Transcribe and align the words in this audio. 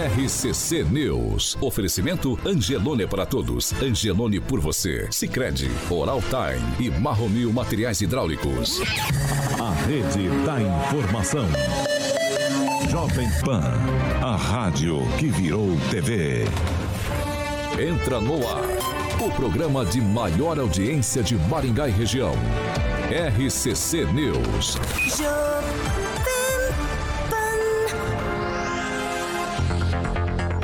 RCC 0.00 0.82
News. 0.84 1.58
Oferecimento 1.60 2.38
Angelone 2.46 3.06
para 3.06 3.26
todos. 3.26 3.74
Angelone 3.82 4.40
por 4.40 4.58
você. 4.58 5.06
Sicredi, 5.10 5.70
Oral 5.90 6.22
Time 6.22 6.86
e 6.86 6.90
Marromil 6.90 7.52
Materiais 7.52 8.00
Hidráulicos. 8.00 8.80
A 9.60 9.74
rede 9.84 10.26
da 10.46 10.58
informação. 10.62 11.46
Jovem 12.88 13.28
Pan, 13.44 13.74
a 14.22 14.36
rádio 14.36 15.02
que 15.18 15.26
virou 15.26 15.76
TV. 15.90 16.46
Entra 17.78 18.22
no 18.22 18.36
ar. 18.48 18.64
O 19.20 19.30
programa 19.32 19.84
de 19.84 20.00
maior 20.00 20.58
audiência 20.58 21.22
de 21.22 21.36
Maringá 21.36 21.88
e 21.88 21.92
região. 21.92 22.32
RCC 23.36 24.06
News. 24.06 24.78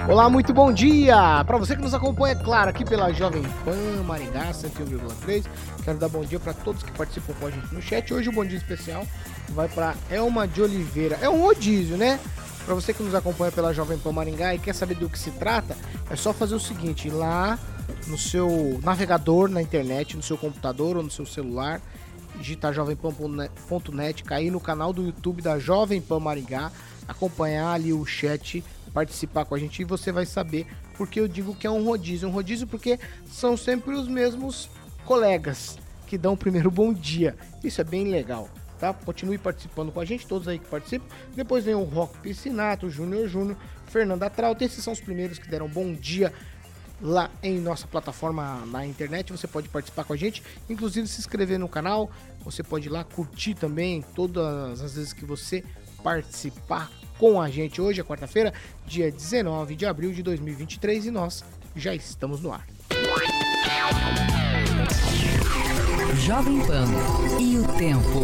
Olá, 0.08 0.30
muito 0.30 0.54
bom 0.54 0.72
dia! 0.72 1.42
Para 1.44 1.58
você 1.58 1.74
que 1.74 1.82
nos 1.82 1.92
acompanha, 1.92 2.32
é 2.32 2.38
claro, 2.38 2.70
aqui 2.70 2.84
pela 2.84 3.12
Jovem 3.12 3.42
Pan 3.64 4.04
Maringá 4.04 4.52
101,3. 4.52 5.44
Quero 5.84 5.98
dar 5.98 6.08
bom 6.08 6.24
dia 6.24 6.38
para 6.38 6.54
todos 6.54 6.84
que 6.84 6.92
participam 6.92 7.34
com 7.34 7.46
a 7.48 7.50
gente 7.50 7.74
no 7.74 7.82
chat. 7.82 8.14
Hoje 8.14 8.28
o 8.28 8.32
bom 8.32 8.44
dia 8.44 8.56
especial 8.56 9.04
vai 9.48 9.68
para 9.68 9.96
Elma 10.08 10.46
de 10.46 10.62
Oliveira. 10.62 11.18
É 11.20 11.28
um 11.28 11.42
rodízio, 11.42 11.96
né? 11.96 12.20
Para 12.64 12.76
você 12.76 12.94
que 12.94 13.02
nos 13.02 13.16
acompanha 13.16 13.50
pela 13.50 13.74
Jovem 13.74 13.98
Pan 13.98 14.12
Maringá 14.12 14.54
e 14.54 14.60
quer 14.60 14.76
saber 14.76 14.94
do 14.94 15.08
que 15.08 15.18
se 15.18 15.32
trata, 15.32 15.76
é 16.08 16.14
só 16.14 16.32
fazer 16.32 16.54
o 16.54 16.60
seguinte, 16.60 17.08
ir 17.08 17.10
lá 17.10 17.58
no 18.06 18.16
seu 18.16 18.78
navegador 18.84 19.48
na 19.48 19.60
internet, 19.60 20.16
no 20.16 20.22
seu 20.22 20.38
computador 20.38 20.96
ou 20.96 21.02
no 21.02 21.10
seu 21.10 21.26
celular, 21.26 21.80
digitar 22.36 22.72
jovempan.net, 22.72 24.22
cair 24.22 24.52
no 24.52 24.60
canal 24.60 24.92
do 24.92 25.02
YouTube 25.02 25.42
da 25.42 25.58
Jovem 25.58 26.00
Pan 26.00 26.20
Maringá, 26.20 26.70
acompanhar 27.08 27.72
ali 27.72 27.92
o 27.92 28.06
chat 28.06 28.62
participar 28.96 29.44
com 29.44 29.54
a 29.54 29.58
gente 29.58 29.82
e 29.82 29.84
você 29.84 30.10
vai 30.10 30.24
saber 30.24 30.66
porque 30.96 31.20
eu 31.20 31.28
digo 31.28 31.54
que 31.54 31.66
é 31.66 31.70
um 31.70 31.84
rodízio. 31.84 32.30
Um 32.30 32.32
rodízio 32.32 32.66
porque 32.66 32.98
são 33.26 33.54
sempre 33.54 33.94
os 33.94 34.08
mesmos 34.08 34.70
colegas 35.04 35.78
que 36.06 36.16
dão 36.16 36.32
o 36.32 36.36
primeiro 36.36 36.70
bom 36.70 36.94
dia. 36.94 37.36
Isso 37.62 37.78
é 37.78 37.84
bem 37.84 38.08
legal. 38.08 38.48
Tá? 38.78 38.94
Continue 38.94 39.36
participando 39.36 39.92
com 39.92 40.00
a 40.00 40.04
gente, 40.06 40.26
todos 40.26 40.48
aí 40.48 40.58
que 40.58 40.64
participam. 40.64 41.04
Depois 41.34 41.62
vem 41.62 41.74
o 41.74 41.82
Rock 41.82 42.16
Piscinato, 42.20 42.88
Júnior 42.88 43.28
Júnior, 43.28 43.58
Fernanda 43.84 44.30
Trauta. 44.30 44.64
Esses 44.64 44.82
são 44.82 44.94
os 44.94 45.00
primeiros 45.00 45.38
que 45.38 45.46
deram 45.46 45.68
bom 45.68 45.92
dia 45.92 46.32
lá 46.98 47.30
em 47.42 47.60
nossa 47.60 47.86
plataforma 47.86 48.64
na 48.64 48.86
internet. 48.86 49.30
Você 49.30 49.46
pode 49.46 49.68
participar 49.68 50.04
com 50.04 50.14
a 50.14 50.16
gente, 50.16 50.42
inclusive 50.70 51.06
se 51.06 51.20
inscrever 51.20 51.58
no 51.58 51.68
canal. 51.68 52.10
Você 52.40 52.62
pode 52.62 52.88
ir 52.88 52.90
lá 52.90 53.04
curtir 53.04 53.52
também 53.52 54.02
todas 54.14 54.80
as 54.80 54.94
vezes 54.94 55.12
que 55.12 55.26
você 55.26 55.62
participar 56.02 56.90
com 57.18 57.40
a 57.40 57.48
gente. 57.48 57.80
Hoje 57.80 58.00
é 58.00 58.04
quarta-feira, 58.04 58.52
dia 58.86 59.10
19 59.10 59.74
de 59.74 59.86
abril 59.86 60.12
de 60.12 60.22
2023 60.22 61.06
e 61.06 61.10
nós 61.10 61.44
já 61.74 61.94
estamos 61.94 62.40
no 62.40 62.52
ar. 62.52 62.66
Jovem 66.24 66.58
Pan 66.66 66.86
e 67.40 67.58
o 67.58 67.68
tempo. 67.74 68.20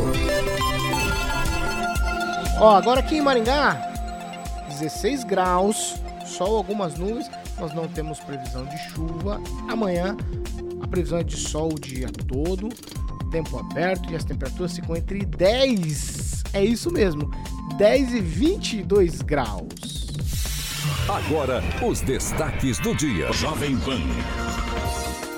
Ó, 2.58 2.76
agora 2.76 3.00
aqui 3.00 3.16
em 3.16 3.20
Maringá, 3.20 3.74
16 4.68 5.24
graus, 5.24 5.96
sol, 6.26 6.56
algumas 6.56 6.96
nuvens. 6.96 7.30
Nós 7.58 7.72
não 7.74 7.86
temos 7.86 8.18
previsão 8.20 8.64
de 8.64 8.78
chuva. 8.90 9.40
Amanhã 9.68 10.16
a 10.82 10.86
previsão 10.88 11.18
é 11.18 11.22
de 11.22 11.36
sol 11.36 11.72
o 11.72 11.78
dia 11.78 12.08
todo, 12.26 12.68
tempo 13.30 13.58
aberto 13.58 14.10
e 14.10 14.16
as 14.16 14.24
temperaturas 14.24 14.74
ficam 14.74 14.96
entre 14.96 15.24
10. 15.24 16.42
É 16.52 16.64
isso 16.64 16.90
mesmo, 16.90 17.30
10 17.76 18.12
e 18.12 18.20
22 18.20 19.22
graus. 19.22 19.66
Agora, 21.08 21.62
os 21.82 22.02
destaques 22.02 22.78
do 22.78 22.94
dia. 22.94 23.32
Jovem 23.32 23.76
Pan. 23.78 23.98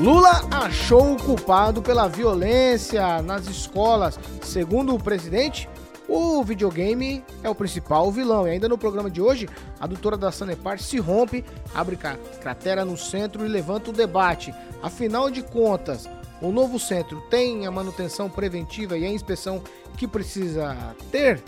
Lula 0.00 0.42
achou 0.50 1.12
o 1.12 1.22
culpado 1.22 1.80
pela 1.80 2.08
violência 2.08 3.22
nas 3.22 3.46
escolas. 3.46 4.18
Segundo 4.42 4.94
o 4.94 5.02
presidente, 5.02 5.68
o 6.08 6.42
videogame 6.42 7.24
é 7.42 7.48
o 7.48 7.54
principal 7.54 8.10
vilão. 8.10 8.48
E 8.48 8.50
ainda 8.50 8.68
no 8.68 8.76
programa 8.76 9.08
de 9.08 9.22
hoje, 9.22 9.48
a 9.78 9.86
doutora 9.86 10.16
da 10.16 10.32
Sanepar 10.32 10.80
se 10.80 10.98
rompe, 10.98 11.44
abre 11.72 11.96
cratera 12.40 12.84
no 12.84 12.96
centro 12.96 13.46
e 13.46 13.48
levanta 13.48 13.90
o 13.90 13.92
debate. 13.92 14.52
Afinal 14.82 15.30
de 15.30 15.42
contas, 15.42 16.08
o 16.42 16.50
novo 16.50 16.80
centro 16.80 17.20
tem 17.30 17.64
a 17.64 17.70
manutenção 17.70 18.28
preventiva 18.28 18.98
e 18.98 19.04
a 19.04 19.10
inspeção 19.10 19.62
que 19.96 20.08
precisa 20.08 20.76
ter? 21.12 21.40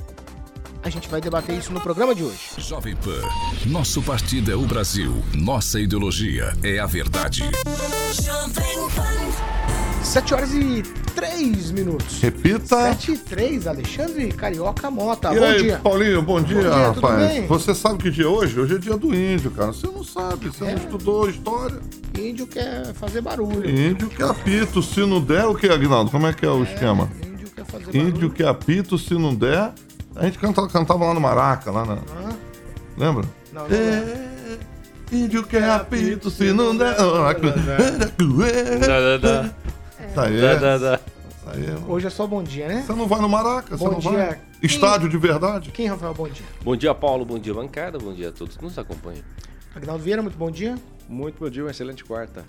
A 0.86 0.88
gente 0.88 1.08
vai 1.08 1.20
debater 1.20 1.58
isso 1.58 1.72
no 1.72 1.80
programa 1.80 2.14
de 2.14 2.22
hoje. 2.22 2.38
Jovem 2.58 2.94
Pan, 2.94 3.20
nosso 3.66 4.00
partido 4.00 4.52
é 4.52 4.54
o 4.54 4.60
Brasil, 4.60 5.20
nossa 5.34 5.80
ideologia 5.80 6.56
é 6.62 6.78
a 6.78 6.86
verdade. 6.86 7.42
Jovem 8.22 8.88
Pan. 8.94 10.04
7 10.04 10.34
horas 10.34 10.54
e 10.54 10.84
3 11.16 11.72
minutos. 11.72 12.20
Repita. 12.22 12.94
7 12.94 13.10
e 13.10 13.19
3, 13.19 13.66
Alexandre 13.66 14.28
Carioca 14.28 14.88
Mota. 14.88 15.34
E 15.34 15.41
bom 15.41 15.44
aí, 15.44 15.62
dia. 15.64 15.80
Paulinho, 15.82 16.22
bom 16.22 16.41
dia, 16.41 16.54
bom 16.54 16.62
dia 16.62 16.86
rapaz. 16.92 17.48
Você 17.48 17.74
sabe 17.74 17.98
que 18.04 18.10
dia 18.12 18.26
é 18.26 18.28
hoje? 18.28 18.60
Hoje 18.60 18.76
é 18.76 18.78
dia 18.78 18.97
do 18.97 19.12
índio, 19.12 19.50
cara. 19.50 19.72
Você 19.72 19.88
não 19.88 20.04
sabe, 20.04 20.50
você 20.50 20.66
é. 20.66 20.70
não 20.70 20.78
estudou 20.78 21.28
história. 21.28 21.80
Índio 22.16 22.47
quer 22.47 22.94
fazer 22.94 23.22
barulho. 23.22 23.68
Índio 23.68 24.08
que 24.08 24.22
apita, 24.22 24.80
se 24.80 25.00
não 25.00 25.20
der, 25.20 25.47
o 25.47 25.56
que, 25.56 25.66
Agnaldo? 25.66 26.12
Como 26.12 26.28
é 26.28 26.32
que 26.32 26.47
é 26.47 26.48
o 26.48 26.64
é, 26.64 26.72
esquema? 26.72 27.10
Índio 27.26 27.50
quer 27.50 27.64
fazer 27.64 27.86
barulho. 27.86 28.08
Índio 28.08 28.30
que 28.30 28.44
apita, 28.44 28.97
se 28.97 29.14
não 29.14 29.34
der, 29.34 29.74
a 30.16 30.25
gente 30.25 30.38
cantava, 30.38 30.69
cantava 30.69 31.04
lá 31.04 31.15
no 31.15 31.21
Maraca, 31.21 31.71
lá 31.71 31.84
na. 31.84 31.99
Lembra? 32.97 33.25
Não, 33.53 33.69
não, 33.69 33.77
é, 33.77 34.59
índio 35.12 35.44
que 35.44 35.56
é 35.56 35.71
apito, 35.71 36.31
se 36.31 36.53
não 36.53 36.77
der. 36.77 36.97
Tá 40.15 40.22
aí. 40.25 40.34
Hoje 41.87 42.06
é 42.06 42.10
só 42.10 42.27
bom 42.27 42.43
dia, 42.43 42.66
né? 42.69 42.84
Você 42.87 42.93
não 42.94 43.06
vai 43.06 43.21
no 43.21 43.28
Maraca? 43.28 43.77
Bom 43.77 43.91
você 43.91 44.09
dia. 44.09 44.27
Vai? 44.27 44.41
Estádio 44.62 45.09
de 45.09 45.19
verdade? 45.19 45.71
Quem, 45.71 45.87
Rafael? 45.87 46.15
Bom 46.15 46.28
dia. 46.28 46.47
Bom 46.65 46.77
dia, 46.77 46.94
Paulo. 46.94 47.25
Bom 47.25 47.38
dia, 47.38 47.53
bancada. 47.53 47.98
Bom 47.98 48.12
dia 48.12 48.31
a 48.31 48.33
todos 48.33 48.56
que 48.56 48.65
nos 48.65 48.78
acompanham. 48.78 49.22
Agnaldo 49.75 50.03
Vieira, 50.03 50.22
muito 50.22 50.38
bom 50.38 50.50
dia. 50.50 50.77
Muito 51.09 51.38
bom 51.38 51.50
dia, 51.50 51.62
uma 51.62 51.71
excelente 51.71 52.04
quarta. 52.04 52.44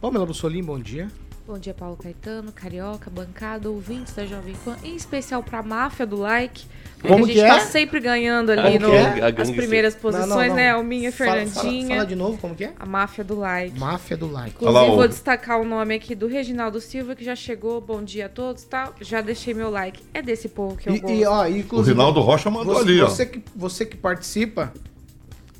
Pamela 0.00 0.24
Bussolim, 0.24 0.62
bom 0.62 0.78
dia. 0.78 1.08
Bom 1.44 1.58
dia, 1.58 1.74
Paulo 1.74 1.96
Caetano, 1.96 2.52
Carioca, 2.52 3.10
bancada, 3.10 3.68
ouvintes 3.68 4.14
da 4.14 4.24
Jovem 4.24 4.54
Pan, 4.64 4.76
em 4.84 4.94
especial 4.94 5.42
pra 5.42 5.60
máfia 5.60 6.06
do 6.06 6.16
like. 6.16 6.64
Como 7.02 7.24
a 7.24 7.26
gente 7.26 7.36
que 7.36 7.40
é? 7.40 7.48
tá 7.48 7.60
sempre 7.60 7.98
ganhando 8.00 8.50
ali 8.50 8.78
no, 8.78 8.92
é? 8.92 9.34
as 9.36 9.50
primeiras 9.50 9.94
posições, 9.94 10.28
Não, 10.28 10.36
não, 10.38 10.46
não. 10.48 10.54
né? 10.54 10.70
Alminha 10.70 11.08
e 11.08 11.12
Fala, 11.12 11.32
Fernandinha. 11.32 11.82
fala, 11.86 11.94
fala 11.96 12.06
de 12.06 12.14
novo, 12.16 12.38
como 12.38 12.54
que 12.54 12.64
é? 12.64 12.72
A 12.78 12.86
máfia 12.86 13.24
do 13.24 13.38
like. 13.38 13.78
Máfia 13.78 14.16
do 14.16 14.30
like. 14.30 14.50
Inclusive, 14.54 14.78
Olha 14.78 14.88
lá, 14.90 14.94
vou 14.96 15.08
destacar 15.08 15.60
o 15.60 15.64
nome 15.64 15.94
aqui 15.94 16.14
do 16.14 16.26
Reginaldo 16.28 16.80
Silva, 16.80 17.14
que 17.16 17.24
já 17.24 17.34
chegou. 17.34 17.80
Bom 17.80 18.02
dia 18.04 18.26
a 18.26 18.28
todos, 18.28 18.62
tá? 18.64 18.92
Já 19.00 19.20
deixei 19.20 19.52
meu 19.52 19.68
like. 19.70 20.00
É 20.14 20.22
desse 20.22 20.48
povo 20.48 20.76
que 20.76 20.88
eu 20.88 20.94
E, 20.94 21.00
gosto. 21.00 21.14
e, 21.14 21.24
ó, 21.24 21.44
O 21.78 21.82
Rinaldo 21.82 22.20
Rocha 22.20 22.50
mandou 22.50 22.74
você, 22.74 22.82
ali, 22.82 23.00
ó. 23.02 23.08
você 23.08 23.26
que, 23.26 23.42
você 23.54 23.84
que 23.84 23.96
participa, 23.96 24.72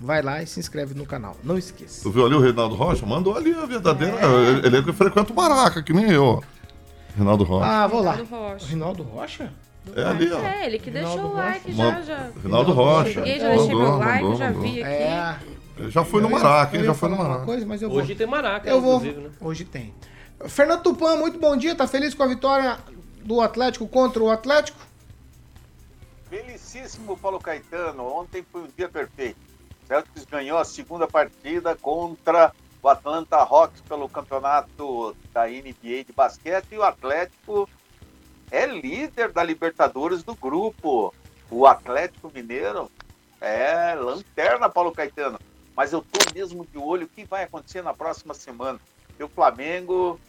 vai 0.01 0.23
lá 0.23 0.43
e 0.43 0.47
se 0.47 0.61
inscreve 0.61 0.95
no 0.95 1.05
canal. 1.05 1.37
Não 1.43 1.59
esqueça. 1.59 2.03
Tu 2.03 2.11
viu 2.11 2.25
ali 2.27 2.35
o 2.35 2.41
Reinaldo 2.41 2.75
Rocha? 2.77 3.05
Mandou 3.05 3.37
ali 3.37 3.53
a 3.53 3.67
verdadeira. 3.67 4.17
Ele, 4.49 4.67
ele 4.67 4.77
é 4.79 4.83
que 4.83 4.93
frequenta 4.93 5.33
o 5.33 5.37
Maraca, 5.37 5.83
que 5.83 5.93
nem 5.93 6.11
eu. 6.11 6.43
Reinaldo 7.17 7.45
Rocha. 7.45 7.67
Ah, 7.67 7.87
vou 7.87 8.01
lá. 8.01 8.13
Rinaldo 8.13 8.35
Rocha. 8.37 8.67
Rinaldo 8.67 9.03
Rocha? 9.03 9.53
É 9.97 10.05
ali, 10.05 10.33
ó. 10.33 10.39
É, 10.41 10.67
ele 10.67 10.79
que 10.79 10.91
deixou 10.91 11.13
Rinaldo 11.17 11.33
o 11.35 11.37
like 11.37 11.73
Rocha. 11.73 11.93
já, 11.93 12.03
já. 12.03 12.31
Rinaldo 12.43 12.73
Rocha. 12.73 13.13
Cheguei, 13.13 13.41
já 13.41 13.49
deixei 13.49 13.75
Mandou, 13.75 13.81
meu 13.91 13.97
like, 13.99 14.23
mandou, 14.23 14.39
já 14.39 14.47
mandou. 14.47 14.63
vi 14.63 14.83
aqui. 14.83 14.93
É. 14.93 15.37
Ele 15.79 15.91
já 15.91 16.05
foi 16.05 16.23
no 16.23 16.31
Maraca, 16.31 16.77
ia 16.77 16.85
Já 16.85 16.95
foi 16.95 17.09
no 17.09 17.17
Maraca. 17.17 17.45
Coisa, 17.45 17.67
mas 17.67 17.83
eu 17.83 17.89
vou. 17.91 17.99
Hoje 17.99 18.15
tem 18.15 18.27
Maraca, 18.27 18.69
Eu 18.69 18.81
vou. 18.81 18.97
inclusive, 18.97 19.21
né? 19.23 19.31
Hoje 19.41 19.65
tem. 19.65 19.95
Fernando 20.47 20.83
Tupan, 20.83 21.17
muito 21.17 21.39
bom 21.39 21.57
dia. 21.57 21.75
Tá 21.75 21.87
feliz 21.87 22.15
com 22.15 22.23
a 22.23 22.27
vitória 22.27 22.79
do 23.25 23.41
Atlético 23.41 23.87
contra 23.89 24.23
o 24.23 24.31
Atlético? 24.31 24.79
Felicíssimo 26.29 27.17
Paulo 27.17 27.39
Caetano. 27.39 28.05
Ontem 28.07 28.45
foi 28.51 28.63
um 28.63 28.69
dia 28.77 28.89
perfeito. 28.89 29.39
Celtics 29.87 30.25
ganhou 30.31 30.59
a 30.59 30.65
segunda 30.65 31.07
partida 31.07 31.77
contra 31.77 32.53
o 32.83 32.89
Atlanta 32.89 33.37
Hawks 33.37 33.81
pelo 33.83 34.09
campeonato 34.09 35.15
da 35.33 35.47
NBA 35.47 36.05
de 36.07 36.13
basquete 36.15 36.67
e 36.73 36.79
o 36.79 36.83
Atlético 36.83 37.69
é 38.53 38.67
líder 38.67 39.33
da 39.33 39.43
Libertadores 39.43 40.23
do 40.23 40.35
grupo. 40.35 41.13
O 41.51 41.67
Atlético 41.67 42.31
Mineiro 42.33 42.91
é 43.41 43.95
lanterna, 43.95 44.69
Paulo 44.69 44.93
Caetano. 44.93 45.41
Mas 45.75 45.93
eu 45.93 46.03
tô 46.03 46.19
mesmo 46.35 46.67
de 46.67 46.77
olho 46.77 47.07
o 47.07 47.09
que 47.09 47.25
vai 47.25 47.45
acontecer 47.45 47.83
na 47.83 47.95
próxima 47.95 48.35
semana. 48.35 48.79
E 49.19 49.25
o 49.25 49.29
Flamengo 49.29 50.21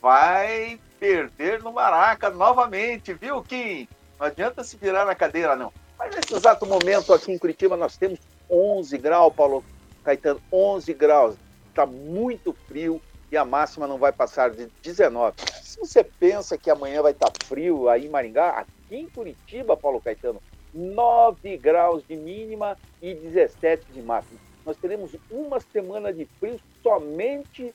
vai 0.00 0.78
perder 0.98 1.62
no 1.62 1.72
Maraca 1.72 2.28
novamente, 2.28 3.14
viu, 3.14 3.42
Kim? 3.42 3.88
Não 4.18 4.26
adianta 4.26 4.62
se 4.62 4.76
virar 4.76 5.06
na 5.06 5.14
cadeira, 5.14 5.56
não. 5.56 5.72
Mas 5.98 6.14
nesse 6.14 6.34
exato 6.34 6.66
momento 6.66 7.14
aqui 7.14 7.32
em 7.32 7.38
Curitiba 7.38 7.76
nós 7.78 7.96
temos 7.96 8.18
11 8.50 8.96
graus, 8.98 9.34
Paulo 9.34 9.64
Caetano, 10.04 10.40
11 10.52 10.92
graus. 10.92 11.34
Está 11.70 11.86
muito 11.86 12.54
frio 12.68 13.00
e 13.30 13.36
a 13.36 13.44
máxima 13.44 13.86
não 13.86 13.98
vai 13.98 14.12
passar 14.12 14.50
de 14.50 14.66
19. 14.82 15.36
Se 15.62 15.78
você 15.78 16.02
pensa 16.02 16.58
que 16.58 16.70
amanhã 16.70 17.02
vai 17.02 17.12
estar 17.12 17.30
frio 17.44 17.88
aí 17.88 18.06
em 18.06 18.08
Maringá, 18.08 18.50
aqui 18.50 18.96
em 18.96 19.08
Curitiba, 19.08 19.76
Paulo 19.76 20.00
Caetano, 20.00 20.42
9 20.74 21.56
graus 21.56 22.02
de 22.06 22.16
mínima 22.16 22.76
e 23.00 23.14
17 23.14 23.92
de 23.92 24.02
máxima. 24.02 24.38
nós 24.64 24.76
teremos 24.76 25.14
uma 25.30 25.60
semana 25.60 26.12
de 26.12 26.24
frio 26.38 26.60
somente 26.82 27.74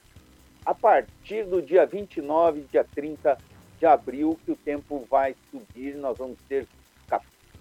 a 0.65 0.73
partir 0.73 1.45
do 1.45 1.61
dia 1.61 1.85
29, 1.85 2.65
dia 2.71 2.85
30 2.95 3.37
de 3.79 3.85
abril, 3.85 4.39
que 4.45 4.51
o 4.51 4.55
tempo 4.55 5.05
vai 5.09 5.35
subir, 5.51 5.95
nós 5.95 6.17
vamos 6.17 6.37
ter 6.47 6.65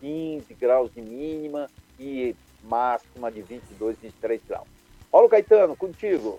15 0.00 0.52
graus 0.54 0.92
de 0.92 1.00
mínima 1.00 1.68
e 1.98 2.34
máxima 2.62 3.30
de 3.30 3.42
22, 3.42 3.96
23 3.98 4.40
graus. 4.46 4.68
Paulo 5.10 5.28
Caetano, 5.28 5.76
contigo. 5.76 6.38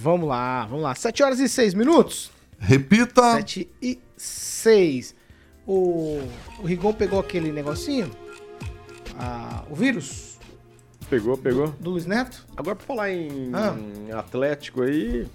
Vamos 0.00 0.28
lá, 0.28 0.64
vamos 0.66 0.82
lá. 0.84 0.94
7 0.94 1.22
horas 1.22 1.40
e 1.40 1.48
6 1.48 1.74
minutos. 1.74 2.30
Repita. 2.58 3.34
7 3.34 3.68
e 3.82 3.98
6. 4.16 5.14
O, 5.66 6.20
o 6.60 6.62
Rigon 6.66 6.92
pegou 6.94 7.20
aquele 7.20 7.52
negocinho, 7.52 8.10
ah, 9.18 9.62
o 9.70 9.74
vírus 9.74 10.38
Pegou, 11.10 11.36
pegou. 11.36 11.68
do 11.80 11.90
Luiz 11.90 12.06
Neto. 12.06 12.46
Agora, 12.56 12.76
pra 12.76 12.86
falar 12.86 13.10
em, 13.10 13.50
Ah. 13.52 13.74
em 13.78 14.12
Atlético 14.12 14.82
aí, 14.82 15.26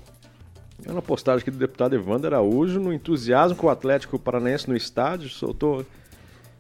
é 0.86 0.92
uma 0.92 1.02
postagem 1.02 1.42
aqui 1.42 1.52
do 1.52 1.58
deputado 1.58 1.94
Evandro 1.96 2.28
Araújo, 2.28 2.80
no 2.80 2.92
entusiasmo 2.94 3.56
com 3.58 3.68
o 3.68 3.70
Atlético 3.70 4.18
Paranaense 4.20 4.68
no 4.70 4.76
estádio, 4.76 5.30
soltou... 5.30 5.86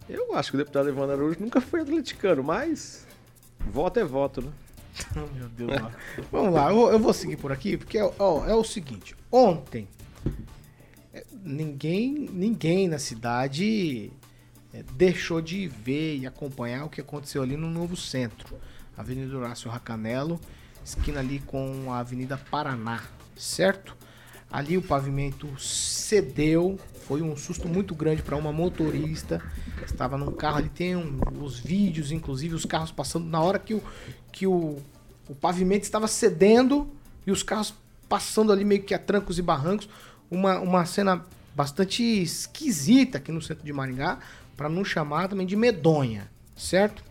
Eu 0.09 0.35
acho 0.35 0.51
que 0.51 0.55
o 0.55 0.59
deputado 0.59 0.89
Evandro 0.89 1.13
Araújo 1.13 1.37
nunca 1.39 1.61
foi 1.61 1.81
atleticano, 1.81 2.43
mas 2.43 3.07
voto 3.71 3.99
é 3.99 4.03
voto, 4.03 4.41
né? 4.41 4.49
Meu 5.15 5.49
Deus 5.49 5.71
do 5.71 5.77
céu. 5.77 5.91
Vamos 6.31 6.53
lá, 6.53 6.71
eu, 6.71 6.91
eu 6.91 6.99
vou 6.99 7.13
seguir 7.13 7.37
por 7.37 7.51
aqui, 7.51 7.77
porque 7.77 7.99
ó, 7.99 8.45
é 8.45 8.53
o 8.53 8.63
seguinte: 8.63 9.15
ontem, 9.31 9.87
é, 11.13 11.25
ninguém, 11.43 12.29
ninguém 12.31 12.87
na 12.87 12.99
cidade 12.99 14.11
é, 14.73 14.83
deixou 14.93 15.41
de 15.41 15.67
ver 15.67 16.17
e 16.17 16.27
acompanhar 16.27 16.85
o 16.85 16.89
que 16.89 17.01
aconteceu 17.01 17.41
ali 17.41 17.57
no 17.57 17.69
novo 17.69 17.95
centro, 17.95 18.57
Avenida 18.97 19.35
Horácio 19.37 19.69
Racanelo, 19.69 20.39
esquina 20.83 21.19
ali 21.19 21.39
com 21.39 21.91
a 21.91 21.99
Avenida 21.99 22.37
Paraná, 22.37 23.03
certo? 23.35 23.95
Ali 24.51 24.77
o 24.77 24.81
pavimento 24.83 25.49
cedeu, 25.59 26.79
foi 27.07 27.23
um 27.23 27.35
susto 27.35 27.67
muito 27.67 27.95
grande 27.95 28.21
para 28.21 28.35
uma 28.35 28.53
motorista. 28.53 29.41
Estava 29.85 30.17
num 30.17 30.31
carro, 30.31 30.57
ali 30.57 30.69
tem 30.69 30.95
um- 30.95 31.19
os 31.41 31.59
vídeos, 31.59 32.11
inclusive 32.11 32.55
os 32.55 32.65
carros 32.65 32.91
passando 32.91 33.25
na 33.27 33.41
hora 33.41 33.59
que 33.59 33.73
o, 33.73 33.83
que 34.31 34.47
o, 34.47 34.77
o 35.29 35.35
pavimento 35.35 35.83
estava 35.83 36.07
cedendo 36.07 36.87
e 37.25 37.31
os 37.31 37.43
carros 37.43 37.73
passando 38.07 38.51
ali 38.51 38.63
meio 38.63 38.83
que 38.83 38.93
a 38.93 38.99
trancos 38.99 39.37
e 39.37 39.41
barrancos. 39.41 39.89
Uma, 40.29 40.59
uma 40.59 40.85
cena 40.85 41.23
bastante 41.55 42.03
esquisita 42.03 43.17
aqui 43.17 43.31
no 43.31 43.41
centro 43.41 43.63
de 43.63 43.71
Maringá, 43.71 44.19
para 44.57 44.69
não 44.69 44.83
chamar 44.83 45.27
também 45.27 45.45
de 45.45 45.55
medonha, 45.55 46.29
certo? 46.55 47.03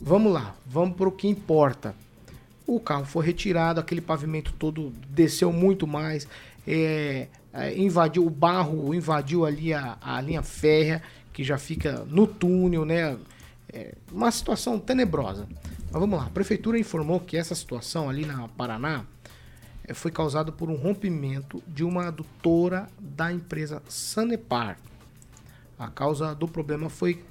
Vamos 0.00 0.32
lá, 0.32 0.54
vamos 0.66 0.96
para 0.96 1.08
o 1.08 1.12
que 1.12 1.28
importa. 1.28 1.94
O 2.66 2.78
carro 2.78 3.04
foi 3.04 3.24
retirado, 3.26 3.80
aquele 3.80 4.00
pavimento 4.00 4.52
todo 4.58 4.92
desceu 5.08 5.52
muito 5.52 5.86
mais, 5.86 6.28
é, 6.66 7.28
é, 7.52 7.76
invadiu 7.76 8.26
o 8.26 8.30
barro, 8.30 8.94
invadiu 8.94 9.44
ali 9.44 9.74
a, 9.74 9.96
a 10.00 10.20
linha 10.20 10.42
férrea, 10.42 11.02
que 11.32 11.42
já 11.42 11.58
fica 11.58 12.04
no 12.06 12.26
túnel, 12.26 12.84
né? 12.84 13.16
É 13.72 13.94
uma 14.10 14.30
situação 14.30 14.78
tenebrosa. 14.78 15.48
Mas 15.90 16.00
vamos 16.00 16.18
lá, 16.18 16.26
a 16.26 16.30
prefeitura 16.30 16.78
informou 16.78 17.20
que 17.20 17.36
essa 17.36 17.54
situação 17.54 18.08
ali 18.08 18.24
na 18.24 18.48
Paraná 18.48 19.04
eh, 19.84 19.94
foi 19.94 20.10
causada 20.10 20.52
por 20.52 20.68
um 20.70 20.76
rompimento 20.76 21.62
de 21.66 21.84
uma 21.84 22.08
adutora 22.08 22.88
da 22.98 23.32
empresa 23.32 23.82
Sanepar. 23.88 24.78
A 25.78 25.88
causa 25.88 26.34
do 26.34 26.46
problema 26.46 26.88
foi 26.88 27.24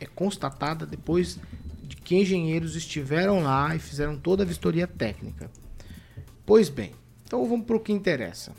é, 0.00 0.06
constatada 0.06 0.86
depois 0.86 1.38
de 1.82 1.96
que 1.96 2.16
engenheiros 2.16 2.76
estiveram 2.76 3.40
lá 3.40 3.74
e 3.74 3.78
fizeram 3.78 4.16
toda 4.16 4.42
a 4.42 4.46
vistoria 4.46 4.86
técnica. 4.86 5.50
Pois 6.44 6.68
bem, 6.68 6.92
então 7.24 7.46
vamos 7.48 7.66
para 7.66 7.76
o 7.76 7.80
que 7.80 7.92
interessa. 7.92 8.52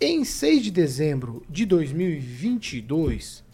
Em 0.00 0.24
6 0.24 0.64
de 0.64 0.70
dezembro 0.70 1.44
de 1.48 1.66
2022, 1.66 3.44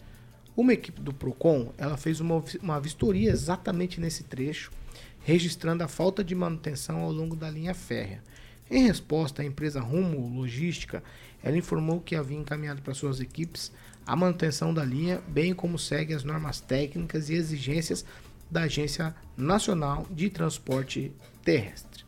uma 0.57 0.73
equipe 0.73 0.99
do 0.99 1.13
Procon 1.13 1.71
ela 1.77 1.95
fez 1.95 2.19
uma, 2.19 2.43
uma 2.63 2.81
vistoria 2.81 3.29
exatamente 3.29 4.01
nesse 4.01 4.23
trecho, 4.23 4.71
registrando 5.19 5.83
a 5.83 5.87
falta 5.87 6.23
de 6.23 6.33
manutenção 6.33 7.01
ao 7.01 7.11
longo 7.11 7.35
da 7.35 7.49
linha 7.49 7.75
férrea. 7.75 8.23
Em 8.69 8.87
resposta, 8.87 9.43
a 9.43 9.45
empresa 9.45 9.79
Rumo 9.79 10.27
Logística 10.35 11.03
ela 11.43 11.55
informou 11.55 12.01
que 12.01 12.15
havia 12.15 12.37
encaminhado 12.37 12.81
para 12.81 12.95
suas 12.95 13.19
equipes 13.19 13.71
a 14.05 14.15
manutenção 14.15 14.73
da 14.73 14.83
linha, 14.83 15.21
bem 15.27 15.53
como 15.53 15.77
segue 15.77 16.13
as 16.13 16.23
normas 16.23 16.59
técnicas 16.59 17.29
e 17.29 17.35
exigências 17.35 18.03
da 18.49 18.63
Agência 18.63 19.15
Nacional 19.35 20.07
de 20.09 20.29
Transporte 20.29 21.11
Terrestre. 21.43 22.03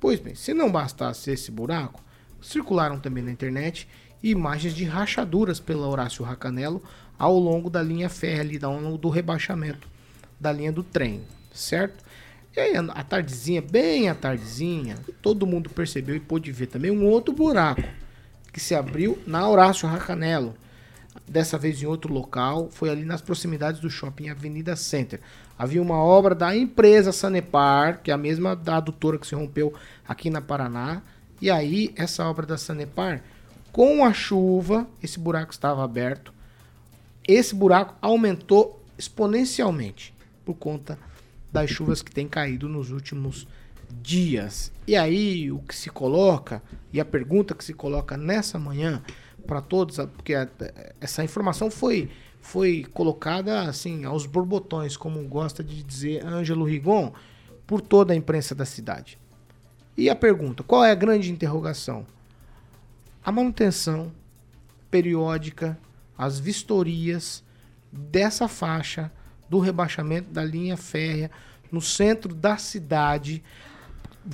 Pois 0.00 0.18
bem, 0.18 0.34
se 0.34 0.52
não 0.52 0.72
bastasse 0.72 1.30
esse 1.30 1.50
buraco, 1.50 2.02
circularam 2.42 2.98
também 2.98 3.22
na 3.22 3.30
internet 3.30 3.88
imagens 4.22 4.74
de 4.74 4.84
rachaduras 4.84 5.60
pela 5.60 5.86
Horácio 5.86 6.24
Racanelo 6.24 6.82
ao 7.18 7.38
longo 7.38 7.70
da 7.70 7.82
linha 7.82 8.08
férrea, 8.08 8.40
ali, 8.40 8.58
ao 8.62 8.78
longo 8.78 8.98
do 8.98 9.08
rebaixamento 9.08 9.88
da 10.38 10.52
linha 10.52 10.72
do 10.72 10.82
trem, 10.82 11.22
certo? 11.52 12.04
E 12.56 12.60
aí, 12.60 12.74
a 12.76 13.02
tardezinha, 13.02 13.60
bem 13.60 14.08
à 14.08 14.14
tardezinha, 14.14 14.96
todo 15.20 15.46
mundo 15.46 15.70
percebeu 15.70 16.14
e 16.14 16.20
pôde 16.20 16.52
ver 16.52 16.66
também 16.66 16.90
um 16.90 17.06
outro 17.06 17.34
buraco 17.34 17.82
que 18.52 18.60
se 18.60 18.74
abriu 18.74 19.18
na 19.26 19.48
Horácio 19.48 19.88
Racanelo. 19.88 20.54
Dessa 21.26 21.56
vez 21.56 21.82
em 21.82 21.86
outro 21.86 22.12
local, 22.12 22.68
foi 22.70 22.90
ali 22.90 23.04
nas 23.04 23.22
proximidades 23.22 23.80
do 23.80 23.88
shopping 23.88 24.28
Avenida 24.28 24.76
Center. 24.76 25.20
Havia 25.58 25.80
uma 25.80 25.96
obra 25.96 26.34
da 26.34 26.54
empresa 26.54 27.12
Sanepar, 27.12 28.02
que 28.02 28.10
é 28.10 28.14
a 28.14 28.18
mesma 28.18 28.54
da 28.54 28.76
adutora 28.76 29.18
que 29.18 29.26
se 29.26 29.34
rompeu 29.34 29.72
aqui 30.06 30.28
na 30.28 30.40
Paraná. 30.40 31.02
E 31.40 31.50
aí, 31.50 31.92
essa 31.96 32.24
obra 32.28 32.44
da 32.44 32.58
Sanepar, 32.58 33.22
com 33.72 34.04
a 34.04 34.12
chuva, 34.12 34.86
esse 35.02 35.18
buraco 35.18 35.52
estava 35.52 35.82
aberto. 35.82 36.33
Esse 37.26 37.54
buraco 37.54 37.94
aumentou 38.00 38.82
exponencialmente 38.98 40.14
por 40.44 40.54
conta 40.54 40.98
das 41.52 41.70
chuvas 41.70 42.02
que 42.02 42.10
têm 42.10 42.28
caído 42.28 42.68
nos 42.68 42.90
últimos 42.90 43.46
dias. 44.02 44.72
E 44.86 44.96
aí, 44.96 45.50
o 45.50 45.58
que 45.60 45.74
se 45.74 45.88
coloca, 45.88 46.62
e 46.92 47.00
a 47.00 47.04
pergunta 47.04 47.54
que 47.54 47.64
se 47.64 47.72
coloca 47.72 48.16
nessa 48.16 48.58
manhã 48.58 49.02
para 49.46 49.60
todos, 49.60 49.96
porque 49.96 50.34
essa 51.00 51.22
informação 51.22 51.70
foi 51.70 52.10
foi 52.44 52.84
colocada 52.92 53.62
assim 53.62 54.04
aos 54.04 54.26
borbotões, 54.26 54.98
como 54.98 55.26
gosta 55.26 55.64
de 55.64 55.82
dizer 55.82 56.24
Ângelo 56.26 56.66
Rigon, 56.66 57.10
por 57.66 57.80
toda 57.80 58.12
a 58.12 58.16
imprensa 58.16 58.54
da 58.54 58.66
cidade. 58.66 59.18
E 59.96 60.10
a 60.10 60.14
pergunta, 60.14 60.62
qual 60.62 60.84
é 60.84 60.90
a 60.90 60.94
grande 60.94 61.32
interrogação? 61.32 62.04
A 63.24 63.32
manutenção 63.32 64.12
periódica, 64.90 65.78
as 66.16 66.38
vistorias 66.38 67.42
dessa 67.90 68.48
faixa 68.48 69.10
do 69.48 69.58
rebaixamento 69.58 70.30
da 70.30 70.44
linha 70.44 70.76
férrea 70.76 71.30
no 71.70 71.80
centro 71.80 72.34
da 72.34 72.56
cidade, 72.56 73.42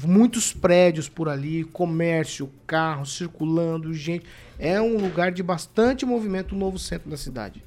muitos 0.06 0.52
prédios 0.52 1.08
por 1.08 1.28
ali, 1.28 1.64
comércio, 1.64 2.50
carros 2.66 3.16
circulando, 3.16 3.92
gente. 3.92 4.26
É 4.58 4.80
um 4.80 4.98
lugar 4.98 5.32
de 5.32 5.42
bastante 5.42 6.04
movimento, 6.04 6.54
o 6.54 6.58
novo 6.58 6.78
centro 6.78 7.10
da 7.10 7.16
cidade. 7.16 7.64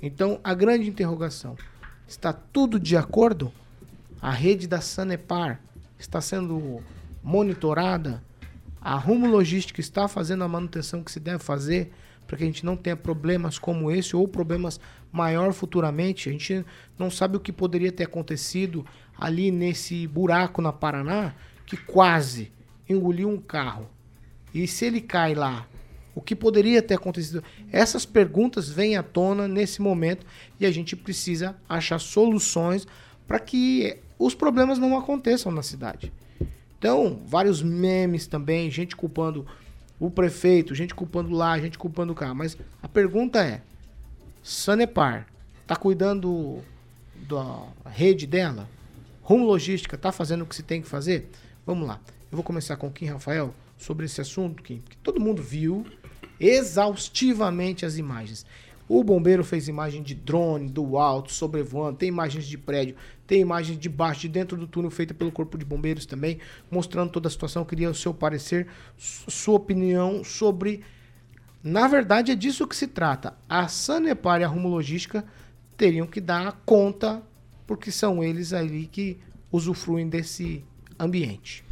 Então, 0.00 0.40
a 0.44 0.54
grande 0.54 0.88
interrogação: 0.88 1.56
está 2.06 2.32
tudo 2.32 2.78
de 2.78 2.96
acordo? 2.96 3.52
A 4.20 4.30
rede 4.30 4.66
da 4.66 4.80
Sanepar 4.80 5.60
está 5.98 6.20
sendo 6.20 6.82
monitorada? 7.22 8.22
A 8.80 8.94
Rumo 8.96 9.26
Logística 9.26 9.80
está 9.80 10.06
fazendo 10.06 10.44
a 10.44 10.48
manutenção 10.48 11.02
que 11.02 11.10
se 11.10 11.18
deve 11.18 11.42
fazer 11.42 11.92
para 12.28 12.36
que 12.36 12.44
a 12.44 12.46
gente 12.46 12.64
não 12.64 12.76
tenha 12.76 12.94
problemas 12.94 13.58
como 13.58 13.90
esse 13.90 14.14
ou 14.14 14.28
problemas 14.28 14.78
maior 15.10 15.50
futuramente? 15.54 16.28
A 16.28 16.32
gente 16.32 16.64
não 16.98 17.10
sabe 17.10 17.38
o 17.38 17.40
que 17.40 17.50
poderia 17.50 17.90
ter 17.90 18.04
acontecido 18.04 18.84
ali 19.18 19.50
nesse 19.50 20.06
buraco 20.06 20.60
na 20.60 20.70
Paraná 20.70 21.34
que 21.64 21.78
quase 21.78 22.52
engoliu 22.86 23.30
um 23.30 23.38
carro. 23.38 23.88
E 24.52 24.66
se 24.66 24.84
ele 24.84 25.00
cai 25.00 25.34
lá, 25.34 25.66
o 26.14 26.20
que 26.20 26.36
poderia 26.36 26.82
ter 26.82 26.94
acontecido? 26.94 27.42
Essas 27.72 28.04
perguntas 28.04 28.68
vêm 28.68 28.96
à 28.96 29.02
tona 29.02 29.48
nesse 29.48 29.80
momento 29.80 30.26
e 30.60 30.66
a 30.66 30.70
gente 30.70 30.94
precisa 30.94 31.56
achar 31.66 31.98
soluções 31.98 32.86
para 33.26 33.38
que 33.38 33.98
os 34.18 34.34
problemas 34.34 34.78
não 34.78 34.98
aconteçam 34.98 35.50
na 35.50 35.62
cidade. 35.62 36.12
Então, 36.78 37.22
vários 37.24 37.62
memes 37.62 38.26
também, 38.26 38.70
gente 38.70 38.94
culpando 38.94 39.46
o 39.98 40.10
prefeito, 40.10 40.74
gente 40.74 40.94
culpando 40.94 41.30
lá, 41.30 41.58
gente 41.58 41.78
culpando 41.78 42.14
cá. 42.14 42.32
Mas 42.34 42.56
a 42.82 42.88
pergunta 42.88 43.44
é: 43.44 43.62
Sanepar 44.42 45.26
tá 45.66 45.76
cuidando 45.76 46.60
da 47.28 47.64
rede 47.90 48.26
dela? 48.26 48.68
Rumo 49.22 49.44
Logística 49.44 49.98
tá 49.98 50.10
fazendo 50.10 50.42
o 50.42 50.46
que 50.46 50.54
se 50.54 50.62
tem 50.62 50.80
que 50.80 50.88
fazer? 50.88 51.28
Vamos 51.66 51.86
lá. 51.86 52.00
Eu 52.30 52.36
vou 52.36 52.42
começar 52.42 52.76
com 52.76 52.86
o 52.86 52.90
Kim 52.90 53.06
Rafael 53.06 53.54
sobre 53.76 54.06
esse 54.06 54.20
assunto, 54.20 54.62
Kim, 54.62 54.82
que 54.88 54.96
todo 54.98 55.20
mundo 55.20 55.42
viu 55.42 55.86
exaustivamente 56.40 57.84
as 57.84 57.96
imagens. 57.96 58.46
O 58.88 59.04
bombeiro 59.04 59.44
fez 59.44 59.68
imagem 59.68 60.02
de 60.02 60.14
drone, 60.14 60.68
do 60.68 60.96
alto, 60.96 61.30
sobrevoando, 61.32 61.98
tem 61.98 62.08
imagens 62.08 62.46
de 62.46 62.56
prédio, 62.56 62.96
tem 63.28 63.42
imagens 63.42 63.78
de 63.78 63.88
baixo, 63.90 64.22
de 64.22 64.28
dentro 64.30 64.56
do 64.56 64.66
túnel 64.66 64.90
feita 64.90 65.12
pelo 65.12 65.30
Corpo 65.30 65.56
de 65.58 65.64
Bombeiros 65.64 66.06
também, 66.06 66.38
mostrando 66.70 67.12
toda 67.12 67.28
a 67.28 67.30
situação. 67.30 67.62
Eu 67.62 67.66
queria 67.66 67.90
o 67.90 67.94
seu 67.94 68.12
parecer, 68.14 68.66
su- 68.96 69.30
sua 69.30 69.54
opinião 69.54 70.24
sobre. 70.24 70.80
Na 71.62 71.86
verdade, 71.86 72.32
é 72.32 72.34
disso 72.34 72.66
que 72.66 72.74
se 72.74 72.86
trata. 72.86 73.34
A 73.48 73.68
Sanepar 73.68 74.40
e 74.40 74.44
a 74.44 74.48
Rumo 74.48 74.68
Logística 74.68 75.24
teriam 75.76 76.06
que 76.06 76.20
dar 76.20 76.62
conta, 76.64 77.22
porque 77.66 77.90
são 77.92 78.24
eles 78.24 78.54
ali 78.54 78.86
que 78.90 79.18
usufruem 79.52 80.08
desse 80.08 80.64
ambiente. 80.98 81.62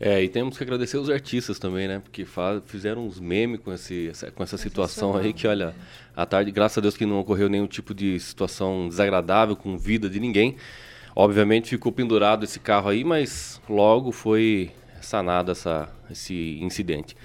É, 0.00 0.20
e 0.20 0.28
temos 0.28 0.56
que 0.56 0.64
agradecer 0.64 0.96
os 0.96 1.10
artistas 1.10 1.58
também, 1.58 1.86
né? 1.86 2.00
Porque 2.00 2.26
fizeram 2.64 3.06
uns 3.06 3.20
memes 3.20 3.60
com, 3.60 3.72
esse, 3.72 4.08
essa, 4.08 4.30
com 4.30 4.42
essa 4.42 4.56
situação 4.56 5.14
aí 5.16 5.32
que, 5.32 5.46
olha, 5.46 5.74
à 6.16 6.24
tarde, 6.26 6.50
graças 6.50 6.78
a 6.78 6.80
Deus 6.80 6.96
que 6.96 7.06
não 7.06 7.20
ocorreu 7.20 7.48
nenhum 7.48 7.68
tipo 7.68 7.94
de 7.94 8.18
situação 8.18 8.88
desagradável 8.88 9.54
com 9.54 9.76
vida 9.78 10.08
de 10.10 10.18
ninguém. 10.18 10.56
Obviamente 11.14 11.70
ficou 11.70 11.92
pendurado 11.92 12.44
esse 12.44 12.58
carro 12.58 12.88
aí, 12.88 13.04
mas 13.04 13.60
logo 13.68 14.12
foi 14.12 14.70
sanado 15.00 15.50
essa, 15.52 15.88
esse 16.10 16.58
incidente. 16.60 17.16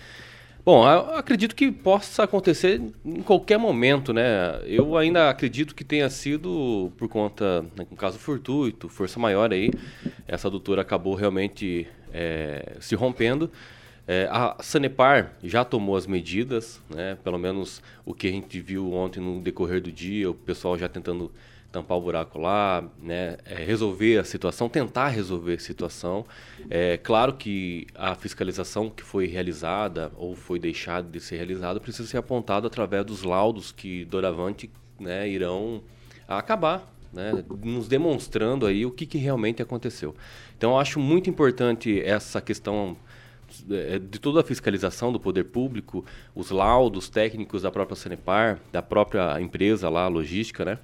Bom, 0.67 0.84
acredito 0.86 1.56
que 1.56 1.72
possa 1.72 2.24
acontecer 2.24 2.82
em 3.06 3.22
qualquer 3.22 3.58
momento, 3.58 4.12
né? 4.12 4.60
Eu 4.65 4.98
ainda 4.98 5.29
acredito 5.29 5.74
que 5.74 5.82
tenha 5.82 6.10
sido 6.10 6.91
por 6.98 7.08
conta, 7.08 7.62
né, 7.74 7.88
um 7.89 7.96
caso 7.96 8.20
fortuito, 8.20 8.89
força 8.89 9.17
maior 9.17 9.53
aí. 9.53 9.72
Essa 10.27 10.50
adutora 10.50 10.82
acabou 10.82 11.15
realmente 11.15 11.88
é, 12.13 12.75
se 12.82 12.96
rompendo. 12.96 13.50
É, 14.06 14.27
a 14.29 14.58
Sanepar 14.60 15.36
já 15.41 15.63
tomou 15.63 15.96
as 15.96 16.06
medidas, 16.06 16.82
né? 16.94 17.17
Pelo 17.24 17.38
menos 17.38 17.82
o 18.06 18.13
que 18.13 18.27
a 18.27 18.32
gente 18.32 18.60
viu 18.60 18.91
ontem 18.91 19.22
no 19.22 19.39
decorrer 19.39 19.82
do 19.82 19.89
dia, 19.89 20.29
o 20.29 20.34
pessoal 20.34 20.77
já 20.77 20.89
tentando 20.89 21.32
tampar 21.77 21.98
o 21.98 22.01
buraco 22.01 22.39
lá, 22.39 22.84
né, 23.01 23.38
é, 23.46 23.55
resolver 23.63 24.17
a 24.17 24.24
situação, 24.24 24.67
tentar 24.67 25.10
resolver 25.10 25.53
a 25.53 25.60
situação. 25.60 26.25
É 26.69 26.98
claro 26.98 27.34
que 27.34 27.86
a 27.93 28.15
fiscalização 28.15 28.89
que 28.89 29.03
foi 29.03 29.27
realizada 29.27 30.12
ou 30.15 30.36
foi 30.36 30.57
deixada 30.57 31.07
de 31.07 31.19
ser 31.19 31.38
realizada 31.38 31.79
precisa 31.79 32.07
ser 32.07 32.17
apontada 32.17 32.65
através 32.65 33.05
dos 33.05 33.22
laudos 33.22 33.72
que 33.72 34.05
doravante 34.05 34.72
né, 35.00 35.29
irão 35.29 35.84
acabar, 36.27 36.91
né, 37.13 37.43
nos 37.63 37.88
demonstrando 37.88 38.65
aí 38.65 38.84
o 38.86 38.91
que, 38.91 39.05
que 39.05 39.19
realmente 39.19 39.62
aconteceu. 39.62 40.15
Então, 40.57 40.72
eu 40.72 40.79
acho 40.79 41.00
muito 41.00 41.29
importante 41.29 42.01
essa 42.01 42.41
questão 42.41 42.98
é, 43.69 44.00
de 44.00 44.19
toda 44.19 44.41
a 44.41 44.43
fiscalização 44.43 45.12
do 45.13 45.19
poder 45.19 45.46
público, 45.46 46.03
os 46.34 46.50
laudos 46.50 47.07
técnicos 47.07 47.62
da 47.62 47.72
própria 47.72 47.96
Sanepar, 47.96 48.60
da 48.72 48.81
própria 48.81 49.39
empresa 49.39 49.88
lá, 49.89 50.07
logística, 50.07 50.65
né? 50.65 50.79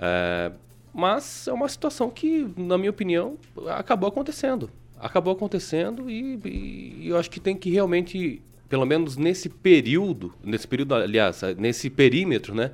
É, 0.00 0.50
mas 0.92 1.46
é 1.46 1.52
uma 1.52 1.68
situação 1.68 2.08
que, 2.10 2.48
na 2.56 2.78
minha 2.78 2.90
opinião, 2.90 3.36
acabou 3.68 4.08
acontecendo. 4.08 4.70
Acabou 4.98 5.32
acontecendo 5.32 6.10
e, 6.10 6.38
e- 6.44 7.08
eu 7.08 7.16
acho 7.18 7.30
que 7.30 7.38
tem 7.38 7.54
que 7.56 7.70
realmente, 7.70 8.40
pelo 8.68 8.84
menos 8.86 9.16
nesse 9.16 9.48
período, 9.48 10.32
nesse 10.42 10.66
período, 10.66 10.94
aliás, 10.94 11.42
nesse 11.58 11.90
perímetro, 11.90 12.54
né? 12.54 12.72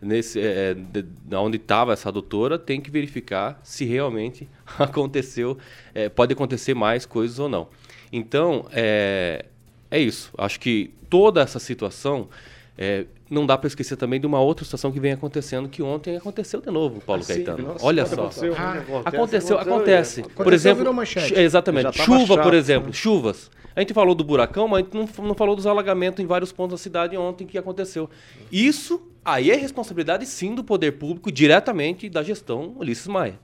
Nesse, 0.00 0.40
é, 0.40 0.74
de- 0.74 1.02
da 1.24 1.40
onde 1.40 1.56
estava 1.56 1.92
essa 1.92 2.10
doutora, 2.12 2.56
tem 2.56 2.80
que 2.80 2.88
verificar 2.90 3.60
se 3.64 3.84
realmente 3.84 4.48
aconteceu, 4.78 5.58
é, 5.92 6.08
pode 6.08 6.32
acontecer 6.32 6.72
mais 6.74 7.04
coisas 7.04 7.38
ou 7.40 7.48
não. 7.48 7.68
Então, 8.12 8.66
é, 8.72 9.44
é 9.90 9.98
isso. 10.00 10.30
Acho 10.38 10.60
que 10.60 10.92
toda 11.10 11.40
essa 11.42 11.58
situação 11.58 12.28
é, 12.76 13.06
não 13.30 13.44
dá 13.46 13.56
para 13.58 13.66
esquecer 13.68 13.96
também 13.96 14.18
de 14.20 14.26
uma 14.26 14.40
outra 14.40 14.64
situação 14.64 14.90
que 14.90 14.98
vem 15.00 15.12
acontecendo, 15.12 15.68
que 15.68 15.82
ontem 15.82 16.16
aconteceu 16.16 16.60
de 16.60 16.70
novo, 16.70 17.00
Paulo 17.00 17.20
Ah, 17.22 17.24
sim, 17.24 17.34
Caetano. 17.44 17.68
nossa, 17.68 17.84
Olha 17.86 18.06
só. 18.06 18.14
acontecer, 18.14 18.54
Ah, 18.56 18.74
né? 18.74 18.80
Aconteceu, 18.80 19.04
aconteceu, 19.04 19.58
acontece. 19.58 20.20
é. 20.20 20.22
Por 20.22 20.30
Aconteceu, 20.32 20.54
exemplo, 20.54 20.78
virou 20.78 20.94
manchete. 20.94 21.28
chu- 21.28 21.34
exatamente. 21.40 21.98
Chuva, 21.98 22.36
por 22.36 22.44
chato, 22.44 22.54
exemplo, 22.54 22.86
né? 22.88 22.92
chuvas. 22.94 23.50
A 23.76 23.80
gente 23.80 23.94
falou 23.94 24.14
do 24.14 24.24
buracão, 24.24 24.66
mas 24.66 24.80
a 24.80 24.82
gente 24.84 24.94
não, 24.94 25.26
não 25.28 25.34
falou 25.34 25.54
dos 25.54 25.66
alagamentos 25.66 26.22
em 26.22 26.26
vários 26.26 26.50
pontos 26.50 26.78
da 26.80 26.82
cidade 26.82 27.16
ontem 27.16 27.46
que 27.46 27.56
aconteceu. 27.56 28.10
Isso 28.50 29.00
aí 29.24 29.50
é 29.50 29.56
responsabilidade 29.56 30.26
sim 30.26 30.54
do 30.54 30.64
poder 30.64 30.92
público, 30.92 31.30
diretamente 31.30 32.08
da 32.08 32.22
gestão 32.22 32.74
Ulisses 32.76 33.06
Maia. 33.06 33.38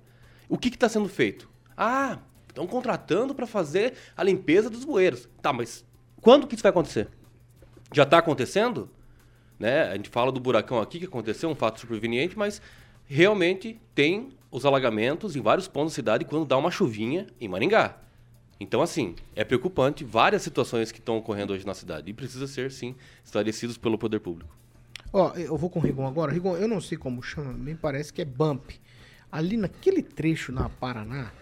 O 0.48 0.58
que 0.58 0.68
está 0.68 0.88
sendo 0.88 1.08
feito? 1.08 1.48
Ah, 1.76 2.18
estão 2.48 2.66
contratando 2.66 3.34
para 3.34 3.46
fazer 3.46 3.94
a 4.16 4.24
limpeza 4.24 4.68
dos 4.68 4.84
bueiros. 4.84 5.28
Tá, 5.40 5.52
mas 5.52 5.84
quando 6.20 6.46
que 6.46 6.54
isso 6.54 6.62
vai 6.62 6.70
acontecer? 6.70 7.08
Já 7.92 8.02
está 8.02 8.18
acontecendo? 8.18 8.88
Né? 9.58 9.82
A 9.90 9.96
gente 9.96 10.08
fala 10.08 10.32
do 10.32 10.40
buracão 10.40 10.80
aqui 10.80 10.98
que 10.98 11.04
aconteceu, 11.06 11.48
um 11.48 11.54
fato 11.54 11.80
superveniente, 11.80 12.36
mas 12.38 12.60
realmente 13.06 13.80
tem 13.94 14.30
os 14.50 14.64
alagamentos 14.64 15.36
em 15.36 15.40
vários 15.40 15.68
pontos 15.68 15.92
da 15.92 15.96
cidade 15.96 16.24
quando 16.24 16.44
dá 16.44 16.56
uma 16.56 16.70
chuvinha 16.70 17.26
em 17.40 17.48
Maringá. 17.48 17.96
Então, 18.60 18.80
assim, 18.82 19.14
é 19.34 19.44
preocupante 19.44 20.04
várias 20.04 20.42
situações 20.42 20.92
que 20.92 20.98
estão 21.00 21.16
ocorrendo 21.18 21.52
hoje 21.52 21.66
na 21.66 21.74
cidade 21.74 22.08
e 22.10 22.14
precisa 22.14 22.46
ser, 22.46 22.70
sim, 22.70 22.94
esclarecidos 23.24 23.76
pelo 23.76 23.98
poder 23.98 24.20
público. 24.20 24.54
Ó, 25.12 25.32
eu 25.34 25.56
vou 25.56 25.68
com 25.68 25.78
o 25.78 25.82
Rigon 25.82 26.06
agora. 26.06 26.32
Rigon, 26.32 26.56
eu 26.56 26.68
não 26.68 26.80
sei 26.80 26.96
como 26.96 27.22
chama, 27.22 27.52
me 27.52 27.74
parece 27.74 28.12
que 28.12 28.22
é 28.22 28.24
bump. 28.24 28.70
Ali 29.30 29.56
naquele 29.56 30.02
trecho 30.02 30.52
na 30.52 30.68
Paraná, 30.68 31.32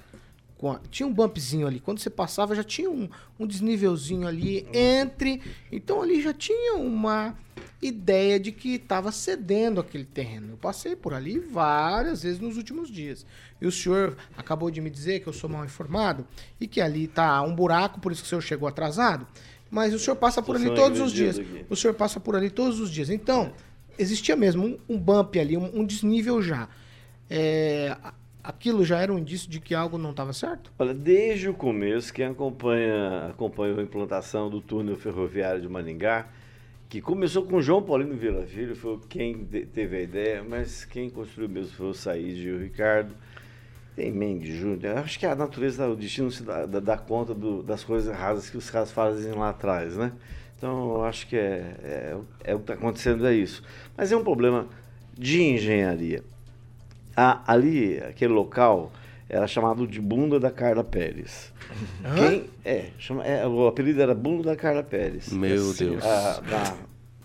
a- 0.62 0.80
tinha 0.90 1.06
um 1.06 1.12
bumpzinho 1.12 1.66
ali. 1.66 1.80
Quando 1.80 1.98
você 1.98 2.08
passava, 2.10 2.54
já 2.54 2.64
tinha 2.64 2.90
um, 2.90 3.08
um 3.38 3.46
desnívelzinho 3.46 4.26
ali 4.26 4.66
entre. 4.72 5.42
Então 5.70 6.00
ali 6.02 6.22
já 6.22 6.32
tinha 6.32 6.76
uma 6.76 7.36
ideia 7.82 8.38
de 8.38 8.52
que 8.52 8.76
estava 8.76 9.10
cedendo 9.10 9.80
aquele 9.80 10.04
terreno. 10.04 10.52
Eu 10.52 10.56
passei 10.56 10.94
por 10.94 11.12
ali 11.12 11.40
várias 11.40 12.22
vezes 12.22 12.38
nos 12.38 12.56
últimos 12.56 12.88
dias. 12.88 13.26
E 13.60 13.66
o 13.66 13.72
senhor 13.72 14.16
acabou 14.36 14.70
de 14.70 14.80
me 14.80 14.88
dizer 14.88 15.20
que 15.20 15.26
eu 15.26 15.32
sou 15.32 15.50
mal 15.50 15.64
informado 15.64 16.24
e 16.60 16.68
que 16.68 16.80
ali 16.80 17.08
tá 17.08 17.42
um 17.42 17.54
buraco, 17.54 18.00
por 18.00 18.12
isso 18.12 18.22
que 18.22 18.26
o 18.26 18.28
senhor 18.28 18.40
chegou 18.40 18.68
atrasado. 18.68 19.26
Mas 19.68 19.92
o 19.92 19.98
senhor 19.98 20.16
passa 20.16 20.40
por 20.40 20.54
ali 20.54 20.72
todos 20.74 21.00
os 21.00 21.12
dias. 21.12 21.38
aqui. 21.38 21.66
O 21.68 21.74
senhor 21.74 21.94
passa 21.94 22.20
por 22.20 22.36
ali 22.36 22.50
todos 22.50 22.78
os 22.78 22.90
dias. 22.90 23.10
Então, 23.10 23.52
existia 23.98 24.36
mesmo 24.36 24.64
um, 24.64 24.78
um 24.90 24.98
bump 24.98 25.38
ali, 25.38 25.56
um, 25.56 25.80
um 25.80 25.84
desnível 25.84 26.40
já. 26.40 26.68
É, 27.28 27.96
aquilo 28.44 28.84
já 28.84 29.00
era 29.00 29.12
um 29.12 29.18
indício 29.18 29.48
de 29.48 29.60
que 29.60 29.74
algo 29.74 29.96
não 29.96 30.10
estava 30.10 30.32
certo? 30.32 30.72
Olha, 30.78 30.92
desde 30.92 31.48
o 31.48 31.54
começo, 31.54 32.12
quem 32.12 32.26
acompanha, 32.26 33.28
acompanhou 33.28 33.80
a 33.80 33.82
implantação 33.82 34.50
do 34.50 34.60
túnel 34.60 34.96
ferroviário 34.96 35.60
de 35.60 35.68
Maningá, 35.68 36.28
que 36.92 37.00
começou 37.00 37.42
com 37.44 37.58
João 37.62 37.82
Paulino 37.82 38.14
Vila 38.14 38.44
Filho, 38.44 38.76
foi 38.76 39.00
quem 39.08 39.46
teve 39.46 39.96
a 39.96 40.00
ideia, 40.02 40.44
mas 40.46 40.84
quem 40.84 41.08
construiu 41.08 41.48
mesmo 41.48 41.72
foi 41.74 41.86
o 41.86 41.94
Said 41.94 42.36
e 42.46 42.50
o 42.52 42.60
Ricardo. 42.60 43.14
Tem 43.96 44.12
Mendes 44.12 44.54
Júnior. 44.54 44.98
Acho 44.98 45.18
que 45.18 45.24
a 45.24 45.34
natureza, 45.34 45.88
o 45.88 45.96
destino 45.96 46.30
se 46.30 46.42
dá, 46.42 46.66
dá- 46.66 46.98
conta 46.98 47.32
do- 47.32 47.62
das 47.62 47.82
coisas 47.82 48.14
erradas 48.14 48.50
que 48.50 48.58
os 48.58 48.68
caras 48.68 48.92
fazem 48.92 49.32
lá 49.32 49.48
atrás, 49.48 49.96
né? 49.96 50.12
Então, 50.58 50.96
eu 50.96 51.04
acho 51.06 51.26
que 51.28 51.34
é, 51.34 51.74
é, 51.82 52.16
é 52.44 52.54
o 52.54 52.58
que 52.58 52.64
está 52.64 52.74
acontecendo, 52.74 53.26
é 53.26 53.32
isso. 53.32 53.62
Mas 53.96 54.12
é 54.12 54.16
um 54.16 54.22
problema 54.22 54.68
de 55.16 55.40
engenharia. 55.42 56.22
Ali, 57.16 58.00
aquele 58.00 58.34
local, 58.34 58.92
era 59.32 59.46
chamado 59.46 59.86
de 59.86 60.00
Bunda 60.00 60.38
da 60.38 60.50
Carla 60.50 60.84
Pérez. 60.84 61.52
Quem, 62.16 62.44
é, 62.64 62.86
chama, 62.98 63.24
é, 63.24 63.46
o 63.46 63.66
apelido 63.66 64.00
era 64.00 64.14
Bunda 64.14 64.42
da 64.50 64.54
Carla 64.56 64.82
Pérez. 64.82 65.32
Meu 65.32 65.72
Deus. 65.74 66.04
A- 66.04 66.40
na, 66.48 66.74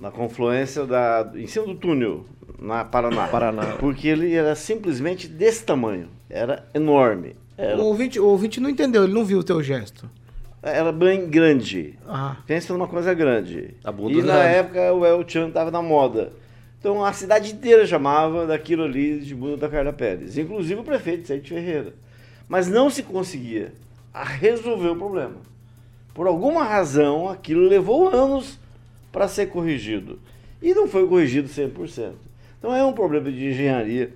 na 0.07 0.11
confluência 0.11 0.85
da, 0.85 1.29
em 1.35 1.45
cima 1.47 1.65
do 1.65 1.75
túnel, 1.75 2.25
na 2.57 2.85
Paraná. 2.85 3.27
Paraná. 3.29 3.75
Porque 3.77 4.07
ele 4.07 4.33
era 4.33 4.55
simplesmente 4.55 5.27
desse 5.27 5.63
tamanho. 5.65 6.07
Era 6.29 6.65
enorme. 6.73 7.35
Era, 7.57 7.77
O 7.77 7.85
ouvinte, 7.85 8.19
o 8.19 8.25
ouvinte 8.25 8.59
não 8.59 8.69
entendeu, 8.69 9.03
ele 9.03 9.13
não 9.13 9.25
viu 9.25 9.39
o 9.39 9.43
teu 9.43 9.61
gesto. 9.61 10.09
era 10.63 10.91
bem 10.91 11.27
grande. 11.29 11.95
Ah, 12.07 12.37
Pensa 12.47 12.71
numa 12.71 12.87
coisa 12.87 13.13
grande. 13.13 13.73
A 13.83 13.91
bunda 13.91 14.13
e 14.13 14.21
na 14.21 14.33
grande. 14.33 14.55
época 14.55 14.93
o 14.93 15.05
El 15.05 15.27
Chan 15.27 15.47
estava 15.49 15.71
na 15.71 15.81
moda. 15.81 16.31
Então 16.79 17.03
a 17.03 17.11
cidade 17.11 17.51
inteira 17.51 17.85
chamava 17.85 18.45
daquilo 18.45 18.83
ali 18.83 19.19
de 19.19 19.33
bunda 19.33 19.57
da 19.57 19.69
Carla 19.69 19.93
Pérez. 19.93 20.37
Inclusive 20.37 20.81
o 20.81 20.83
prefeito 20.83 21.27
Sérgio 21.27 21.55
Ferreira. 21.55 21.93
Mas 22.47 22.67
não 22.67 22.89
se 22.89 23.03
conseguia 23.03 23.73
resolver 24.13 24.89
o 24.89 24.95
problema. 24.95 25.37
Por 26.13 26.27
alguma 26.27 26.63
razão, 26.63 27.29
aquilo 27.29 27.67
levou 27.67 28.09
anos 28.09 28.59
para 29.11 29.27
ser 29.27 29.47
corrigido. 29.47 30.19
E 30.61 30.73
não 30.73 30.87
foi 30.87 31.07
corrigido 31.07 31.47
100%. 31.47 32.13
Então 32.57 32.73
é 32.73 32.83
um 32.83 32.93
problema 32.93 33.31
de 33.31 33.47
engenharia 33.47 34.11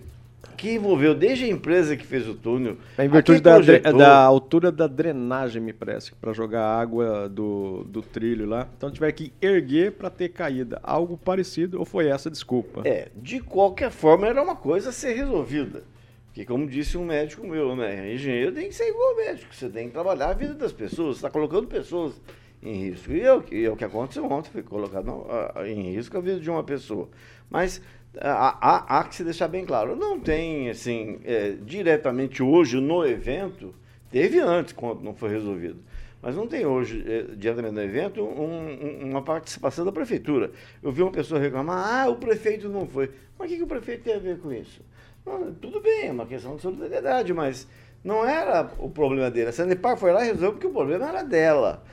que 0.58 0.74
envolveu 0.74 1.16
desde 1.16 1.46
a 1.46 1.48
empresa 1.48 1.96
que 1.98 2.06
fez 2.06 2.28
o 2.28 2.34
túnel. 2.36 2.78
É 2.98 3.06
em 3.06 3.10
virtude 3.10 3.42
da, 3.42 3.56
projetou. 3.56 3.98
da 3.98 4.18
altura 4.18 4.72
da 4.72 4.86
drenagem, 4.88 5.62
me 5.62 5.74
parece, 5.74 6.14
para 6.16 6.34
jogar 6.34 6.64
água 6.80 7.28
do, 7.30 7.84
do 7.86 8.02
trilho 8.02 8.46
lá. 8.48 8.68
Então 8.78 8.92
tiver 8.92 9.12
que 9.12 9.34
erguer 9.42 9.94
para 9.94 10.10
ter 10.10 10.30
caída. 10.30 10.80
Algo 10.84 11.18
parecido, 11.18 11.80
ou 11.80 11.86
foi 11.86 12.08
essa 12.08 12.30
desculpa? 12.30 12.82
É, 12.86 13.10
de 13.16 13.40
qualquer 13.40 13.90
forma 13.92 14.28
era 14.28 14.42
uma 14.42 14.56
coisa 14.56 14.90
a 14.90 14.92
ser 14.94 15.14
resolvida. 15.14 15.84
Porque 16.28 16.46
como 16.46 16.66
disse 16.68 16.98
um 16.98 17.06
médico 17.06 17.46
meu, 17.46 17.76
né? 17.76 18.14
Engenheiro 18.14 18.54
tem 18.54 18.68
que 18.70 18.76
ser 18.76 18.88
igual 18.90 19.10
ao 19.12 19.16
médico. 19.18 19.54
Você 19.54 19.68
tem 19.68 19.88
que 19.88 19.94
trabalhar 19.94 20.30
a 20.30 20.34
vida 20.34 20.54
das 20.54 20.72
pessoas. 20.72 21.18
Você 21.18 21.26
está 21.26 21.30
colocando 21.30 21.68
pessoas 21.68 22.22
em 22.64 22.90
risco. 22.90 23.12
E 23.12 23.22
é, 23.22 23.34
o 23.34 23.42
que- 23.42 23.66
é 23.66 23.70
o 23.70 23.76
que 23.76 23.84
aconteceu 23.84 24.24
ontem, 24.26 24.50
foi 24.50 24.64
colocado 24.64 25.26
em 25.66 25.92
risco 25.94 26.18
a 26.18 26.22
vida 26.22 26.40
de 26.40 26.50
uma 26.50 26.64
pessoa. 26.64 27.10
Mas 27.50 27.82
há, 28.20 29.00
há- 29.00 29.04
que 29.06 29.16
se 29.16 29.24
deixar 29.24 29.48
bem 29.48 29.66
claro, 29.66 29.96
não 29.96 30.20
tem, 30.20 30.70
assim, 30.70 31.20
é, 31.24 31.52
diretamente 31.62 32.44
hoje 32.44 32.80
no 32.80 33.06
evento, 33.06 33.74
teve 34.12 34.40
antes, 34.40 34.74
quando 34.74 35.02
não 35.02 35.14
foi 35.14 35.30
resolvido, 35.30 35.80
mas 36.22 36.36
não 36.36 36.46
tem 36.48 36.66
hoje, 36.66 37.04
é, 37.08 37.24
diretamente 37.36 37.74
no 37.76 37.82
evento, 37.82 38.22
um- 38.24 39.04
um- 39.06 39.10
uma 39.10 39.22
participação 39.24 39.86
da 39.86 39.92
prefeitura. 39.92 40.52
Eu 40.84 40.92
vi 40.92 41.02
uma 41.02 41.12
pessoa 41.12 41.40
reclamar, 41.40 42.06
ah, 42.06 42.10
o 42.10 42.16
prefeito 42.18 42.70
não 42.70 42.86
foi. 42.86 43.10
Mas 43.40 43.48
o 43.48 43.52
que, 43.52 43.58
que 43.58 43.64
o 43.64 43.68
prefeito 43.68 44.04
tem 44.04 44.16
a 44.16 44.20
ver 44.20 44.38
com 44.40 44.52
isso? 44.52 44.82
Não, 45.26 45.54
tudo 45.54 45.80
bem, 45.82 46.08
é 46.08 46.12
uma 46.12 46.26
questão 46.26 46.56
de 46.56 46.62
solidariedade, 46.62 47.34
mas 47.34 47.68
não 48.04 48.24
era 48.28 48.70
o 48.80 48.90
problema 48.90 49.32
dele. 49.32 49.50
A 49.50 49.52
Sanepar 49.52 49.98
foi 49.98 50.12
lá 50.12 50.22
e 50.24 50.28
resolveu 50.28 50.52
porque 50.54 50.68
o 50.68 50.72
problema 50.72 51.08
era 51.08 51.24
dela. 51.24 51.84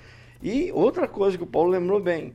E 0.43 0.71
outra 0.73 1.07
coisa 1.09 1.37
que 1.37 1.45
o 1.45 1.47
Paulo 1.47 1.71
lembrou 1.71 2.01
bem, 2.01 2.33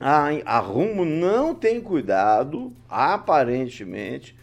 a, 0.00 0.28
a 0.44 0.58
Rumo 0.58 1.04
não 1.04 1.54
tem 1.54 1.80
cuidado, 1.80 2.72
aparentemente, 2.88 4.36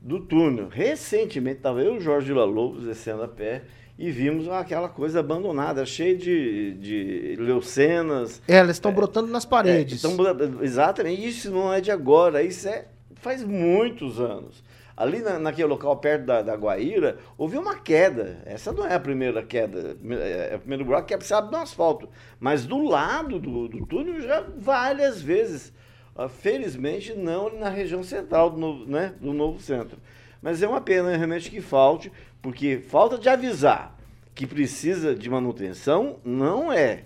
do 0.00 0.20
túnel. 0.20 0.68
Recentemente 0.68 1.58
estava 1.58 1.80
eu 1.80 1.94
e 1.94 1.98
o 1.98 2.00
Jorge 2.00 2.32
Lobos 2.32 2.84
descendo 2.84 3.22
a 3.22 3.28
pé 3.28 3.62
e 3.98 4.10
vimos 4.10 4.48
aquela 4.48 4.88
coisa 4.88 5.20
abandonada, 5.20 5.86
cheia 5.86 6.16
de, 6.16 6.74
de 6.74 7.36
leucenas. 7.38 8.42
É, 8.46 8.56
elas 8.56 8.76
estão 8.76 8.92
brotando 8.92 9.28
nas 9.28 9.44
paredes. 9.44 10.04
É, 10.04 10.08
então, 10.08 10.62
exatamente, 10.62 11.28
isso 11.28 11.50
não 11.50 11.72
é 11.72 11.80
de 11.80 11.90
agora, 11.90 12.42
isso 12.42 12.68
é 12.68 12.86
faz 13.16 13.42
muitos 13.42 14.20
anos. 14.20 14.62
Ali 14.96 15.20
na, 15.20 15.38
naquele 15.38 15.68
local 15.68 15.96
perto 15.98 16.24
da, 16.24 16.40
da 16.40 16.54
Guaíra, 16.54 17.18
houve 17.36 17.58
uma 17.58 17.76
queda. 17.76 18.42
Essa 18.46 18.72
não 18.72 18.86
é 18.86 18.94
a 18.94 19.00
primeira 19.00 19.42
queda, 19.42 19.96
é 20.10 20.52
é 20.52 20.56
o 20.56 20.60
primeiro 20.60 20.84
buraco 20.84 21.08
que 21.08 21.14
é 21.14 21.16
precisado 21.16 21.50
no 21.50 21.58
asfalto. 21.58 22.08
Mas 22.40 22.64
do 22.64 22.82
lado 22.82 23.38
do, 23.38 23.68
do 23.68 23.84
túnel 23.86 24.20
já 24.22 24.42
várias 24.56 25.20
vezes. 25.20 25.72
Ah, 26.16 26.30
felizmente 26.30 27.12
não 27.12 27.54
na 27.58 27.68
região 27.68 28.02
central 28.02 28.48
do 28.48 28.56
novo, 28.56 28.86
né, 28.86 29.14
do 29.20 29.34
novo 29.34 29.60
centro. 29.60 29.98
Mas 30.40 30.62
é 30.62 30.68
uma 30.68 30.80
pena 30.80 31.14
realmente 31.14 31.50
que 31.50 31.60
falte, 31.60 32.10
porque 32.40 32.78
falta 32.78 33.18
de 33.18 33.28
avisar 33.28 33.94
que 34.34 34.46
precisa 34.46 35.14
de 35.14 35.28
manutenção 35.28 36.18
não 36.24 36.72
é. 36.72 37.04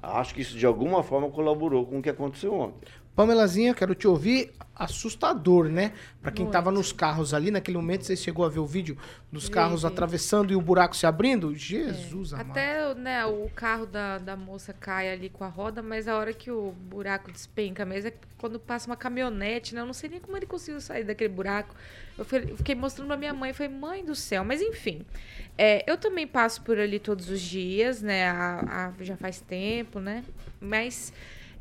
Acho 0.00 0.34
que 0.34 0.42
isso 0.42 0.56
de 0.56 0.66
alguma 0.66 1.02
forma 1.02 1.30
colaborou 1.30 1.86
com 1.86 1.98
o 1.98 2.02
que 2.02 2.10
aconteceu 2.10 2.52
ontem. 2.52 2.88
Pamelazinha, 3.14 3.74
quero 3.74 3.94
te 3.94 4.06
ouvir. 4.08 4.52
Assustador, 4.76 5.68
né? 5.68 5.92
Pra 6.20 6.32
quem 6.32 6.44
Muito. 6.44 6.52
tava 6.52 6.72
nos 6.72 6.90
carros 6.90 7.32
ali, 7.32 7.48
naquele 7.48 7.76
momento 7.76 8.04
você 8.04 8.16
chegou 8.16 8.44
a 8.44 8.48
ver 8.48 8.58
o 8.58 8.66
vídeo 8.66 8.98
dos 9.30 9.48
carros 9.48 9.84
atravessando 9.84 10.52
e 10.52 10.56
o 10.56 10.60
buraco 10.60 10.96
se 10.96 11.06
abrindo? 11.06 11.54
Jesus 11.54 12.32
amado. 12.34 12.50
Até 12.50 12.92
né, 12.96 13.24
o 13.24 13.48
carro 13.54 13.86
da, 13.86 14.18
da 14.18 14.36
moça 14.36 14.72
cai 14.72 15.12
ali 15.12 15.28
com 15.28 15.44
a 15.44 15.48
roda, 15.48 15.80
mas 15.80 16.08
a 16.08 16.16
hora 16.16 16.32
que 16.32 16.50
o 16.50 16.72
buraco 16.72 17.30
despenca 17.30 17.84
mesmo 17.84 18.08
é 18.08 18.14
quando 18.36 18.58
passa 18.58 18.90
uma 18.90 18.96
caminhonete, 18.96 19.76
né? 19.76 19.80
Eu 19.80 19.86
não 19.86 19.94
sei 19.94 20.10
nem 20.10 20.18
como 20.18 20.36
ele 20.36 20.46
conseguiu 20.46 20.80
sair 20.80 21.04
daquele 21.04 21.32
buraco. 21.32 21.72
Eu 22.18 22.24
fiquei 22.24 22.74
mostrando 22.74 23.06
pra 23.06 23.16
minha 23.16 23.32
mãe, 23.32 23.52
falei, 23.52 23.72
mãe 23.72 24.04
do 24.04 24.16
céu, 24.16 24.44
mas 24.44 24.60
enfim. 24.60 25.06
É, 25.56 25.88
eu 25.88 25.96
também 25.96 26.26
passo 26.26 26.60
por 26.62 26.80
ali 26.80 26.98
todos 26.98 27.30
os 27.30 27.40
dias, 27.40 28.02
né? 28.02 28.28
a- 28.28 28.92
a- 28.98 29.04
já 29.04 29.16
faz 29.16 29.40
tempo, 29.40 30.00
né? 30.00 30.24
Mas 30.60 31.12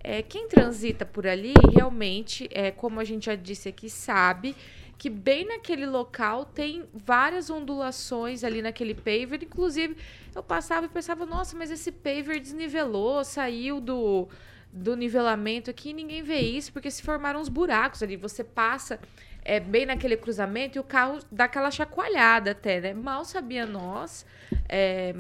é, 0.03 0.21
quem 0.21 0.47
transita 0.47 1.05
por 1.05 1.25
ali, 1.25 1.53
realmente, 1.73 2.49
é, 2.51 2.71
como 2.71 2.99
a 2.99 3.03
gente 3.03 3.27
já 3.27 3.35
disse 3.35 3.69
aqui, 3.69 3.89
sabe 3.89 4.55
que 4.97 5.09
bem 5.09 5.45
naquele 5.45 5.85
local 5.85 6.45
tem 6.45 6.85
várias 6.93 7.49
ondulações 7.49 8.43
ali 8.43 8.61
naquele 8.61 8.93
paver. 8.93 9.43
Inclusive, 9.43 9.97
eu 10.35 10.43
passava 10.43 10.85
e 10.85 10.89
pensava, 10.89 11.25
nossa, 11.25 11.57
mas 11.57 11.71
esse 11.71 11.91
paver 11.91 12.39
desnivelou, 12.39 13.23
saiu 13.23 13.81
do, 13.81 14.27
do 14.71 14.95
nivelamento 14.95 15.69
aqui 15.69 15.93
ninguém 15.93 16.23
vê 16.23 16.39
isso, 16.39 16.71
porque 16.71 16.89
se 16.91 17.01
formaram 17.01 17.39
uns 17.39 17.49
buracos 17.49 18.03
ali. 18.03 18.15
Você 18.17 18.43
passa 18.43 18.99
é, 19.45 19.59
bem 19.59 19.85
naquele 19.85 20.15
cruzamento 20.15 20.77
e 20.77 20.79
o 20.79 20.83
carro 20.83 21.19
dá 21.31 21.45
aquela 21.45 21.69
chacoalhada 21.69 22.51
até, 22.51 22.79
né? 22.79 22.93
Mal 22.93 23.25
sabia 23.25 23.65
nós, 23.65 24.25
é, 24.69 25.13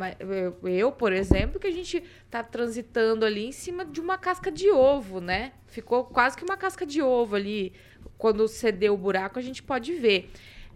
eu, 0.63 0.91
por 0.91 1.11
exemplo, 1.11 1.59
que 1.59 1.67
a 1.67 1.71
gente 1.71 2.03
tá 2.29 2.41
transitando 2.43 3.25
ali 3.25 3.45
em 3.45 3.51
cima 3.51 3.85
de 3.85 3.99
uma 3.99 4.17
casca 4.17 4.51
de 4.51 4.69
ovo, 4.69 5.19
né? 5.19 5.51
Ficou 5.67 6.05
quase 6.05 6.37
que 6.37 6.43
uma 6.43 6.57
casca 6.57 6.85
de 6.85 7.01
ovo 7.01 7.35
ali. 7.35 7.73
Quando 8.17 8.47
cedeu 8.47 8.93
o 8.93 8.97
buraco, 8.97 9.37
a 9.37 9.41
gente 9.41 9.61
pode 9.61 9.93
ver. 9.93 10.31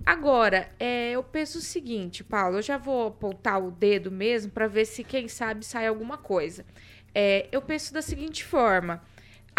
Agora, 0.05 0.69
é, 0.79 1.12
eu 1.12 1.23
penso 1.23 1.57
o 1.60 1.62
seguinte, 1.62 2.23
Paulo, 2.23 2.57
eu 2.57 2.62
já 2.62 2.77
vou 2.77 3.07
apontar 3.07 3.63
o 3.63 3.71
dedo 3.71 4.12
mesmo 4.12 4.51
para 4.51 4.67
ver 4.67 4.86
se, 4.86 5.03
quem 5.03 5.27
sabe, 5.27 5.65
sai 5.65 5.88
alguma 5.88 6.17
coisa. 6.17 6.65
É, 7.15 7.47
eu 7.51 7.62
penso 7.62 7.93
da 7.93 8.01
seguinte 8.01 8.43
forma. 8.43 9.01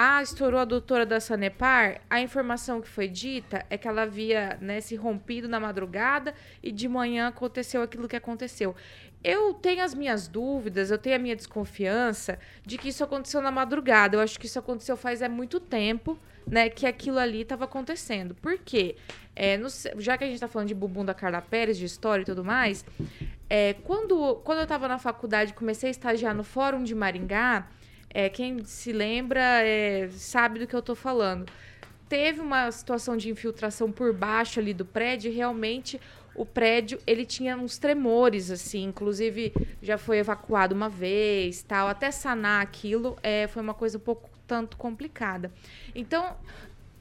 Ah, 0.00 0.22
estourou 0.22 0.60
a 0.60 0.64
doutora 0.64 1.04
da 1.04 1.18
Sanepar. 1.18 2.00
A 2.08 2.20
informação 2.20 2.80
que 2.80 2.88
foi 2.88 3.08
dita 3.08 3.66
é 3.68 3.76
que 3.76 3.88
ela 3.88 4.02
havia 4.02 4.56
né, 4.60 4.80
se 4.80 4.94
rompido 4.94 5.48
na 5.48 5.58
madrugada 5.58 6.36
e 6.62 6.70
de 6.70 6.86
manhã 6.86 7.26
aconteceu 7.26 7.82
aquilo 7.82 8.06
que 8.06 8.14
aconteceu. 8.14 8.76
Eu 9.24 9.54
tenho 9.54 9.82
as 9.82 9.94
minhas 9.94 10.28
dúvidas, 10.28 10.92
eu 10.92 10.98
tenho 10.98 11.16
a 11.16 11.18
minha 11.18 11.34
desconfiança 11.34 12.38
de 12.64 12.78
que 12.78 12.90
isso 12.90 13.02
aconteceu 13.02 13.42
na 13.42 13.50
madrugada. 13.50 14.14
Eu 14.14 14.20
acho 14.20 14.38
que 14.38 14.46
isso 14.46 14.60
aconteceu 14.60 14.96
faz 14.96 15.20
é 15.20 15.28
muito 15.28 15.58
tempo, 15.58 16.16
né, 16.46 16.68
que 16.68 16.86
aquilo 16.86 17.18
ali 17.18 17.40
estava 17.40 17.64
acontecendo. 17.64 18.36
Por 18.36 18.56
quê? 18.56 18.94
É, 19.34 19.56
no 19.56 19.66
já 19.96 20.16
que 20.16 20.22
a 20.22 20.28
gente 20.28 20.36
está 20.36 20.46
falando 20.46 20.68
de 20.68 20.76
bumbum 20.76 21.04
da 21.04 21.12
Carla 21.12 21.42
Pérez, 21.42 21.76
de 21.76 21.86
história 21.86 22.22
e 22.22 22.24
tudo 22.24 22.44
mais, 22.44 22.84
é, 23.50 23.72
quando, 23.82 24.36
quando 24.44 24.58
eu 24.58 24.62
estava 24.62 24.86
na 24.86 24.98
faculdade, 24.98 25.54
comecei 25.54 25.88
a 25.88 25.90
estagiar 25.90 26.36
no 26.36 26.44
Fórum 26.44 26.84
de 26.84 26.94
Maringá, 26.94 27.66
é, 28.10 28.28
quem 28.28 28.64
se 28.64 28.92
lembra 28.92 29.40
é, 29.40 30.08
sabe 30.12 30.58
do 30.58 30.66
que 30.66 30.74
eu 30.74 30.82
tô 30.82 30.94
falando. 30.94 31.50
Teve 32.08 32.40
uma 32.40 32.70
situação 32.70 33.16
de 33.16 33.28
infiltração 33.28 33.92
por 33.92 34.14
baixo 34.14 34.60
ali 34.60 34.72
do 34.72 34.84
prédio, 34.84 35.32
realmente 35.32 36.00
o 36.34 36.46
prédio 36.46 36.98
ele 37.06 37.26
tinha 37.26 37.56
uns 37.56 37.78
tremores 37.78 38.50
assim, 38.50 38.84
inclusive 38.84 39.52
já 39.82 39.98
foi 39.98 40.18
evacuado 40.18 40.74
uma 40.74 40.88
vez, 40.88 41.62
tal, 41.62 41.88
até 41.88 42.10
sanar 42.10 42.62
aquilo 42.62 43.18
é, 43.22 43.46
foi 43.48 43.60
uma 43.60 43.74
coisa 43.74 43.98
um 43.98 44.00
pouco 44.00 44.30
tanto 44.46 44.76
complicada. 44.76 45.52
Então, 45.94 46.36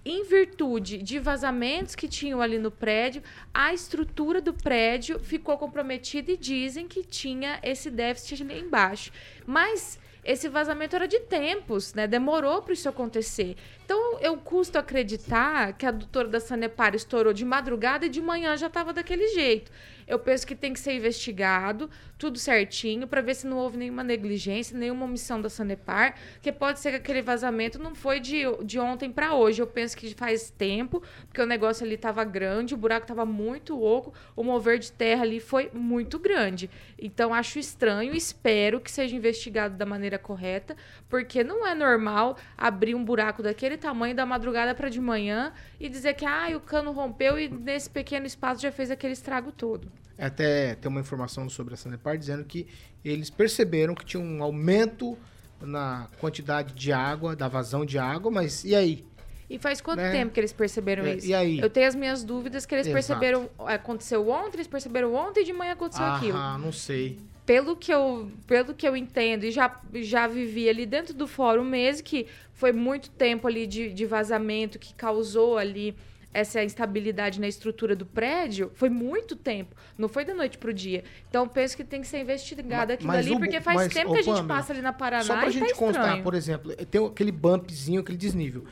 em 0.03 0.23
virtude 0.23 0.97
de 0.97 1.19
vazamentos 1.19 1.93
que 1.93 2.07
tinham 2.07 2.41
ali 2.41 2.57
no 2.57 2.71
prédio, 2.71 3.21
a 3.53 3.73
estrutura 3.73 4.41
do 4.41 4.53
prédio 4.53 5.19
ficou 5.19 5.57
comprometida 5.57 6.31
e 6.31 6.37
dizem 6.37 6.87
que 6.87 7.03
tinha 7.03 7.59
esse 7.61 7.89
déficit 7.89 8.41
ali 8.41 8.59
embaixo. 8.59 9.11
Mas 9.45 9.99
esse 10.27 10.49
vazamento 10.49 10.93
era 10.93 11.07
de 11.07 11.21
tempos, 11.21 11.93
né? 11.93 12.05
Demorou 12.05 12.61
para 12.61 12.73
isso 12.73 12.89
acontecer. 12.89 13.55
Então, 13.85 14.19
eu 14.19 14.35
custo 14.35 14.77
acreditar 14.77 15.71
que 15.71 15.85
a 15.85 15.91
doutora 15.91 16.27
da 16.27 16.41
Sanepar 16.41 16.93
estourou 16.93 17.31
de 17.31 17.45
madrugada 17.45 18.05
e 18.05 18.09
de 18.09 18.21
manhã 18.21 18.57
já 18.57 18.67
estava 18.67 18.91
daquele 18.91 19.29
jeito. 19.29 19.71
Eu 20.07 20.17
penso 20.17 20.47
que 20.47 20.55
tem 20.55 20.71
que 20.71 20.79
ser 20.79 20.93
investigado, 20.93 21.89
tudo 22.17 22.39
certinho, 22.39 23.07
para 23.07 23.21
ver 23.21 23.35
se 23.35 23.45
não 23.45 23.57
houve 23.57 23.77
nenhuma 23.77 24.03
negligência, 24.03 24.77
nenhuma 24.77 25.05
omissão 25.05 25.41
da 25.41 25.49
Sanepar, 25.49 26.15
que 26.41 26.51
pode 26.51 26.79
ser 26.79 26.91
que 26.91 26.95
aquele 26.97 27.21
vazamento 27.21 27.77
não 27.77 27.93
foi 27.93 28.19
de, 28.19 28.43
de 28.63 28.79
ontem 28.79 29.11
para 29.11 29.33
hoje. 29.33 29.61
Eu 29.61 29.67
penso 29.67 29.97
que 29.97 30.13
faz 30.15 30.49
tempo, 30.49 31.03
porque 31.27 31.41
o 31.41 31.45
negócio 31.45 31.85
ali 31.85 31.95
estava 31.95 32.23
grande, 32.23 32.73
o 32.73 32.77
buraco 32.77 33.03
estava 33.03 33.25
muito 33.25 33.81
oco, 33.81 34.13
o 34.35 34.43
mover 34.43 34.79
de 34.79 34.91
terra 34.91 35.23
ali 35.23 35.39
foi 35.39 35.69
muito 35.73 36.17
grande. 36.17 36.69
Então, 36.97 37.33
acho 37.33 37.59
estranho, 37.59 38.15
espero 38.15 38.79
que 38.79 38.89
seja 38.89 39.15
investigado 39.15 39.75
da 39.75 39.85
maneira 39.85 40.17
correta, 40.17 40.75
porque 41.09 41.43
não 41.43 41.65
é 41.65 41.73
normal 41.73 42.37
abrir 42.57 42.95
um 42.95 43.03
buraco 43.03 43.41
daquele 43.41 43.77
tamanho 43.77 44.15
da 44.15 44.25
madrugada 44.25 44.75
para 44.75 44.89
de 44.89 44.99
manhã 44.99 45.53
e 45.79 45.87
dizer 45.89 46.13
que 46.15 46.25
ah, 46.25 46.47
o 46.55 46.59
cano 46.59 46.91
rompeu 46.91 47.39
e 47.39 47.47
nesse 47.47 47.89
pequeno 47.89 48.25
espaço 48.25 48.61
já 48.61 48.71
fez 48.71 48.91
aquele 48.91 49.13
estrago 49.13 49.51
todo. 49.51 49.91
Até 50.17 50.75
tem 50.75 50.89
uma 50.89 50.99
informação 51.01 51.47
sobre 51.49 51.75
a 51.75 51.77
Sanepar 51.77 52.17
dizendo 52.17 52.43
que 52.43 52.67
eles 53.05 53.29
perceberam 53.29 53.93
que 53.93 54.03
tinha 54.03 54.21
um 54.21 54.41
aumento 54.43 55.17
na 55.61 56.07
quantidade 56.19 56.73
de 56.73 56.91
água, 56.91 57.35
da 57.35 57.47
vazão 57.47 57.85
de 57.85 57.97
água, 57.97 58.29
mas 58.31 58.63
e 58.63 58.75
aí? 58.75 59.05
E 59.49 59.57
faz 59.57 59.79
quanto 59.79 59.99
Né? 59.99 60.11
tempo 60.11 60.33
que 60.33 60.39
eles 60.39 60.51
perceberam 60.51 61.05
É, 61.05 61.15
isso? 61.15 61.27
e 61.27 61.33
aí? 61.33 61.59
Eu 61.59 61.69
tenho 61.69 61.87
as 61.87 61.95
minhas 61.95 62.21
dúvidas 62.23 62.65
que 62.65 62.75
eles 62.75 62.85
Exato. 62.87 62.93
perceberam. 63.07 63.49
Aconteceu 63.59 64.27
ontem, 64.27 64.57
eles 64.57 64.67
perceberam 64.67 65.15
ontem 65.15 65.41
e 65.41 65.45
de 65.45 65.53
manhã 65.53 65.71
aconteceu 65.71 66.05
aquilo. 66.05 66.37
Ah, 66.37 66.57
não 66.57 66.71
sei. 66.71 67.17
Pelo 67.47 67.75
que, 67.75 67.91
eu, 67.91 68.29
pelo 68.45 68.75
que 68.75 68.87
eu 68.87 68.95
entendo, 68.95 69.45
e 69.45 69.51
já, 69.51 69.81
já 69.95 70.27
vivi 70.27 70.69
ali 70.69 70.85
dentro 70.85 71.13
do 71.13 71.25
fórum 71.25 71.63
mesmo, 71.63 72.03
que 72.03 72.27
foi 72.53 72.71
muito 72.71 73.09
tempo 73.09 73.47
ali 73.47 73.65
de, 73.65 73.91
de 73.91 74.05
vazamento 74.05 74.77
que 74.77 74.93
causou 74.93 75.57
ali 75.57 75.95
essa 76.33 76.63
instabilidade 76.63 77.39
na 77.39 77.47
estrutura 77.47 77.95
do 77.95 78.05
prédio, 78.05 78.69
foi 78.75 78.89
muito 78.89 79.35
tempo. 79.35 79.75
Não 79.97 80.07
foi 80.07 80.23
da 80.25 80.35
noite 80.35 80.57
pro 80.57 80.73
dia. 80.73 81.03
Então, 81.29 81.47
penso 81.47 81.75
que 81.75 81.83
tem 81.83 82.01
que 82.01 82.07
ser 82.07 82.19
investigado 82.19 82.93
aquilo 82.93 83.07
mas 83.07 83.25
ali, 83.25 83.35
o 83.35 83.39
porque 83.39 83.61
faz 83.61 83.77
mas, 83.77 83.93
tempo 83.93 84.11
que 84.11 84.19
a 84.19 84.21
gente 84.21 84.35
Pamela, 84.35 84.47
passa 84.47 84.73
ali 84.73 84.81
na 84.81 84.93
Paraná 84.93 85.23
Só 85.23 85.37
pra 85.37 85.47
e 85.47 85.51
gente 85.51 85.69
tá 85.69 85.75
constar, 85.75 86.03
estranho. 86.03 86.23
por 86.23 86.33
exemplo, 86.35 86.75
tem 86.75 87.03
aquele 87.03 87.31
bumpzinho, 87.31 88.01
aquele 88.01 88.17
desnível. 88.17 88.65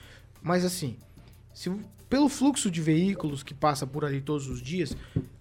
Mas 0.43 0.63
assim, 0.63 0.97
se, 1.53 1.71
pelo 2.09 2.29
fluxo 2.29 2.69
de 2.69 2.81
veículos 2.81 3.41
que 3.41 3.53
passa 3.53 3.87
por 3.87 4.05
ali 4.05 4.21
todos 4.21 4.47
os 4.47 4.61
dias, 4.61 4.95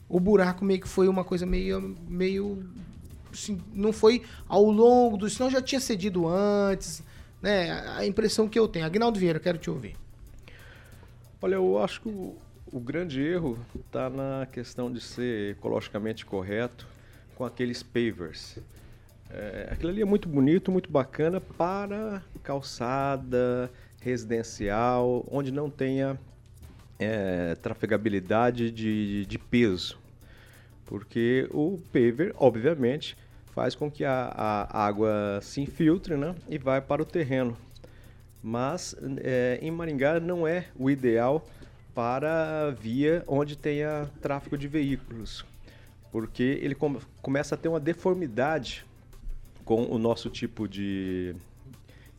o 0.09 0.19
buraco 0.21 0.65
meio 0.65 0.81
que 0.81 0.89
foi 0.89 1.09
uma 1.09 1.25
coisa 1.25 1.45
meio. 1.45 1.97
meio 2.09 2.65
assim, 3.35 3.61
não 3.73 3.93
foi 3.93 4.23
ao 4.49 4.65
longo 4.65 5.17
do. 5.17 5.29
Senão 5.29 5.51
já 5.51 5.61
tinha 5.61 5.81
cedido 5.81 6.27
antes. 6.27 7.03
Né? 7.43 7.71
A 7.97 8.07
impressão 8.07 8.49
que 8.49 8.59
eu 8.59 8.67
tenho. 8.67 8.87
Agnaldo 8.87 9.19
Vieira, 9.19 9.39
quero 9.39 9.59
te 9.59 9.71
ouvir. 9.71 9.97
Olha, 11.43 11.57
eu 11.57 11.83
acho 11.83 12.01
que 12.01 12.09
o, 12.09 12.37
o 12.73 12.81
grande 12.81 13.21
erro 13.21 13.59
está 13.87 14.09
na 14.09 14.47
questão 14.51 14.91
de 14.91 15.01
ser 15.01 15.51
ecologicamente 15.53 16.25
correto 16.25 16.87
com 17.35 17.45
aqueles 17.45 17.83
pavers. 17.83 18.59
É, 19.31 19.69
aquilo 19.71 19.91
ali 19.91 20.01
é 20.01 20.05
muito 20.05 20.29
bonito, 20.29 20.71
muito 20.71 20.91
bacana 20.91 21.41
para 21.41 22.23
calçada 22.43 23.71
residencial, 24.01 25.27
onde 25.31 25.51
não 25.51 25.69
tenha 25.69 26.19
é, 26.99 27.55
trafegabilidade 27.57 28.71
de, 28.71 29.27
de 29.27 29.39
peso. 29.39 29.99
Porque 30.85 31.49
o 31.51 31.81
paver, 31.93 32.35
obviamente, 32.37 33.17
faz 33.55 33.75
com 33.77 33.89
que 33.89 34.05
a, 34.05 34.33
a 34.69 34.85
água 34.85 35.39
se 35.41 35.61
infiltre 35.61 36.17
né, 36.17 36.35
e 36.49 36.59
vai 36.59 36.81
para 36.81 37.01
o 37.01 37.05
terreno. 37.05 37.57
Mas 38.43 38.97
é, 39.19 39.59
em 39.63 39.71
Maringá 39.71 40.19
não 40.19 40.47
é 40.47 40.67
o 40.77 40.91
ideal 40.91 41.47
para 41.95 42.71
via 42.73 43.23
onde 43.29 43.57
tenha 43.57 44.11
tráfego 44.21 44.59
de 44.59 44.67
veículos, 44.67 45.47
porque 46.11 46.59
ele 46.61 46.75
come, 46.75 46.99
começa 47.23 47.55
a 47.55 47.59
ter 47.59 47.69
uma 47.69 47.79
deformidade 47.79 48.85
com 49.65 49.85
o 49.85 49.99
nosso 49.99 50.29
tipo 50.29 50.69
de, 50.69 51.37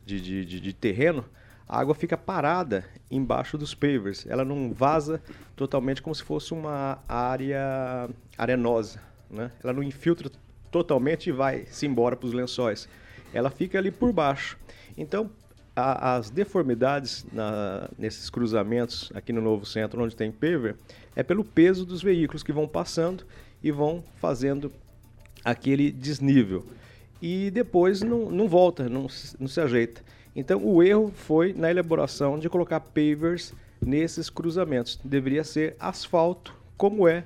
de, 0.05 0.21
de, 0.21 0.45
de, 0.45 0.59
de 0.61 0.73
terreno, 0.73 1.25
a 1.67 1.79
água 1.79 1.93
fica 1.93 2.17
parada 2.17 2.85
embaixo 3.11 3.57
dos 3.57 3.75
pavers. 3.75 4.25
Ela 4.25 4.45
não 4.45 4.71
vaza 4.71 5.21
totalmente 5.55 6.01
como 6.01 6.15
se 6.15 6.23
fosse 6.23 6.53
uma 6.53 6.99
área 7.07 8.09
arenosa. 8.37 9.01
Né? 9.29 9.51
Ela 9.63 9.73
não 9.73 9.83
infiltra 9.83 10.31
totalmente 10.75 11.29
e 11.29 11.31
vai 11.31 11.65
se 11.67 11.85
embora 11.85 12.17
para 12.17 12.27
os 12.27 12.33
lençóis. 12.33 12.89
Ela 13.33 13.49
fica 13.49 13.77
ali 13.77 13.91
por 13.91 14.11
baixo. 14.11 14.57
Então, 14.97 15.29
a, 15.73 16.17
as 16.17 16.29
deformidades 16.29 17.25
na, 17.31 17.89
nesses 17.97 18.29
cruzamentos 18.29 19.09
aqui 19.15 19.31
no 19.31 19.39
novo 19.39 19.65
centro, 19.65 20.03
onde 20.03 20.13
tem 20.13 20.33
paver, 20.33 20.75
é 21.15 21.23
pelo 21.23 21.45
peso 21.45 21.85
dos 21.85 22.03
veículos 22.03 22.43
que 22.43 22.51
vão 22.51 22.67
passando 22.67 23.25
e 23.63 23.71
vão 23.71 24.03
fazendo 24.17 24.69
aquele 25.45 25.93
desnível 25.93 26.65
e 27.21 27.49
depois 27.51 28.01
não, 28.01 28.29
não 28.29 28.45
volta, 28.45 28.89
não, 28.89 29.07
não 29.39 29.47
se 29.47 29.61
ajeita. 29.61 30.01
Então 30.35 30.61
o 30.61 30.83
erro 30.83 31.09
foi 31.15 31.53
na 31.53 31.71
elaboração 31.71 32.37
de 32.37 32.49
colocar 32.49 32.81
pavers 32.81 33.53
nesses 33.79 34.29
cruzamentos. 34.29 34.99
Deveria 35.05 35.45
ser 35.45 35.77
asfalto, 35.79 36.53
como 36.75 37.07
é 37.07 37.23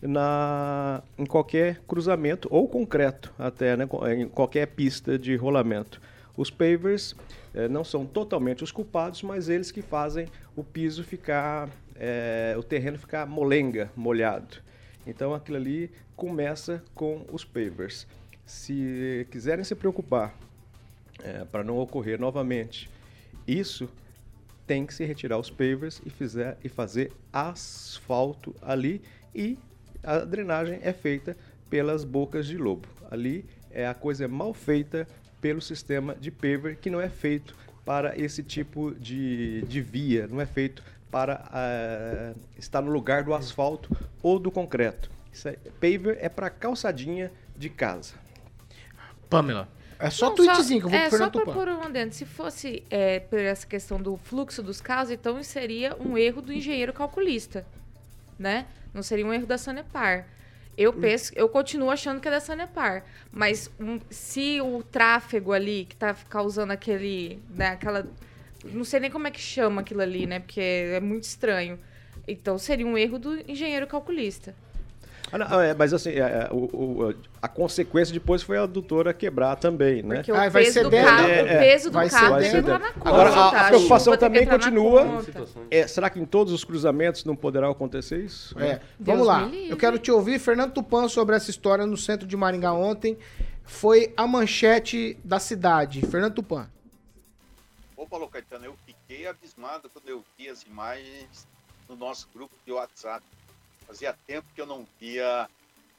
na, 0.00 1.02
em 1.18 1.26
qualquer 1.26 1.80
cruzamento, 1.86 2.48
ou 2.50 2.68
concreto 2.68 3.32
até, 3.38 3.76
né, 3.76 3.88
em 4.16 4.28
qualquer 4.28 4.66
pista 4.66 5.18
de 5.18 5.34
rolamento. 5.36 6.00
Os 6.36 6.50
pavers 6.50 7.16
eh, 7.52 7.68
não 7.68 7.82
são 7.82 8.06
totalmente 8.06 8.62
os 8.62 8.70
culpados, 8.70 9.22
mas 9.22 9.48
eles 9.48 9.72
que 9.72 9.82
fazem 9.82 10.28
o 10.54 10.62
piso 10.62 11.02
ficar, 11.02 11.68
eh, 11.96 12.54
o 12.56 12.62
terreno 12.62 12.98
ficar 12.98 13.26
molenga, 13.26 13.90
molhado. 13.96 14.58
Então 15.06 15.34
aquilo 15.34 15.56
ali 15.56 15.90
começa 16.14 16.82
com 16.94 17.24
os 17.32 17.44
pavers 17.44 18.06
se 18.48 19.26
quiserem 19.30 19.62
se 19.62 19.74
preocupar 19.74 20.34
é, 21.22 21.44
para 21.44 21.62
não 21.62 21.78
ocorrer 21.78 22.18
novamente 22.18 22.88
isso, 23.46 23.88
tem 24.66 24.86
que 24.86 24.94
se 24.94 25.04
retirar 25.04 25.38
os 25.38 25.50
pavers 25.50 26.00
e, 26.04 26.10
fizer, 26.10 26.58
e 26.62 26.68
fazer 26.68 27.12
asfalto 27.32 28.54
ali 28.60 29.02
e 29.34 29.58
a 30.08 30.24
drenagem 30.24 30.80
é 30.82 30.92
feita 30.92 31.36
pelas 31.68 32.02
bocas 32.02 32.46
de 32.46 32.56
lobo. 32.56 32.88
Ali 33.10 33.44
é 33.70 33.86
a 33.86 33.92
coisa 33.92 34.26
mal 34.26 34.54
feita 34.54 35.06
pelo 35.40 35.60
sistema 35.60 36.14
de 36.14 36.30
paver 36.30 36.76
que 36.76 36.88
não 36.88 37.00
é 37.00 37.08
feito 37.10 37.54
para 37.84 38.18
esse 38.18 38.42
tipo 38.42 38.94
de, 38.94 39.62
de 39.62 39.80
via, 39.80 40.26
não 40.26 40.40
é 40.40 40.46
feito 40.46 40.82
para 41.10 42.34
uh, 42.34 42.38
estar 42.58 42.80
no 42.80 42.90
lugar 42.90 43.22
do 43.22 43.34
asfalto 43.34 43.94
ou 44.22 44.38
do 44.38 44.50
concreto. 44.50 45.10
É, 45.44 45.52
paver 45.78 46.18
é 46.20 46.28
para 46.28 46.48
calçadinha 46.50 47.30
de 47.56 47.68
casa. 47.68 48.14
Pamela. 49.28 49.68
É 49.98 50.10
só 50.10 50.28
Não, 50.28 50.36
tweetzinho 50.36 50.80
que 50.80 50.86
eu 50.86 50.90
vou 50.90 50.98
É, 50.98 51.08
pro 51.08 51.18
só 51.18 51.28
Tupan. 51.28 51.52
pôr 51.52 51.68
um 51.68 51.90
dentro. 51.90 52.16
Se 52.16 52.24
fosse 52.24 52.82
é, 52.88 53.20
por 53.20 53.38
essa 53.38 53.66
questão 53.66 54.00
do 54.00 54.16
fluxo 54.16 54.62
dos 54.62 54.80
carros, 54.80 55.10
então 55.10 55.42
seria 55.42 55.96
um 56.00 56.16
erro 56.16 56.40
do 56.40 56.52
engenheiro 56.52 56.92
calculista, 56.92 57.66
né? 58.38 58.66
Não 58.94 59.02
seria 59.02 59.26
um 59.26 59.32
erro 59.32 59.46
da 59.46 59.58
Sanepar. 59.58 60.26
Eu 60.76 60.92
penso, 60.92 61.32
eu 61.34 61.48
continuo 61.48 61.90
achando 61.90 62.20
que 62.20 62.28
é 62.28 62.30
da 62.30 62.38
Sanepar, 62.38 63.04
mas 63.32 63.68
um- 63.80 63.98
se 64.10 64.60
o 64.60 64.80
tráfego 64.82 65.52
ali 65.52 65.84
que 65.88 65.96
tá 65.96 66.14
causando 66.28 66.72
aquele, 66.72 67.42
né, 67.50 67.70
aquela, 67.70 68.06
não 68.64 68.84
sei 68.84 69.00
nem 69.00 69.10
como 69.10 69.26
é 69.26 69.30
que 69.32 69.40
chama 69.40 69.80
aquilo 69.80 70.00
ali, 70.00 70.24
né? 70.24 70.38
Porque 70.38 70.60
é 70.60 71.00
muito 71.00 71.24
estranho. 71.24 71.80
Então 72.28 72.56
seria 72.58 72.86
um 72.86 72.96
erro 72.96 73.18
do 73.18 73.50
engenheiro 73.50 73.86
calculista. 73.88 74.54
Ah, 75.30 75.38
não, 75.38 75.60
é, 75.60 75.74
mas 75.74 75.92
assim, 75.92 76.10
é, 76.10 76.18
é, 76.20 76.48
o- 76.50 76.56
o- 77.10 77.14
a 77.42 77.48
consequência 77.48 78.12
depois 78.12 78.42
foi 78.42 78.56
a 78.58 78.62
adutora 78.62 79.12
quebrar 79.12 79.56
também, 79.56 80.02
né? 80.02 80.16
Porque 80.16 80.32
o 80.32 80.34
Ah, 80.36 80.48
vai 80.48 80.64
peso 80.64 80.82
do 80.84 80.90
carro, 80.90 81.28
é, 81.28 81.42
o 81.42 81.46
é, 81.46 81.58
peso 81.58 81.90
do 81.90 81.94
vai 81.94 82.08
carro 82.10 82.30
Vai 82.30 82.46
entrar 82.56 82.78
na 82.78 82.92
conta. 82.92 83.08
Agora, 83.08 83.30
a, 83.30 83.32
tá? 83.50 83.60
a 83.60 83.68
preocupação 83.68 84.16
tem 84.16 84.18
que 84.18 84.24
também 84.24 84.46
continua. 84.46 85.24
É, 85.70 85.86
será 85.86 86.08
que 86.10 86.18
em 86.18 86.24
todos 86.26 86.52
os 86.52 86.64
cruzamentos 86.64 87.24
não 87.24 87.36
poderá 87.36 87.68
acontecer 87.70 88.18
isso? 88.18 88.58
É, 88.58 88.80
vamos 88.98 89.26
lá. 89.26 89.48
Eu 89.68 89.76
quero 89.76 89.98
te 89.98 90.10
ouvir, 90.10 90.38
Fernando 90.38 90.72
Tupan, 90.72 91.08
sobre 91.08 91.36
essa 91.36 91.50
história 91.50 91.84
no 91.86 91.96
centro 91.96 92.26
de 92.26 92.36
Maringá 92.36 92.72
ontem. 92.72 93.18
Foi 93.64 94.12
a 94.16 94.26
manchete 94.26 95.18
da 95.22 95.38
cidade. 95.38 96.00
Fernando 96.06 96.34
Tupan. 96.34 96.68
Ô, 97.96 98.06
Paulo 98.06 98.28
Caetano, 98.28 98.64
eu 98.64 98.74
fiquei 98.86 99.26
abismado 99.26 99.90
quando 99.92 100.08
eu 100.08 100.24
vi 100.38 100.48
as 100.48 100.62
imagens 100.62 101.46
no 101.88 101.96
nosso 101.96 102.28
grupo 102.34 102.54
de 102.64 102.72
WhatsApp. 102.72 103.22
Fazia 103.88 104.14
tempo 104.26 104.46
que 104.54 104.60
eu 104.60 104.66
não 104.66 104.86
via 105.00 105.48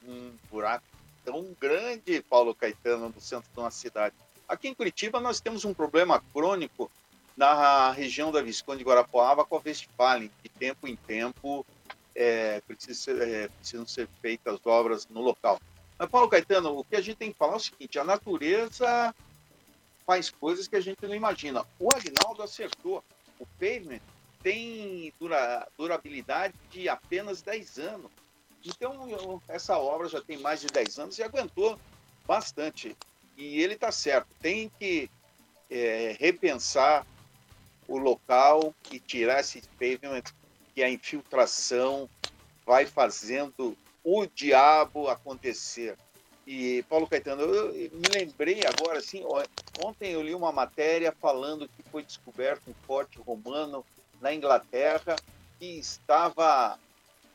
um 0.06 0.32
buraco 0.48 0.84
tão 1.24 1.54
grande, 1.60 2.22
Paulo 2.22 2.54
Caetano, 2.54 3.08
no 3.08 3.20
centro 3.20 3.50
de 3.52 3.58
uma 3.58 3.70
cidade. 3.70 4.14
Aqui 4.48 4.68
em 4.68 4.74
Curitiba 4.74 5.18
nós 5.18 5.40
temos 5.40 5.64
um 5.64 5.74
problema 5.74 6.22
crônico 6.32 6.88
na 7.36 7.90
região 7.90 8.30
da 8.30 8.40
Visconde 8.40 8.78
de 8.78 8.84
Guarapuava 8.84 9.44
com 9.44 9.56
a 9.56 9.60
Westfalen. 9.64 10.30
De 10.40 10.48
tempo 10.48 10.86
em 10.86 10.94
tempo 10.94 11.66
é, 12.14 12.60
precisa 12.60 13.12
é, 13.24 13.48
precisam 13.48 13.86
ser 13.86 14.08
feitas 14.22 14.60
obras 14.64 15.08
no 15.08 15.20
local. 15.20 15.60
Mas, 15.98 16.08
Paulo 16.08 16.28
Caetano, 16.28 16.78
o 16.78 16.84
que 16.84 16.94
a 16.94 17.00
gente 17.00 17.16
tem 17.16 17.32
que 17.32 17.38
falar 17.38 17.54
é 17.54 17.56
o 17.56 17.60
seguinte, 17.60 17.98
a 17.98 18.04
natureza 18.04 19.14
faz 20.06 20.30
coisas 20.30 20.68
que 20.68 20.76
a 20.76 20.80
gente 20.80 21.04
não 21.06 21.14
imagina. 21.14 21.66
O 21.78 21.88
Agnaldo 21.92 22.42
acertou. 22.42 23.02
O 23.38 23.46
pavement 23.58 24.00
tem 24.42 25.12
dura- 25.20 25.68
durabilidade 25.78 26.54
de 26.70 26.88
apenas 26.88 27.42
10 27.42 27.78
anos. 27.78 28.10
Então, 28.64 29.08
eu- 29.08 29.42
essa 29.48 29.78
obra 29.78 30.08
já 30.08 30.20
tem 30.20 30.38
mais 30.38 30.60
de 30.60 30.68
10 30.68 30.98
anos 30.98 31.18
e 31.18 31.22
aguentou 31.22 31.78
bastante. 32.26 32.96
E 33.36 33.60
ele 33.60 33.74
está 33.74 33.90
certo. 33.90 34.28
Tem 34.40 34.70
que 34.78 35.08
é, 35.70 36.16
repensar 36.18 37.06
o 37.86 37.96
local 37.96 38.74
e 38.90 38.98
tirar 39.00 39.40
esse 39.40 39.62
pavement 39.78 40.22
que 40.74 40.82
a 40.82 40.90
infiltração 40.90 42.08
vai 42.66 42.86
fazendo 42.86 43.76
o 44.04 44.26
diabo 44.26 45.08
acontecer. 45.08 45.98
E, 46.46 46.82
Paulo 46.88 47.06
Caetano, 47.06 47.42
eu 47.42 47.74
eu 47.74 47.98
me 47.98 48.08
lembrei 48.08 48.64
agora, 48.66 48.98
assim, 48.98 49.22
ontem 49.76 50.12
eu 50.12 50.22
li 50.22 50.34
uma 50.34 50.52
matéria 50.52 51.14
falando 51.20 51.68
que 51.68 51.82
foi 51.90 52.04
descoberto 52.04 52.68
um 52.68 52.74
forte 52.86 53.20
romano 53.20 53.84
na 54.20 54.34
Inglaterra 54.34 55.16
que 55.58 55.78
estava 55.78 56.78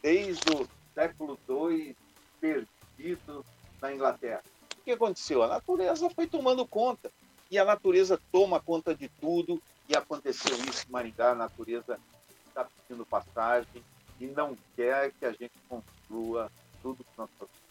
desde 0.01 0.49
o 0.51 0.67
século 0.93 1.37
II 1.49 1.95
perdido 2.39 3.45
na 3.81 3.93
Inglaterra. 3.93 4.43
O 4.79 4.83
que 4.83 4.91
aconteceu? 4.91 5.43
A 5.43 5.47
natureza 5.47 6.09
foi 6.09 6.27
tomando 6.27 6.65
conta. 6.65 7.11
E 7.49 7.59
a 7.59 7.65
natureza 7.65 8.19
toma 8.31 8.59
conta 8.59 8.95
de 8.95 9.07
tudo. 9.07 9.61
E 9.87 9.95
aconteceu 9.95 10.57
isso 10.57 10.85
em 10.87 10.91
Maringá. 10.91 11.31
A 11.31 11.35
natureza 11.35 11.99
está 12.47 12.65
pedindo 12.65 13.05
passagem 13.05 13.83
e 14.19 14.25
não 14.27 14.57
quer 14.75 15.11
que 15.11 15.25
a 15.25 15.31
gente 15.31 15.53
construa 15.67 16.51
tudo 16.81 17.03
que 17.03 17.17
nós 17.17 17.29
fazemos. 17.37 17.65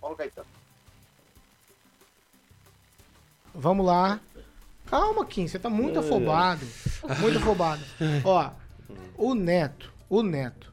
Paulo 0.00 0.16
Caetano. 0.16 0.48
Vamos 3.54 3.84
lá. 3.84 4.20
Calma, 4.90 5.24
Kim, 5.24 5.46
você 5.46 5.58
tá 5.58 5.68
muito 5.70 5.98
afobado. 5.98 6.66
Muito 7.20 7.38
afobado. 7.38 7.82
Ó, 8.24 8.50
o 9.16 9.34
Neto, 9.34 9.92
o 10.08 10.22
Neto, 10.22 10.72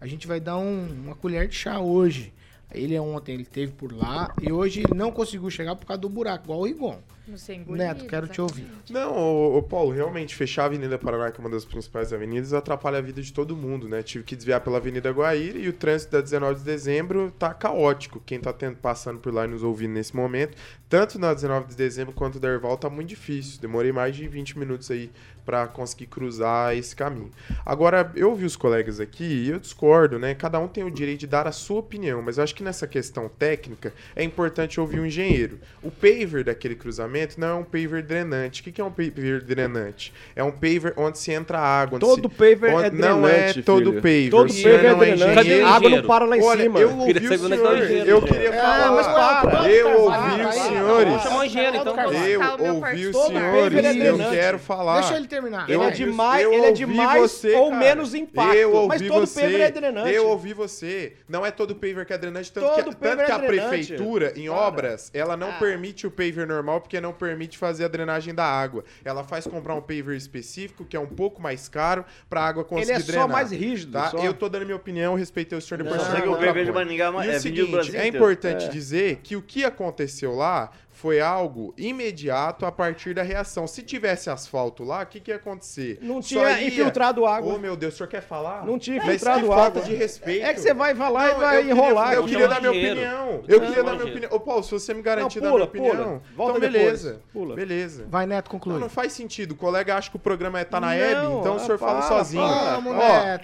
a 0.00 0.06
gente 0.06 0.26
vai 0.26 0.38
dar 0.40 0.56
um- 0.58 0.86
uma 1.04 1.14
colher 1.14 1.48
de 1.48 1.54
chá 1.56 1.80
hoje. 1.80 2.32
Ele 2.72 2.98
ontem 2.98 3.32
ele 3.34 3.44
teve 3.44 3.72
por 3.72 3.92
lá 3.92 4.34
e 4.42 4.52
hoje 4.52 4.80
ele 4.80 4.94
não 4.94 5.10
conseguiu 5.10 5.48
chegar 5.50 5.74
por 5.76 5.86
causa 5.86 6.00
do 6.00 6.08
buraco, 6.08 6.44
igual 6.44 6.60
o 6.60 6.64
Rigon. 6.64 6.98
Não 7.26 7.36
sei 7.36 7.56
engolir, 7.56 7.86
Neto, 7.86 8.06
quero 8.06 8.28
te 8.28 8.40
ouvir. 8.40 8.66
Não, 8.88 9.12
ô, 9.16 9.58
ô, 9.58 9.62
Paulo, 9.62 9.90
realmente 9.90 10.34
fechar 10.34 10.62
a 10.62 10.66
Avenida 10.66 10.96
Paraná, 10.96 11.32
que 11.32 11.40
é 11.40 11.44
uma 11.44 11.50
das 11.50 11.64
principais 11.64 12.12
avenidas, 12.12 12.52
atrapalha 12.52 12.98
a 12.98 13.00
vida 13.00 13.20
de 13.20 13.32
todo 13.32 13.56
mundo, 13.56 13.88
né? 13.88 14.00
Tive 14.02 14.22
que 14.22 14.36
desviar 14.36 14.60
pela 14.60 14.76
Avenida 14.76 15.10
Guaíra 15.10 15.58
e 15.58 15.68
o 15.68 15.72
trânsito 15.72 16.12
da 16.12 16.20
19 16.20 16.60
de 16.60 16.64
dezembro 16.64 17.32
tá 17.36 17.52
caótico. 17.52 18.22
Quem 18.24 18.38
tá 18.38 18.52
tendo, 18.52 18.76
passando 18.76 19.18
por 19.18 19.34
lá 19.34 19.44
e 19.44 19.48
nos 19.48 19.64
ouvindo 19.64 19.92
nesse 19.92 20.14
momento, 20.14 20.56
tanto 20.88 21.18
na 21.18 21.34
19 21.34 21.66
de 21.66 21.74
dezembro 21.74 22.14
quanto 22.14 22.38
da 22.38 22.48
Erval, 22.48 22.76
tá 22.78 22.88
muito 22.88 23.08
difícil. 23.08 23.60
Demorei 23.60 23.90
mais 23.90 24.14
de 24.14 24.28
20 24.28 24.56
minutos 24.56 24.88
aí 24.90 25.10
para 25.44 25.66
conseguir 25.68 26.06
cruzar 26.06 26.76
esse 26.76 26.94
caminho. 26.94 27.30
Agora, 27.64 28.10
eu 28.16 28.30
ouvi 28.30 28.44
os 28.44 28.56
colegas 28.56 28.98
aqui 28.98 29.24
e 29.24 29.50
eu 29.50 29.60
discordo, 29.60 30.18
né? 30.18 30.34
Cada 30.34 30.58
um 30.58 30.66
tem 30.66 30.82
o 30.82 30.90
direito 30.90 31.20
de 31.20 31.26
dar 31.28 31.46
a 31.46 31.52
sua 31.52 31.78
opinião, 31.78 32.20
mas 32.20 32.36
eu 32.36 32.44
acho 32.44 32.54
que 32.54 32.64
nessa 32.64 32.86
questão 32.86 33.28
técnica 33.28 33.94
é 34.16 34.24
importante 34.24 34.80
ouvir 34.80 34.98
um 34.98 35.06
engenheiro. 35.06 35.60
O 35.82 35.90
paver 35.90 36.42
daquele 36.44 36.74
cruzamento 36.74 37.15
não 37.38 37.48
é 37.48 37.54
um 37.54 37.64
paver 37.64 38.02
drenante. 38.02 38.60
O 38.60 38.64
que 38.64 38.72
que 38.72 38.80
é 38.80 38.84
um 38.84 38.90
paver 38.90 39.42
drenante? 39.42 40.12
É 40.34 40.42
um 40.42 40.50
paver 40.50 40.92
onde 40.96 41.18
se 41.18 41.32
entra 41.32 41.58
água. 41.58 41.96
onde 41.96 42.04
Todo 42.06 42.28
se- 42.30 42.36
paver 42.36 42.70
é 42.70 42.74
onde- 42.74 42.96
Não 42.96 43.26
é 43.26 43.32
drenante, 43.32 43.62
todo 43.62 43.78
filho. 43.90 43.94
paver. 44.02 44.30
Todo 44.30 44.48
paver 44.48 44.84
é 44.84 44.90
não 44.90 44.98
drenante. 44.98 45.34
Cadê 45.34 45.62
o 45.62 45.66
A 45.66 45.70
água 45.70 45.90
não 45.90 46.02
para 46.02 46.24
lá 46.24 46.36
em 46.36 46.42
Olha, 46.42 46.62
cima. 46.62 46.78
eu 46.80 46.88
ouvi 46.90 47.00
o 47.00 47.04
onde 47.04 47.10
é 47.26 47.28
tá 47.28 47.38
senhor. 47.38 47.90
Eu 48.06 48.20
né? 48.20 48.26
queria 48.28 48.50
Ah, 48.50 48.62
falar. 48.62 48.92
mas 48.92 49.06
para, 49.06 49.70
Eu 49.70 50.00
ouvi 50.02 50.42
os 50.44 50.54
senhores. 50.54 51.22
Chamou 51.22 51.40
o 51.40 51.44
engenheiro, 51.44 51.76
então. 51.76 51.96
Eu 52.12 52.74
ouvi 52.74 53.06
os 53.06 53.16
senhores, 53.16 53.84
é 53.84 53.90
eu 54.08 54.16
drenante. 54.16 54.30
quero 54.36 54.58
falar. 54.58 55.00
Deixa 55.00 55.16
ele 55.16 55.26
terminar. 55.26 55.68
Ele 55.68 55.72
é 55.82 55.86
Eu 55.86 55.90
de 55.90 56.04
ouvi- 56.04 56.16
mais, 56.16 56.42
eu 56.42 56.52
ele 56.52 56.66
é 56.66 56.72
de 56.72 56.84
ouvi 56.84 56.96
mais 56.96 57.22
você, 57.22 57.52
ou 57.54 57.72
menos 57.74 58.14
impacto. 58.14 58.86
Mas 58.88 59.02
todo 59.02 59.26
paver 59.28 59.60
é 59.60 59.70
drenante. 59.70 60.12
Eu 60.12 60.28
ouvi 60.28 60.52
você. 60.52 61.14
Não 61.28 61.44
é 61.44 61.50
todo 61.50 61.74
paver 61.74 62.04
que 62.06 62.12
é 62.12 62.18
drenante, 62.18 62.52
tanto 62.52 62.66
que, 62.74 62.80
é 63.06 63.10
a 63.10 63.14
drenante. 63.38 63.46
prefeitura, 63.46 64.32
em 64.36 64.48
obras, 64.48 65.10
ela 65.14 65.36
não 65.36 65.50
Ah. 65.50 65.56
permite 65.58 66.06
o 66.06 66.10
paver 66.10 66.46
normal 66.46 66.80
porque 66.80 67.00
não 67.00 67.05
permite 67.12 67.56
fazer 67.58 67.84
a 67.84 67.88
drenagem 67.88 68.34
da 68.34 68.44
água. 68.44 68.84
Ela 69.04 69.22
faz 69.24 69.46
comprar 69.46 69.74
um 69.74 69.80
paver 69.80 70.16
específico, 70.16 70.84
que 70.84 70.96
é 70.96 71.00
um 71.00 71.06
pouco 71.06 71.40
mais 71.40 71.68
caro, 71.68 72.04
pra 72.28 72.42
água 72.42 72.64
conseguir 72.64 72.92
Ele 72.92 73.00
é 73.00 73.02
drenar. 73.04 73.26
só 73.26 73.32
mais 73.32 73.50
rígido. 73.50 73.92
Tá? 73.92 74.10
só. 74.10 74.18
Eu 74.18 74.34
tô 74.34 74.48
dando 74.48 74.64
minha 74.64 74.76
opinião, 74.76 75.14
respeitei 75.14 75.56
o 75.58 75.60
senhor. 75.60 75.82
Não, 75.82 75.90
de. 75.90 76.72
Maringá 76.72 77.04
é 77.06 77.26
E 77.26 77.30
é 77.30 77.36
o 77.36 77.40
seguinte, 77.40 77.96
é 77.96 78.06
importante 78.06 78.64
É. 78.66 78.68
dizer 78.68 79.20
que 79.22 79.36
o 79.36 79.42
que 79.42 79.64
aconteceu 79.64 80.34
lá 80.34 80.70
foi 80.96 81.20
algo 81.20 81.74
imediato 81.76 82.64
a 82.64 82.72
partir 82.72 83.12
da 83.14 83.22
reação. 83.22 83.66
Se 83.66 83.82
tivesse 83.82 84.30
asfalto 84.30 84.82
lá, 84.82 85.02
o 85.02 85.06
que, 85.06 85.20
que 85.20 85.30
ia 85.30 85.36
acontecer? 85.36 85.98
Não 86.00 86.22
Só 86.22 86.28
tinha 86.28 86.58
ia- 86.60 86.66
infiltrado 86.68 87.26
água. 87.26 87.54
Ô, 87.54 87.58
meu 87.58 87.76
Deus, 87.76 87.92
o 87.92 87.96
senhor 87.98 88.08
quer 88.08 88.22
falar? 88.22 88.64
Não 88.64 88.78
tinha 88.78 88.96
Mas 88.96 89.06
infiltrado 89.06 89.40
que 89.42 89.46
falta 89.46 89.66
água. 89.78 89.82
de 89.82 89.94
respeito. 89.94 90.46
É 90.46 90.54
que 90.54 90.60
você 90.60 90.72
vai 90.72 90.94
falar 90.94 91.28
Não, 91.28 91.36
e 91.36 91.40
vai 91.40 91.56
eu 91.56 91.60
queria- 91.60 91.72
enrolar 91.74 92.12
Eu 92.14 92.20
aqui. 92.20 92.30
queria 92.30 92.48
dar 92.48 92.60
minha 92.60 92.72
opinião. 92.72 93.44
Eu 93.46 93.60
queria 93.60 93.84
dar 93.84 93.92
minha 93.92 94.06
opinião. 94.06 94.32
Ô, 94.32 94.40
Paulo, 94.40 94.62
se 94.62 94.70
você 94.70 94.94
me 94.94 95.02
garantir 95.02 95.40
Não, 95.40 95.50
dar 95.50 95.56
minha 95.56 95.66
pula, 95.66 95.82
pula. 95.82 95.92
opinião, 95.92 96.22
Volta 96.34 96.56
então 96.58 96.70
depois. 96.70 96.82
beleza. 97.02 97.20
Pula. 97.30 97.54
Beleza. 97.54 98.06
Vai, 98.08 98.26
Neto, 98.26 98.46
Não, 98.46 98.52
conclui. 98.58 98.80
não 98.80 98.88
faz 98.88 99.12
sentido. 99.12 99.52
O 99.52 99.56
colega 99.56 99.96
acha 99.96 100.08
que 100.10 100.16
o 100.16 100.18
programa 100.18 100.58
é 100.58 100.64
tá 100.64 100.80
na 100.80 100.86
Não, 100.88 100.94
Hebe, 100.94 101.26
então 101.40 101.56
o 101.56 101.60
senhor 101.60 101.76
fala 101.78 102.00
sozinho. 102.02 102.42
Vamos, 102.46 102.94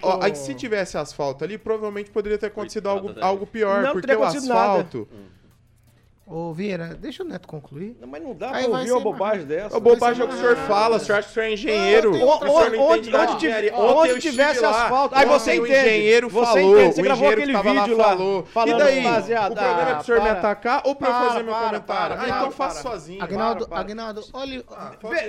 ó, 0.02 0.20
aí 0.22 0.34
se 0.34 0.54
tivesse 0.54 0.96
asfalto 0.96 1.44
ali, 1.44 1.58
provavelmente 1.58 2.10
poderia 2.10 2.38
ter 2.38 2.46
acontecido 2.46 2.88
algo, 2.88 3.12
algo 3.20 3.46
pior, 3.46 3.82
Não 3.82 3.92
porque 3.92 4.10
o 4.14 4.24
asfalto. 4.24 5.06
Ô, 6.32 6.50
Vieira, 6.50 6.96
deixa 6.98 7.22
o 7.22 7.26
Neto 7.26 7.46
concluir. 7.46 7.94
Não, 8.00 8.08
Mas 8.08 8.22
não 8.22 8.34
dá 8.34 8.54
Aí 8.54 8.62
pra 8.62 8.72
vai 8.72 8.80
ouvir 8.80 8.92
uma 8.92 9.00
bobagem 9.02 9.44
dessa. 9.44 9.76
A 9.76 9.80
bobagem 9.80 10.22
é 10.22 10.24
o 10.24 10.28
que 10.28 10.34
o 10.34 10.38
senhor 10.38 10.56
fala, 10.56 10.96
o 10.96 10.98
senhor 10.98 11.18
acha 11.18 11.28
que 11.28 11.32
o 11.32 11.34
senhor 11.34 11.46
é 11.46 11.52
engenheiro. 11.52 12.14
Ah, 12.14 12.36
o 12.36 12.38
senhor 12.38 12.62
Onde, 12.62 12.72
não 12.72 12.86
onde, 12.86 13.00
entende 13.00 13.10
nada 13.10 14.18
tivesse 14.18 14.64
asfalto. 14.64 15.14
Aí 15.14 15.26
você 15.26 15.50
ontem 15.50 15.60
o 15.60 15.66
entende. 15.66 15.80
engenheiro 15.86 16.30
você 16.30 16.46
falou, 16.46 16.80
entende. 16.80 16.94
Você 16.94 17.00
o 17.00 17.04
gravou 17.04 17.26
engenheiro 17.26 17.58
aquele 17.58 17.80
vídeo 17.80 17.96
lá. 17.98 18.04
falou. 18.04 18.44
falando, 18.46 18.74
e 18.74 18.78
daí? 18.78 19.00
rapaziada, 19.00 19.52
o 19.52 19.56
programa 19.56 19.90
é 19.90 19.94
pro 19.94 20.04
senhor 20.04 20.22
me 20.22 20.28
atacar 20.30 20.82
ou 20.86 20.96
pra 20.96 21.08
eu 21.08 21.28
fazer 21.28 21.42
meu 21.42 21.54
comentário? 21.54 22.16
ah, 22.18 22.24
então 22.24 22.52
para. 22.52 22.70
sozinho. 22.70 23.22
Agnaldo. 23.22 23.68
Agnaldo, 23.70 24.24
olha. 24.32 24.64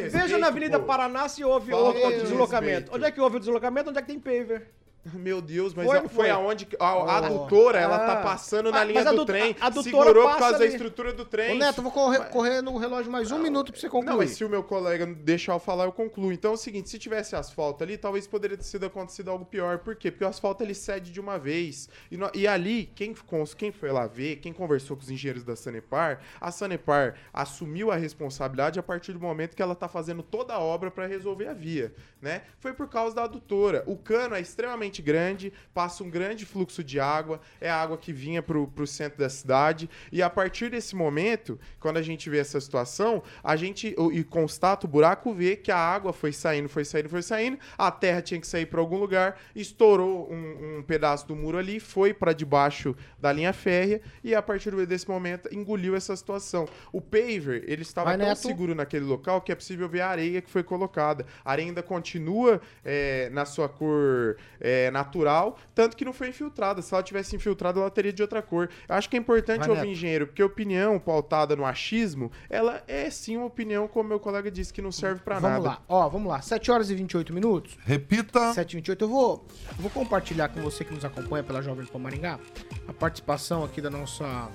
Veja 0.10 0.38
na 0.38 0.48
Avenida. 0.48 0.80
Paraná 0.80 1.28
se 1.28 1.44
houve 1.44 1.74
outro 1.74 2.12
de 2.12 2.22
deslocamento. 2.22 2.96
Onde 2.96 3.04
é 3.04 3.12
que 3.12 3.20
houve 3.20 3.36
o 3.38 3.40
deslocamento? 3.40 3.90
Onde 3.90 4.00
é 4.00 4.02
que 4.02 4.08
tem 4.08 4.20
paver? 4.20 4.72
Meu 5.14 5.42
Deus, 5.42 5.74
mas 5.74 5.86
Foi, 5.86 5.96
não 6.00 6.08
foi, 6.08 6.16
foi? 6.16 6.30
aonde 6.30 6.66
que- 6.66 6.78
a, 6.80 6.86
a 6.86 6.96
Oh. 7.04 7.10
adutora, 7.10 7.78
ela 7.78 8.00
tá 8.00 8.14
Ah. 8.20 8.24
passando 8.24 8.72
na 8.72 8.80
Ah, 8.80 8.84
linha 8.86 9.04
mas 9.04 9.14
do 9.16 9.26
trem, 9.26 9.54
a- 9.60 9.68
a 9.68 9.72
segurou 9.84 10.30
por 10.30 10.38
causa 10.38 10.58
da 10.60 10.66
estrutura 10.66 11.12
do 11.12 11.24
Ô, 11.24 11.26
trem. 11.26 11.58
Neto, 11.58 11.80
eu 11.80 11.84
vou 11.84 11.92
correr, 11.92 12.30
correr 12.30 12.62
no 12.62 12.78
relógio 12.78 13.12
mais 13.12 13.30
um 13.30 13.38
minuto 13.38 13.72
pra 13.74 13.82
você 13.82 13.90
concluir. 13.90 14.12
Não, 14.12 14.18
mas 14.18 14.32
se 14.32 14.46
o 14.46 14.50
meu 14.50 14.64
colega 14.64 15.06
deixar 15.06 15.54
eu 15.54 15.60
falar, 15.60 15.84
eu 15.86 15.92
concluo. 15.92 16.32
Então 16.32 16.52
é 16.52 16.54
o 16.54 16.58
seguinte, 16.58 16.90
se 16.90 16.98
tivesse 16.98 17.36
asfalto 17.36 17.84
ali, 17.84 17.98
talvez 17.98 18.26
poderia 18.28 18.56
ter 18.56 18.64
sido 18.64 18.86
acontecido 18.86 19.30
algo 19.30 19.44
pior. 19.44 19.80
Por 19.80 19.94
quê? 19.98 20.10
Porque 20.10 20.24
o 20.24 20.28
asfalto 20.28 20.64
ele 20.64 20.74
cede 20.74 21.12
de 21.12 21.20
uma 21.20 21.38
vez. 21.38 21.90
E, 22.10 22.16
no- 22.16 22.32
e 22.34 22.48
ali, 22.48 22.90
quem, 22.96 23.14
quem 23.58 23.72
foi 23.74 23.92
lá 23.92 24.08
ver, 24.08 24.38
quem 24.38 24.54
conversou 24.54 24.96
com 24.96 25.04
os 25.04 25.10
engenheiros 25.12 25.44
da 25.44 25.56
Sanepar, 25.58 26.22
a 26.40 26.50
Sanepar 26.50 27.16
assumiu 27.34 27.92
a 27.92 27.96
responsabilidade 27.98 28.80
a 28.80 28.84
partir 28.84 29.12
do 29.12 29.20
momento 29.20 29.54
que 29.54 29.62
ela 29.62 29.76
tá 29.76 29.90
fazendo 29.90 30.24
toda 30.24 30.54
a 30.54 30.60
obra 30.60 30.90
para 30.90 31.06
resolver 31.08 31.48
a 31.50 31.54
via, 31.54 31.94
né? 32.22 32.44
Foi 32.60 32.72
por 32.74 32.88
causa 32.88 33.14
da 33.16 33.24
adutora. 33.26 33.84
O 33.86 33.98
cano 33.98 34.36
é 34.36 34.40
extremamente 34.40 34.93
grande, 35.02 35.52
passa 35.74 36.04
um 36.04 36.10
grande 36.10 36.46
fluxo 36.46 36.84
de 36.84 37.00
água, 37.00 37.40
é 37.60 37.70
a 37.70 37.76
água 37.82 37.98
que 37.98 38.12
vinha 38.14 38.42
pro, 38.44 38.68
pro 38.68 38.86
centro 38.88 39.18
da 39.20 39.30
cidade. 39.30 39.90
E 40.12 40.22
a 40.22 40.30
partir 40.30 40.70
desse 40.70 40.96
momento, 40.96 41.60
quando 41.80 41.98
a 41.98 42.02
gente 42.02 42.30
vê 42.30 42.40
essa 42.40 42.60
situação, 42.60 43.24
a 43.44 43.56
gente 43.56 43.96
o- 43.98 44.12
e 44.12 44.24
constata 44.24 44.86
o 44.86 44.90
buraco, 44.90 45.34
vê 45.34 45.56
que 45.56 45.72
a 45.72 45.78
água 45.78 46.14
foi 46.14 46.32
saindo, 46.32 46.68
foi 46.70 46.86
saindo, 46.86 47.10
foi 47.10 47.22
saindo, 47.22 47.58
a 47.78 47.90
terra 47.92 48.22
tinha 48.22 48.40
que 48.40 48.48
sair 48.48 48.66
para 48.66 48.80
algum 48.80 48.98
lugar, 48.98 49.40
estourou 49.56 50.32
um, 50.32 50.78
um 50.80 50.84
pedaço 50.84 51.28
do 51.28 51.36
muro 51.36 51.58
ali, 51.58 51.80
foi 51.80 52.14
para 52.14 52.34
debaixo 52.34 52.96
da 53.20 53.32
linha 53.32 53.54
férrea 53.54 54.02
e 54.24 54.36
a 54.36 54.42
partir 54.42 54.74
desse 54.86 55.08
momento 55.10 55.48
engoliu 55.52 55.96
essa 55.96 56.16
situação. 56.16 56.66
O 56.92 57.00
paver, 57.02 57.64
ele 57.68 57.82
estava 57.82 58.10
Vai, 58.10 58.18
tão 58.18 58.28
Neto. 58.28 58.40
seguro 58.40 58.76
naquele 58.76 59.06
local 59.06 59.42
que 59.42 59.52
é 59.52 59.56
possível 59.56 59.88
ver 59.88 60.02
a 60.02 60.10
areia 60.10 60.42
que 60.42 60.50
foi 60.50 60.64
colocada. 60.64 61.26
A 61.44 61.52
areia 61.52 61.68
ainda 61.70 61.84
continua 61.84 62.62
é, 62.84 63.30
na 63.32 63.46
sua 63.46 63.70
cor 63.70 64.36
é, 64.60 64.83
natural, 64.92 65.58
tanto 65.74 65.96
que 65.96 66.06
não 66.06 66.14
foi 66.14 66.30
infiltrada. 66.30 66.82
Se 66.82 66.94
ela 66.94 67.04
tivesse 67.04 67.36
infiltrada, 67.36 67.80
ela 67.80 67.90
teria 67.90 68.14
de 68.14 68.22
outra 68.22 68.42
cor. 68.42 68.70
Eu 68.88 68.96
acho 68.96 69.10
que 69.10 69.16
é 69.16 69.20
importante 69.20 69.60
Vai, 69.60 69.70
ouvir 69.70 69.82
Neto. 69.82 69.92
engenheiro, 69.92 70.28
porque 70.28 70.42
a 70.42 70.46
opinião 70.46 71.00
pautada 71.00 71.56
no 71.56 71.66
achismo, 71.66 72.32
ela 72.50 72.84
é 72.88 73.10
sim 73.10 73.38
uma 73.38 73.46
opinião, 73.46 73.88
como 73.88 74.10
meu 74.10 74.20
colega 74.20 74.50
disse, 74.50 74.74
que 74.74 74.82
não 74.82 74.92
serve 74.92 75.22
para 75.22 75.40
nada. 75.40 75.56
Vamos 75.56 75.66
lá, 75.66 75.82
ó, 75.88 76.10
vamos 76.10 76.30
lá. 76.30 76.42
7 76.42 76.72
horas 76.72 76.90
e 76.90 76.96
28 76.96 77.34
minutos. 77.34 77.78
Repita. 77.84 78.54
7 78.54 78.72
e 78.72 78.76
28 78.78 79.04
eu 79.04 79.10
vou, 79.10 79.46
eu 79.70 79.76
vou 79.80 79.92
compartilhar 79.92 80.50
com 80.50 80.62
você 80.62 80.84
que 80.84 80.94
nos 80.94 81.06
acompanha 81.06 81.44
pela 81.44 81.62
Jovem 81.62 81.86
Pan 81.86 82.00
Maringá 82.00 82.40
a 82.88 82.94
participação 82.94 83.64
aqui 83.64 83.82
da 83.82 83.90
nossa 83.90 84.50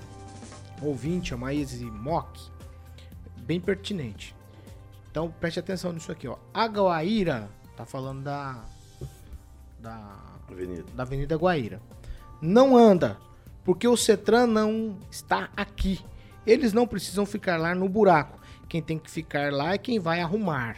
ouvinte, 0.83 1.35
a 1.35 1.37
Maíse 1.37 1.85
Mock, 1.85 2.41
bem 3.39 3.61
pertinente. 3.61 4.35
Então 5.11 5.31
preste 5.41 5.59
atenção 5.59 5.93
nisso 5.93 6.13
aqui, 6.13 6.29
ó. 6.29 6.37
A 6.53 6.67
Guaíra, 6.67 7.51
tá 7.77 7.85
falando 7.85 8.23
da 8.23 8.65
da 9.79 10.19
Avenida. 10.51 10.85
da 10.95 11.03
Avenida 11.03 11.37
Guaíra. 11.37 11.81
Não 12.41 12.77
anda, 12.77 13.17
porque 13.65 13.87
o 13.87 13.97
Cetran 13.97 14.47
não 14.47 14.97
está 15.11 15.51
aqui. 15.57 16.01
Eles 16.47 16.73
não 16.73 16.87
precisam 16.87 17.27
ficar 17.27 17.59
lá 17.59 17.75
no 17.75 17.89
buraco. 17.89 18.39
Quem 18.69 18.83
tem 18.83 18.99
que 18.99 19.11
ficar 19.11 19.53
lá 19.53 19.75
é 19.75 19.79
quem 19.79 19.99
vai 19.99 20.21
arrumar. 20.21 20.77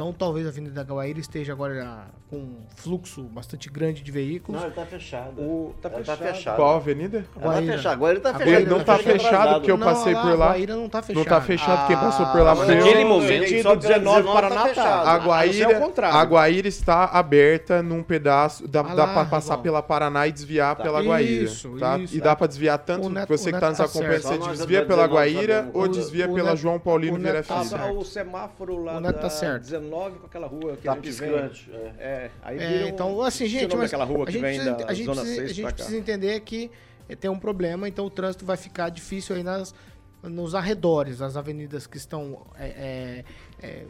Então 0.00 0.14
talvez 0.14 0.46
a 0.46 0.48
Avenida 0.48 0.82
Guaíra 0.82 1.20
esteja 1.20 1.52
agora 1.52 2.06
com 2.30 2.36
um 2.38 2.56
fluxo 2.74 3.22
bastante 3.24 3.68
grande 3.68 4.02
de 4.02 4.10
veículos. 4.10 4.58
Não, 4.58 4.66
ele 4.66 4.74
tá 4.74 4.86
fechado. 4.86 5.42
O... 5.42 5.74
Tá, 5.82 5.90
tá 5.90 5.98
fechado. 5.98 6.18
tá 6.18 6.24
fechado. 6.24 6.56
Qual 6.56 6.72
a 6.72 6.76
avenida? 6.76 7.26
Tá 7.34 7.40
Guaíra. 7.40 7.66
Tá 7.66 7.72
fechado. 7.76 7.92
Agora 7.92 8.12
ele 8.14 8.20
tá 8.20 8.34
fechado. 8.34 8.64
Tá 8.64 8.70
não 8.70 8.84
tá, 8.84 8.98
fechado, 8.98 9.54
porque 9.56 9.70
eu 9.70 9.78
passei 9.78 10.14
por 10.14 10.38
lá. 10.38 10.54
A 10.54 10.58
não 10.58 10.88
tá 10.88 11.02
fechada. 11.02 11.18
Não 11.18 11.24
tá 11.26 11.40
fechado, 11.42 11.92
ah, 11.92 11.96
passou 11.98 12.26
por 12.28 12.40
lá. 12.40 12.54
Naquele 12.54 13.04
momento, 13.04 13.62
só 13.62 13.74
19 13.74 14.32
para 14.32 14.48
tá 14.48 14.54
Natal. 14.54 15.06
A 15.06 15.18
Guaíra, 15.18 15.72
é 15.72 15.78
o 15.78 16.04
a 16.06 16.24
Guaíra 16.24 16.68
está 16.68 17.04
aberta 17.04 17.82
num 17.82 18.02
pedaço, 18.02 18.66
dá, 18.66 18.80
ah, 18.80 18.94
dá 18.94 19.06
para 19.06 19.26
passar 19.26 19.58
bom. 19.58 19.64
pela 19.64 19.82
Paraná 19.82 20.26
e 20.26 20.32
desviar 20.32 20.76
tá. 20.76 20.82
pela 20.82 21.02
Guaíra. 21.02 21.44
Isso, 21.44 21.76
tá? 21.78 21.98
isso. 21.98 22.16
E 22.16 22.22
dá 22.22 22.34
para 22.34 22.46
desviar 22.46 22.78
tanto, 22.78 23.10
neto, 23.10 23.28
você 23.28 23.52
que 23.52 23.60
tá 23.60 23.68
nos 23.68 23.80
acompanhando, 23.80 24.22
você 24.22 24.38
desvia 24.38 24.86
pela 24.86 25.04
Guaíra 25.04 25.62
né? 25.64 25.70
ou 25.74 25.86
desvia 25.86 26.26
pela 26.26 26.56
João 26.56 26.78
Paulino 26.78 27.18
Vieira 27.18 27.42
Filho. 27.42 27.76
É, 27.76 27.92
o 27.92 28.02
semáforo 28.02 28.82
lá 28.82 28.98
da 28.98 29.12
19 29.12 29.89
love 29.90 30.18
com 30.18 30.26
aquela 30.26 30.46
rua 30.46 30.76
que 30.76 30.84
tá 30.84 30.92
a 30.92 30.94
gente 30.94 31.04
piscante, 31.04 31.70
vem. 31.70 31.80
É. 31.80 31.94
é. 31.98 32.30
aí 32.42 32.58
é, 32.58 32.88
então, 32.88 33.20
assim, 33.22 33.46
gente, 33.46 33.76
mas 33.76 33.86
aquela 33.86 34.04
rua 34.04 34.26
que 34.26 34.32
vem 34.32 34.42
precisa, 34.42 34.72
da 34.72 34.86
a 34.86 34.94
gente 34.94 35.06
zona 35.06 35.20
precisa, 35.20 35.46
6 35.46 35.50
A 35.50 35.54
gente 35.54 35.74
precisa 35.74 35.96
entender 35.96 36.40
que 36.40 36.70
é, 37.08 37.16
tem 37.16 37.30
um 37.30 37.38
problema, 37.38 37.88
então 37.88 38.06
o 38.06 38.10
trânsito 38.10 38.46
vai 38.46 38.56
ficar 38.56 38.88
difícil 38.88 39.36
aí 39.36 39.42
nas, 39.42 39.74
nos 40.22 40.54
arredores, 40.54 41.20
as 41.20 41.36
avenidas 41.36 41.86
que 41.86 41.96
estão 41.96 42.46
é, 42.56 43.24
é, 43.60 43.66
é, 43.66 43.86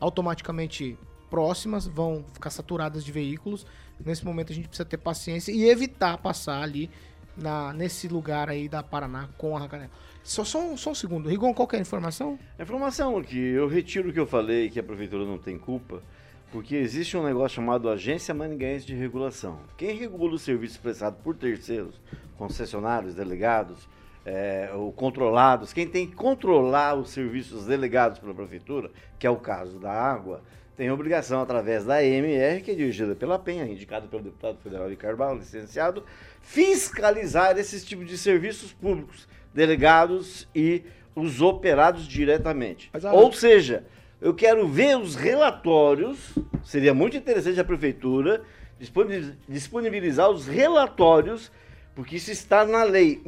automaticamente 0.00 0.98
próximas 1.28 1.86
vão 1.86 2.24
ficar 2.32 2.50
saturadas 2.50 3.04
de 3.04 3.12
veículos. 3.12 3.66
Nesse 4.04 4.24
momento 4.24 4.52
a 4.52 4.54
gente 4.54 4.68
precisa 4.68 4.84
ter 4.88 4.96
paciência 4.96 5.52
e 5.52 5.68
evitar 5.68 6.18
passar 6.18 6.62
ali 6.62 6.90
na, 7.36 7.72
nesse 7.72 8.08
lugar 8.08 8.48
aí 8.48 8.68
da 8.68 8.82
Paraná 8.82 9.28
com 9.36 9.56
a 9.56 9.60
Racanela. 9.60 9.90
Só, 10.26 10.42
só, 10.42 10.76
só 10.76 10.90
um 10.90 10.94
segundo. 10.94 11.28
Rigon, 11.28 11.54
qual 11.54 11.68
é 11.72 11.76
a 11.76 11.80
informação? 11.80 12.36
A 12.58 12.62
informação 12.64 13.16
aqui, 13.16 13.38
eu 13.38 13.68
retiro 13.68 14.10
o 14.10 14.12
que 14.12 14.18
eu 14.18 14.26
falei, 14.26 14.68
que 14.68 14.80
a 14.80 14.82
prefeitura 14.82 15.24
não 15.24 15.38
tem 15.38 15.56
culpa, 15.56 16.02
porque 16.50 16.74
existe 16.74 17.16
um 17.16 17.22
negócio 17.22 17.54
chamado 17.54 17.88
Agência 17.88 18.34
Maningaense 18.34 18.84
de 18.84 18.92
Regulação. 18.92 19.60
Quem 19.76 19.96
regula 19.96 20.34
o 20.34 20.38
serviço 20.38 20.80
prestado 20.80 21.16
por 21.22 21.36
terceiros, 21.36 22.00
concessionários, 22.36 23.14
delegados, 23.14 23.88
é, 24.24 24.68
ou 24.74 24.92
controlados, 24.92 25.72
quem 25.72 25.86
tem 25.86 26.08
que 26.08 26.16
controlar 26.16 26.96
os 26.96 27.10
serviços 27.10 27.66
delegados 27.66 28.18
pela 28.18 28.34
prefeitura, 28.34 28.90
que 29.20 29.28
é 29.28 29.30
o 29.30 29.36
caso 29.36 29.78
da 29.78 29.92
água, 29.92 30.42
tem 30.76 30.90
obrigação, 30.90 31.40
através 31.40 31.84
da 31.84 32.04
EMR, 32.04 32.62
que 32.64 32.72
é 32.72 32.74
dirigida 32.74 33.14
pela 33.14 33.38
Penha, 33.38 33.64
indicada 33.64 34.08
pelo 34.08 34.24
deputado 34.24 34.58
federal 34.58 34.88
Ricardo 34.88 35.16
Barro, 35.16 35.38
licenciado, 35.38 36.04
fiscalizar 36.42 37.56
esses 37.56 37.84
tipos 37.84 38.06
de 38.06 38.18
serviços 38.18 38.72
públicos, 38.72 39.26
delegados 39.56 40.46
e 40.54 40.82
os 41.14 41.40
operados 41.40 42.06
diretamente. 42.06 42.90
Mas 42.92 43.04
Ou 43.04 43.32
seja, 43.32 43.84
eu 44.20 44.34
quero 44.34 44.68
ver 44.68 44.96
os 44.98 45.14
relatórios, 45.16 46.34
seria 46.62 46.92
muito 46.94 47.16
interessante 47.16 47.58
a 47.58 47.64
prefeitura 47.64 48.42
disponi- 48.78 49.34
disponibilizar 49.48 50.30
os 50.30 50.46
relatórios, 50.46 51.50
porque 51.94 52.16
isso 52.16 52.30
está 52.30 52.66
na 52.66 52.84
lei 52.84 53.20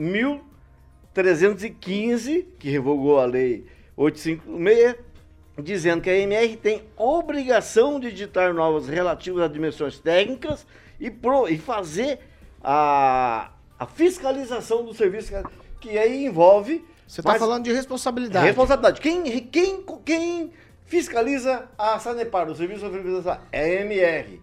1315, 1.15 2.47
que 2.59 2.69
revogou 2.71 3.19
a 3.19 3.25
lei 3.25 3.65
856, 3.97 4.97
dizendo 5.63 6.03
que 6.03 6.11
a 6.11 6.17
MR 6.17 6.57
tem 6.57 6.83
obrigação 6.97 7.99
de 7.99 8.09
editar 8.09 8.53
novas 8.53 8.87
relativas 8.87 9.43
a 9.43 9.49
dimensões 9.49 9.99
técnicas 9.99 10.67
e, 11.01 11.11
pro- 11.11 11.49
e 11.49 11.59
fazer 11.59 12.21
a, 12.63 13.51
a 13.79 13.87
fiscalização 13.87 14.85
do 14.85 14.93
serviço, 14.95 15.33
que 15.81 15.97
aí 15.99 16.27
envolve. 16.27 16.85
Você 17.07 17.23
tá 17.23 17.31
mais- 17.31 17.41
falando 17.41 17.65
de 17.65 17.73
responsabilidade. 17.73 18.47
Responsabilidade. 18.47 19.01
Quem, 19.01 19.23
quem, 19.47 19.83
quem 20.05 20.53
fiscaliza 20.85 21.69
a 21.79 21.99
Sanepar, 21.99 22.49
o 22.49 22.55
Serviço 22.55 22.87
de 22.87 22.93
Fiscalização? 22.93 23.39
É 23.53 23.79
a 23.79 23.81
MR. 23.83 24.43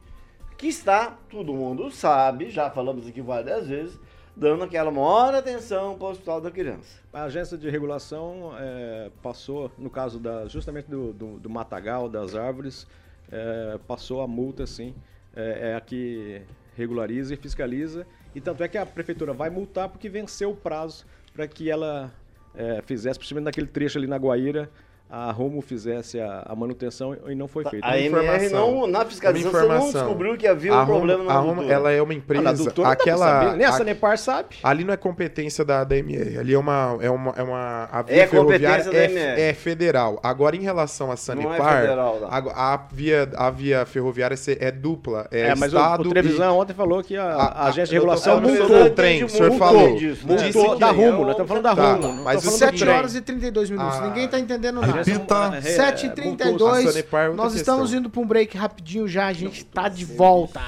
Que 0.58 0.68
está, 0.68 1.18
todo 1.30 1.54
mundo 1.54 1.92
sabe, 1.92 2.50
já 2.50 2.70
falamos 2.72 3.06
aqui 3.08 3.22
várias 3.22 3.68
vezes, 3.68 4.00
dando 4.36 4.64
aquela 4.64 4.90
maior 4.90 5.36
atenção 5.36 5.98
para 5.98 6.08
o 6.08 6.12
Hospital 6.12 6.40
da 6.40 6.50
Criança. 6.50 7.00
A 7.12 7.24
agência 7.24 7.58
de 7.58 7.70
regulação 7.70 8.54
eh, 8.58 9.12
passou, 9.22 9.70
no 9.78 9.90
caso 9.90 10.18
da, 10.18 10.48
justamente 10.48 10.90
do, 10.90 11.12
do, 11.12 11.40
do 11.40 11.50
matagal, 11.50 12.08
das 12.08 12.36
árvores, 12.36 12.88
eh, 13.32 13.78
passou 13.86 14.22
a 14.22 14.28
multa, 14.28 14.66
sim. 14.66 14.96
É, 15.36 15.72
é 15.72 15.76
a 15.76 15.82
que 15.82 16.42
regulariza 16.78 17.34
e 17.34 17.38
fiscaliza. 17.38 18.08
E 18.36 18.42
tanto 18.42 18.62
é 18.64 18.68
que 18.68 18.78
a 18.78 18.86
prefeitura 18.86 19.34
vai 19.34 19.50
multar 19.50 19.88
porque 19.88 20.10
venceu 20.10 20.52
o 20.52 20.56
prazo 20.56 21.06
para 21.34 21.48
que 21.48 21.72
ela 21.72 22.14
eh, 22.54 22.82
fizesse, 22.86 23.18
principalmente 23.18 23.46
naquele 23.46 23.68
trecho 23.68 23.98
ali 23.98 24.08
na 24.08 24.18
Guaíra, 24.18 24.70
a 25.08 25.32
Romo 25.32 25.62
fizesse 25.62 26.20
a, 26.20 26.44
a 26.48 26.56
manutenção 26.56 27.16
e 27.28 27.36
não 27.36 27.48
foi 27.48 27.64
feito. 27.66 27.86
A 27.86 27.98
MR 27.98 28.50
não, 28.50 28.88
na 28.88 29.06
fiscalização, 29.06 29.68
não 29.68 29.92
descobriu 29.92 30.36
que 30.36 30.48
havia 30.48 30.74
um 30.74 30.76
A 30.76 30.80
Roma- 30.84 30.96
problema 30.98 31.24
na 31.24 31.32
a 31.34 31.38
Roma, 31.38 31.52
adutora. 31.54 31.74
ela 31.74 31.92
é 31.92 32.02
uma 32.02 32.12
Ah, 32.12 32.16
empresa. 32.16 32.44
não 32.54 32.66
dá 32.66 32.72
pra 32.74 32.92
aquela, 32.92 33.26
saber, 33.42 33.58
nem 33.58 33.66
a 33.66 33.70
a- 33.70 33.74
Sanepar 33.74 34.18
sabe. 34.18 34.56
Ali 34.64 34.84
não 34.84 34.94
é 34.94 34.98
competência 34.98 35.64
da, 35.64 35.84
da 35.84 35.96
MR, 35.96 36.40
ali 36.40 36.54
é 36.54 36.58
uma. 36.58 36.98
É 37.00 37.10
uma, 37.10 37.34
é 37.38 37.44
uma 37.44 37.88
a 37.92 38.02
via 38.02 38.24
É 38.24 38.28
ferroviária 38.28 38.84
competência 38.84 38.92
da 38.92 38.98
é, 38.98 39.06
MR. 39.06 39.42
é 39.42 39.54
federal. 39.54 40.20
Agora, 40.24 40.56
em 40.56 40.62
relação 40.62 41.12
a 41.12 41.16
Sanepar, 41.16 41.82
federal, 41.82 42.20
não. 42.22 42.28
a, 42.52 42.74
a 42.74 42.78
via, 42.92 43.30
a 43.38 43.50
via 43.52 43.86
ferroviária 43.86 44.36
é 44.60 44.72
dupla. 44.72 45.28
É, 45.32 45.42
É, 45.50 45.56
mas 45.56 45.72
o, 45.72 45.78
Estado 45.78 46.02
o 46.02 46.10
Trevisan 46.10 46.46
e- 46.46 46.50
ontem 46.50 46.74
falou 46.74 47.04
que 47.04 47.16
a, 47.16 47.24
A- 47.26 47.46
a 47.46 47.68
agência 47.68 47.86
de 47.86 47.94
regulação 47.94 48.42
multou 48.42 48.68
do 48.68 48.86
o 48.86 48.90
trem, 48.90 49.24
o 49.24 49.30
senhor 49.30 49.52
falou. 49.54 49.96
disso, 49.96 50.26
multou 50.28 50.46
Disse 50.46 50.80
da 50.80 50.90
que- 50.90 50.96
Rumo, 50.96 51.22
nós 51.22 51.30
estamos 51.32 51.48
falando 51.48 51.64
da 51.64 51.76
Tá, 51.76 51.92
Rumo. 51.94 52.02
não 52.16 52.24
mas 52.24 52.38
estamos 52.38 52.56
o 52.56 52.60
falando 52.60 52.72
do 52.74 52.78
7 52.78 52.80
trem. 52.80 52.96
horas 52.98 53.16
e 53.16 53.22
32 53.22 53.70
minutos. 53.70 53.98
Ah. 53.98 54.08
Ninguém 54.08 54.28
tá 54.28 54.40
entendendo 54.40 54.82
nada. 54.82 54.95
Repita. 55.04 55.58
É, 55.58 55.62
7h32. 55.62 56.88
A 56.88 56.92
Sanepar 56.92 57.26
é 57.26 57.30
outra 57.30 57.44
Nós 57.44 57.56
estamos 57.56 57.94
indo 57.94 58.10
pra 58.10 58.22
um 58.22 58.28
break 58.28 58.58
rapidinho 58.58 59.08
já. 59.08 59.28
A 59.28 59.34
gente 59.34 59.66
tá 59.66 59.90
de 59.90 60.06
volta. 60.06 60.62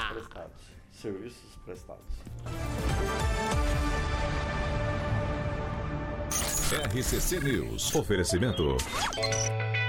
Serviços 0.92 1.56
prestados. 1.66 2.08
RCC 6.94 7.40
News. 7.40 7.96
Oferecimento. 7.96 8.76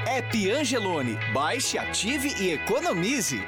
App 0.06 0.50
Angelone. 0.50 1.18
Baixe, 1.32 1.76
ative 1.76 2.32
e 2.40 2.52
economize. 2.52 3.42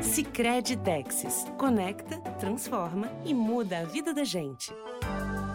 Sicredi 0.00 0.76
Texas. 0.76 1.44
Conecta, 1.58 2.18
transforma 2.38 3.10
e 3.24 3.34
muda 3.34 3.80
a 3.80 3.84
vida 3.84 4.14
da 4.14 4.24
gente. 4.24 4.72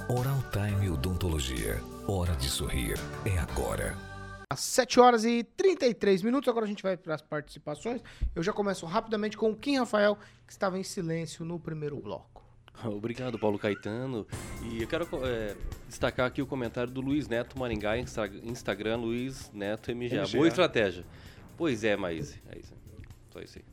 Oral 0.09 0.43
Time 0.51 0.89
Odontologia. 0.89 1.81
Hora 2.07 2.35
de 2.35 2.49
sorrir. 2.49 2.99
É 3.25 3.37
agora. 3.37 4.12
Às 4.53 4.59
7 4.59 4.99
horas 4.99 5.25
e 5.25 5.43
33 5.43 6.21
minutos. 6.21 6.47
Agora 6.47 6.65
a 6.65 6.69
gente 6.69 6.83
vai 6.83 6.95
para 6.95 7.15
as 7.15 7.23
participações. 7.23 8.01
Eu 8.35 8.43
já 8.43 8.53
começo 8.53 8.85
rapidamente 8.85 9.35
com 9.35 9.49
o 9.49 9.55
Kim 9.55 9.77
Rafael, 9.79 10.15
que 10.45 10.51
estava 10.53 10.77
em 10.77 10.83
silêncio 10.83 11.43
no 11.43 11.59
primeiro 11.59 11.95
bloco. 11.99 12.43
Obrigado, 12.85 13.39
Paulo 13.39 13.57
Caetano. 13.57 14.27
E 14.61 14.83
eu 14.83 14.87
quero 14.87 15.07
é, 15.25 15.55
destacar 15.87 16.27
aqui 16.27 16.39
o 16.39 16.45
comentário 16.45 16.93
do 16.93 17.01
Luiz 17.01 17.27
Neto 17.27 17.57
Maringá, 17.57 17.97
Insta- 17.97 18.27
Instagram, 18.43 18.97
Luiz 18.97 19.51
Neto 19.51 19.89
MGA. 19.91 20.21
MGA. 20.21 20.37
Boa 20.37 20.47
estratégia. 20.47 21.03
Pois 21.57 21.83
é, 21.83 21.95
Maíse. 21.97 22.39
É 22.51 22.59
isso. 22.59 22.75
Só 23.31 23.39
isso 23.39 23.57
aí. 23.57 23.65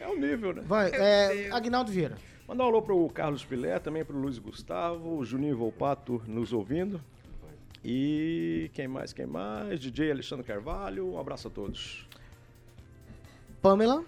É 0.00 0.08
o 0.08 0.16
nível, 0.16 0.52
né? 0.54 0.62
Vai, 0.66 0.90
é, 0.90 1.50
Agnaldo 1.52 1.92
Vieira. 1.92 2.16
Mandar 2.48 2.64
um 2.64 2.66
alô 2.66 2.82
pro 2.82 3.08
Carlos 3.10 3.44
Pilé, 3.44 3.78
também 3.78 4.04
pro 4.04 4.18
Luiz 4.18 4.38
Gustavo, 4.38 5.18
o 5.18 5.24
Juninho 5.24 5.56
Volpato 5.56 6.20
nos 6.26 6.52
ouvindo. 6.52 7.00
E 7.84 8.70
quem 8.74 8.88
mais, 8.88 9.12
quem 9.12 9.26
mais? 9.26 9.78
DJ 9.80 10.10
Alexandre 10.10 10.44
Carvalho, 10.44 11.12
um 11.12 11.18
abraço 11.18 11.48
a 11.48 11.50
todos. 11.50 12.08
Pamela. 13.62 14.04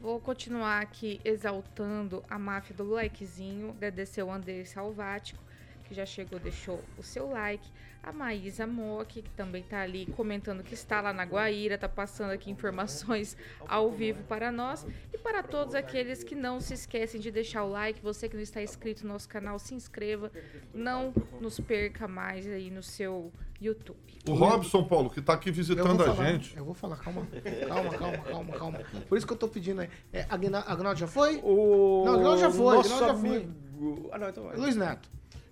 Vou 0.00 0.18
continuar 0.18 0.80
aqui 0.80 1.20
exaltando 1.24 2.24
a 2.28 2.38
máfia 2.38 2.74
do 2.74 2.84
likezinho. 2.84 3.70
Agradecer 3.70 4.22
o 4.22 4.32
André 4.32 4.64
Salvático, 4.64 5.42
que 5.90 5.94
já 5.96 6.06
chegou, 6.06 6.38
deixou 6.38 6.80
o 6.96 7.02
seu 7.02 7.28
like. 7.28 7.68
A 8.02 8.12
Maísa 8.12 8.66
Mock, 8.66 9.20
que 9.20 9.28
também 9.30 9.62
tá 9.62 9.80
ali 9.82 10.06
comentando 10.16 10.62
que 10.62 10.72
está 10.72 11.02
lá 11.02 11.12
na 11.12 11.24
Guaíra, 11.24 11.76
tá 11.76 11.88
passando 11.88 12.30
aqui 12.30 12.48
informações 12.50 13.36
ao 13.68 13.90
vivo 13.90 14.22
para 14.22 14.50
nós. 14.52 14.86
E 15.12 15.18
para 15.18 15.42
todos 15.42 15.74
aqueles 15.74 16.22
que 16.24 16.34
não 16.34 16.60
se 16.60 16.72
esquecem 16.72 17.20
de 17.20 17.30
deixar 17.30 17.64
o 17.64 17.68
like, 17.70 18.00
você 18.00 18.26
que 18.28 18.36
não 18.36 18.42
está 18.42 18.62
inscrito 18.62 19.04
no 19.06 19.12
nosso 19.12 19.28
canal, 19.28 19.58
se 19.58 19.74
inscreva. 19.74 20.30
Não 20.72 21.12
nos 21.40 21.58
perca 21.60 22.06
mais 22.08 22.46
aí 22.46 22.70
no 22.70 22.82
seu 22.82 23.30
YouTube. 23.60 23.98
O 24.26 24.32
Robson, 24.32 24.84
Paulo, 24.84 25.10
que 25.10 25.20
tá 25.20 25.34
aqui 25.34 25.50
visitando 25.50 25.96
vou 25.98 26.06
a 26.06 26.14
falar, 26.14 26.32
gente. 26.32 26.56
Eu 26.56 26.64
vou 26.64 26.72
falar, 26.74 26.96
calma. 26.98 27.26
Calma, 27.68 27.98
calma, 27.98 28.18
calma, 28.18 28.52
calma. 28.58 28.78
Por 29.08 29.18
isso 29.18 29.26
que 29.26 29.32
eu 29.32 29.36
tô 29.36 29.48
pedindo 29.48 29.80
aí. 29.82 29.90
É, 30.12 30.24
Agna- 30.30 30.64
Agnaldo 30.66 30.98
já 31.00 31.06
foi? 31.08 31.38
O 31.42 32.04
Não, 32.06 32.14
Agnaldo 32.14 32.40
já 32.40 32.50
foi, 32.50 32.76
Nosso 32.76 32.94
Agnaldo 32.94 33.14
já 33.14 33.28
foi. 33.28 33.36
amigo... 33.36 34.08
Ah, 34.12 34.18
não, 34.18 34.28
então 34.30 34.44
vai. 34.44 34.56
Luiz 34.56 34.74
Neto. 34.76 35.10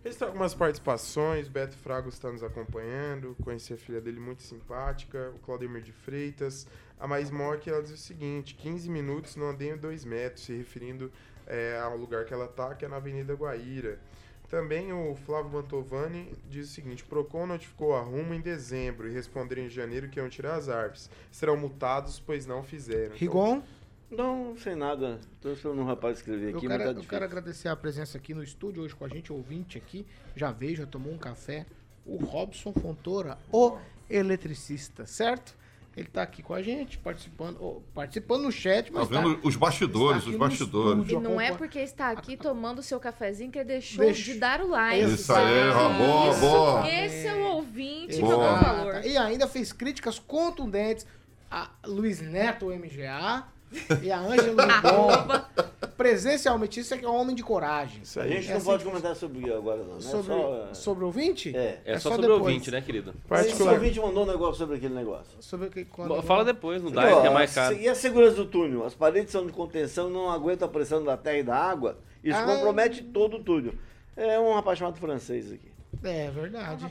Registrar 0.09 0.29
algumas 0.29 0.55
participações, 0.55 1.49
Beto 1.49 1.77
Frago 1.77 2.09
está 2.09 2.33
nos 2.33 2.42
acompanhando, 2.42 3.37
conheci 3.44 3.75
a 3.75 3.77
filha 3.77 4.01
dele 4.01 4.18
muito 4.18 4.42
simpática, 4.42 5.31
o 5.37 5.38
Claudemir 5.40 5.83
de 5.83 5.92
Freitas. 5.92 6.66
A 6.99 7.07
Mais 7.07 7.31
Mock, 7.31 7.68
ela 7.68 7.83
diz 7.83 7.92
o 7.92 7.97
seguinte, 7.99 8.55
15 8.55 8.88
minutos 8.88 9.37
não 9.37 9.51
andei 9.51 9.71
em 9.71 9.77
2 9.77 10.07
metros, 10.07 10.47
se 10.47 10.57
referindo 10.57 11.12
é, 11.47 11.79
ao 11.79 11.94
lugar 11.94 12.25
que 12.25 12.33
ela 12.33 12.47
está, 12.47 12.75
que 12.75 12.87
é 12.87 12.88
na 12.88 12.97
Avenida 12.97 13.35
Guaíra. 13.35 14.01
Também 14.49 14.94
o 14.94 15.14
Flávio 15.14 15.53
Mantovani 15.53 16.35
diz 16.49 16.71
o 16.71 16.73
seguinte, 16.73 17.05
Procon 17.05 17.47
notificou 17.47 17.94
a 17.94 18.01
Rumo 18.01 18.33
em 18.33 18.40
dezembro 18.40 19.07
e 19.07 19.12
responderam 19.12 19.64
em 19.64 19.68
janeiro 19.68 20.09
que 20.09 20.18
iam 20.18 20.29
tirar 20.31 20.55
as 20.55 20.71
árvores. 20.71 21.11
Serão 21.31 21.55
multados, 21.55 22.18
pois 22.18 22.47
não 22.47 22.62
fizeram. 22.62 23.14
Então, 23.14 23.18
Rigon. 23.18 23.62
Não, 24.11 24.57
sem 24.57 24.75
nada. 24.75 25.21
Tô 25.40 25.53
esperando 25.53 25.81
um 25.83 25.85
rapaz 25.85 26.18
escrever 26.18 26.53
Eu 26.53 26.59
aqui, 26.59 26.66
quero, 26.66 26.85
mas 26.85 26.94
tá 26.94 27.01
eu 27.01 27.05
quero 27.09 27.25
agradecer 27.25 27.68
a 27.68 27.77
presença 27.77 28.16
aqui 28.16 28.33
no 28.33 28.42
estúdio 28.42 28.83
hoje 28.83 28.94
com 28.94 29.05
a 29.05 29.09
gente, 29.09 29.33
ouvinte 29.33 29.77
aqui. 29.77 30.07
Já 30.35 30.51
veio, 30.51 30.77
já 30.77 30.87
tomou 30.87 31.12
um 31.12 31.18
café. 31.18 31.66
O 32.07 32.16
Robson 32.16 32.73
Fontoura, 32.73 33.37
o 33.53 33.77
eletricista, 34.09 35.05
certo? 35.05 35.55
Ele 35.94 36.07
tá 36.09 36.23
aqui 36.23 36.42
com 36.42 36.55
a 36.55 36.62
gente, 36.62 36.97
participando, 36.97 37.59
ó, 37.61 37.81
participando 37.92 38.44
no 38.44 38.53
chat, 38.53 38.90
Tá 38.90 39.01
mas 39.01 39.09
vendo 39.09 39.40
os 39.42 39.57
bastidores, 39.57 40.18
está 40.21 40.31
os 40.31 40.37
bastidores. 40.38 41.03
estúdio. 41.03 41.18
E 41.18 41.23
não 41.23 41.40
é 41.40 41.53
porque 41.55 41.81
está 41.81 42.11
aqui 42.11 42.37
tomando 42.37 42.83
seu 42.83 43.01
cafezinho 43.01 43.51
que 43.51 43.59
ele 43.59 43.66
deixou 43.68 44.05
Deixa- 44.05 44.33
de 44.33 44.38
dar 44.38 44.61
o 44.62 44.68
like. 44.68 45.05
Isso 45.12 45.33
aí, 45.35 45.68
ó, 45.71 45.88
boa, 45.92 46.31
Isso, 46.31 46.40
boa. 46.40 46.88
Esse 46.88 47.27
é 47.27 47.35
o 47.35 47.47
ouvinte 47.49 48.14
que 48.14 48.21
Boa. 48.21 48.33
eu 48.33 48.38
dou 48.38 48.47
Exato. 48.49 48.64
valor. 48.64 49.05
E 49.05 49.16
ainda 49.18 49.47
fez 49.49 49.73
críticas 49.73 50.18
contundentes 50.21 51.05
a 51.51 51.68
Luiz 51.85 52.21
Neto, 52.21 52.66
o 52.66 52.73
MGA, 52.73 53.44
e 54.02 54.11
a 54.11 54.18
Ângela 54.20 54.64
Lindon. 54.64 55.68
Presencialmente, 55.96 56.78
isso 56.81 56.94
é 56.94 56.98
que 56.98 57.04
é 57.04 57.09
um 57.09 57.14
homem 57.16 57.35
de 57.35 57.42
coragem. 57.42 58.02
Isso 58.02 58.20
A 58.20 58.22
aí. 58.22 58.35
gente 58.35 58.46
É 58.46 58.50
não 58.50 58.57
assim 58.59 58.66
pode 58.66 58.85
que- 58.85 58.88
comentar 58.88 59.16
sobre 59.16 59.52
agora, 59.52 59.78
não. 59.83 59.94
né? 59.96 60.00
Sobre, 60.00 60.26
só, 60.33 60.68
sobre 60.74 61.02
o 61.04 61.07
ouvinte? 61.09 61.57
É. 61.57 61.61
É, 61.61 61.83
É 61.85 61.98
só, 61.98 62.09
só 62.11 62.14
sobre 62.14 62.26
o 62.26 62.35
depois. 62.35 62.52
ouvinte, 62.54 62.70
né, 62.70 62.81
querido? 62.81 63.14
Particular. 63.28 63.74
ouvinte 63.74 64.00
mandou 64.00 64.22
um 64.24 64.26
negócio 64.26 64.54
sobre 64.57 64.76
aquele 64.76 64.94
negócio. 64.94 65.37
Sobre 65.40 65.66
o 65.66 65.70
que 65.70 65.85
quando- 65.85 66.09
Bom, 66.09 66.23
Fala 66.23 66.44
depois, 66.44 66.83
não 66.83 66.90
dá, 66.92 67.16
ó, 67.16 67.21
que 67.21 67.27
é 67.27 67.31
mais 67.31 67.52
caro. 67.52 67.77
E 67.77 67.88
a 67.88 67.94
segurança 67.94 68.37
do 68.37 68.46
túnel? 68.46 68.85
As 68.85 68.94
paredes 68.94 69.33
são 69.33 69.44
de 69.46 69.52
contenção, 69.52 70.08
não 70.08 70.31
aguentam 70.31 70.69
a 70.69 70.71
pressão 70.71 71.02
da 71.02 71.16
terra 71.16 71.38
e 71.38 71.42
da 71.42 71.56
água. 71.56 71.98
Isso 72.23 72.38
Ah. 72.38 72.44
compromete 72.44 73.02
todo 73.02 73.38
o 73.38 73.42
túnel. 73.42 73.73
É 74.19 74.38
um 74.40 74.52
rapaz 74.54 74.79
chamado 74.79 74.98
francês 74.98 75.52
aqui. 75.52 75.71
É 76.04 76.31
verdade. 76.31 76.85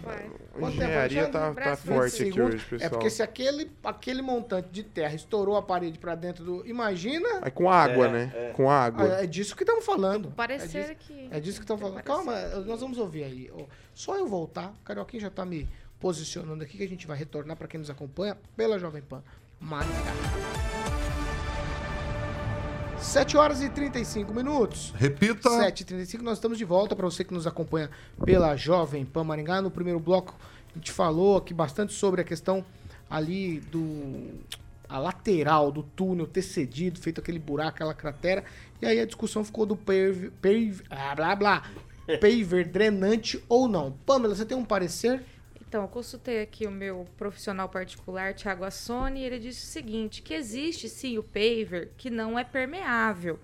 Quanto 0.54 0.76
Engenharia 0.76 1.22
tempo, 1.26 1.34
tá- 1.34 1.46
Alexandre? 1.46 1.64
tá 1.70 1.78
forte 1.78 2.24
aqui 2.24 2.42
hoje, 2.42 2.66
pessoal. 2.66 2.82
É 2.82 2.90
porque 2.90 3.10
se 3.10 3.22
aquele, 3.22 3.72
aquele 3.84 4.22
montante 4.22 4.70
de 4.70 4.84
terra 4.84 5.14
estourou 5.14 5.56
a 5.56 5.62
parede 5.62 6.00
pra 6.00 6.16
dentro 6.16 6.44
do. 6.44 6.66
Imagina. 6.68 7.28
Aí 7.42 7.52
com 7.52 7.70
água, 7.70 8.08
É, 8.08 8.12
né? 8.12 8.32
é. 8.34 8.50
Com 8.54 8.70
água. 8.72 9.18
Ah, 9.18 9.24
É 9.24 9.28
disso 9.28 9.56
que 9.56 9.64
estamos 9.64 9.86
falando. 9.86 10.32
Parecer 10.32 10.78
é 10.78 10.82
disso, 10.94 10.96
que- 11.00 11.28
É 11.32 11.40
disso 11.40 11.60
que 11.60 11.64
estamos 11.64 11.82
falando. 11.82 12.02
Calma, 12.04 12.34
nós 12.66 12.82
vamos 12.82 12.98
ouvir 12.98 13.24
aí. 13.24 13.52
Só 13.94 14.18
eu 14.18 14.28
voltar, 14.28 14.70
o 14.82 14.84
Carioquinha 14.84 15.22
já 15.22 15.30
tá 15.30 15.46
me 15.46 15.68
posicionando 16.00 16.64
aqui, 16.64 16.78
que 16.78 16.84
a 16.84 16.88
gente 16.90 17.06
vai 17.06 17.18
retornar 17.18 17.56
para 17.56 17.68
quem 17.68 17.80
nos 17.80 17.90
acompanha 17.90 18.36
pela 18.56 18.80
Jovem 18.80 19.02
Pan 19.04 19.22
Maringá. 19.60 20.14
7 23.00 23.38
horas 23.38 23.62
e 23.62 23.70
35 23.70 24.34
minutos. 24.34 24.94
Repita. 24.98 25.50
7 25.50 25.82
e 25.82 25.86
35 25.86 26.24
nós 26.24 26.38
estamos 26.38 26.58
de 26.58 26.66
volta 26.66 26.96
para 26.96 27.06
você 27.06 27.24
que 27.24 27.34
nos 27.34 27.46
acompanha 27.46 27.90
pela 28.26 28.56
Jovem 28.56 29.06
Pan 29.06 29.24
Maringá. 29.24 29.62
No 29.62 29.72
primeiro 29.72 30.00
bloco, 30.00 30.36
a 30.74 30.78
gente 30.78 30.92
falou 30.92 31.38
aqui 31.38 31.54
bastante 31.54 31.94
sobre 31.94 32.22
a 32.22 32.24
questão 32.24 32.66
ali 33.10 33.60
do. 33.60 34.40
a 34.90 34.98
lateral 35.00 35.72
do 35.72 35.84
túnel 35.84 36.28
ter 36.28 36.42
cedido, 36.42 37.00
feito 37.00 37.22
aquele 37.22 37.40
buraco, 37.40 37.76
aquela 37.76 37.94
cratera. 37.94 38.44
E 38.82 38.86
aí 38.86 39.00
a 39.00 39.06
discussão 39.06 39.44
ficou 39.44 39.66
do 39.66 39.76
paver, 39.76 40.32
paver, 40.42 40.84
ah, 40.90 41.16
blá 41.16 41.36
blá, 41.36 41.64
paver 42.20 42.68
drenante 42.68 43.42
ou 43.48 43.68
não. 43.68 43.92
Pamela, 44.06 44.36
você 44.36 44.46
tem 44.46 44.58
um 44.58 44.66
parecer? 44.66 45.24
Então, 45.68 45.82
eu 45.82 45.88
consultei 45.90 46.42
aqui 46.42 46.66
o 46.66 46.72
meu 46.72 47.06
profissional 47.18 47.68
particular, 47.68 48.34
Thiago 48.34 48.64
Assoni, 48.64 49.20
e 49.20 49.24
ele 49.26 49.38
disse 49.38 49.66
o 49.66 49.68
seguinte, 49.68 50.22
que 50.22 50.34
existe 50.34 50.88
sim 50.88 51.18
o 51.18 51.24
paver 51.24 51.92
que 51.98 52.10
não 52.10 52.40
é 52.40 52.44
permeável. 52.46 53.38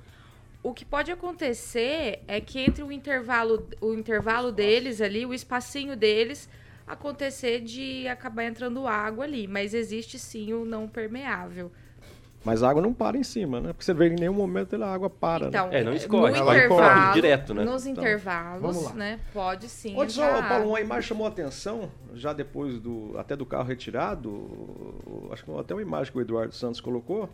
O 0.64 0.74
que 0.74 0.86
pode 0.86 1.12
acontecer 1.12 2.24
é 2.26 2.40
que 2.40 2.60
entre 2.60 2.82
o 2.82 2.94
intervalo, 2.94 3.68
o 3.82 3.94
intervalo 3.94 4.54
deles 4.54 5.02
ali, 5.02 5.26
o 5.26 5.34
espacinho 5.34 5.98
deles, 5.98 6.48
acontecer 6.88 7.60
de 7.60 8.08
acabar 8.08 8.46
entrando 8.46 8.88
água 8.88 9.26
ali, 9.26 9.46
mas 9.46 9.74
existe 9.74 10.18
sim 10.18 10.54
o 10.54 10.64
não 10.64 10.88
permeável. 10.88 11.74
Mas 12.44 12.62
a 12.62 12.70
água 12.70 12.82
não 12.82 12.94
para 12.94 13.18
em 13.18 13.24
cima, 13.24 13.62
né? 13.62 13.70
Porque 13.70 13.86
você 13.86 13.94
vê 13.94 14.10
que 14.10 14.16
em 14.16 14.20
nenhum 14.20 14.34
momento 14.34 14.76
a 14.82 14.94
água 14.94 15.10
para. 15.10 15.48
Então, 15.48 15.70
né? 15.70 15.82
no 15.84 15.96
intervalo, 15.96 17.64
Nos 17.64 17.86
Então, 17.86 18.04
intervalos, 18.04 18.62
vamos 18.62 18.84
lá. 18.84 18.94
né? 18.94 19.20
Pode 19.34 19.70
sim. 19.70 19.96
Onde 19.98 20.12
só, 20.12 20.42
Paulo, 20.44 20.70
uma 20.70 20.82
imagem 20.82 21.04
chamou 21.08 21.26
a 21.26 21.30
atenção, 21.30 21.90
já 22.14 22.34
depois 22.34 22.80
do 22.80 23.18
até 23.18 23.36
do 23.36 23.46
carro 23.46 23.68
retirado, 23.68 25.30
acho 25.32 25.46
que 25.46 25.52
até 25.58 25.74
uma 25.74 25.82
imagem 25.82 26.12
que 26.12 26.18
o 26.18 26.22
Eduardo 26.22 26.54
Santos 26.54 26.82
colocou, 26.82 27.30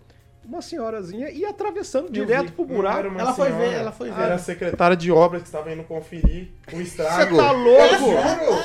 uma 0.50 0.62
senhorazinha 0.62 1.30
ia 1.30 1.50
atravessando 1.50 2.12
direto 2.12 2.52
pro 2.54 2.66
Não 2.66 2.76
buraco. 2.76 3.08
uma 3.08 3.34
senhora, 3.34 3.94
Era 4.18 4.36
a 4.36 4.40
secretária 4.40 4.98
de 4.98 5.12
obras 5.12 5.44
que 5.44 5.48
estava 5.48 5.72
indo 5.72 5.84
conferir 5.84 6.50
o 6.74 6.82
estrago. 6.82 7.36
Você 7.36 7.42
tá 7.42 7.52
louco? 7.52 8.12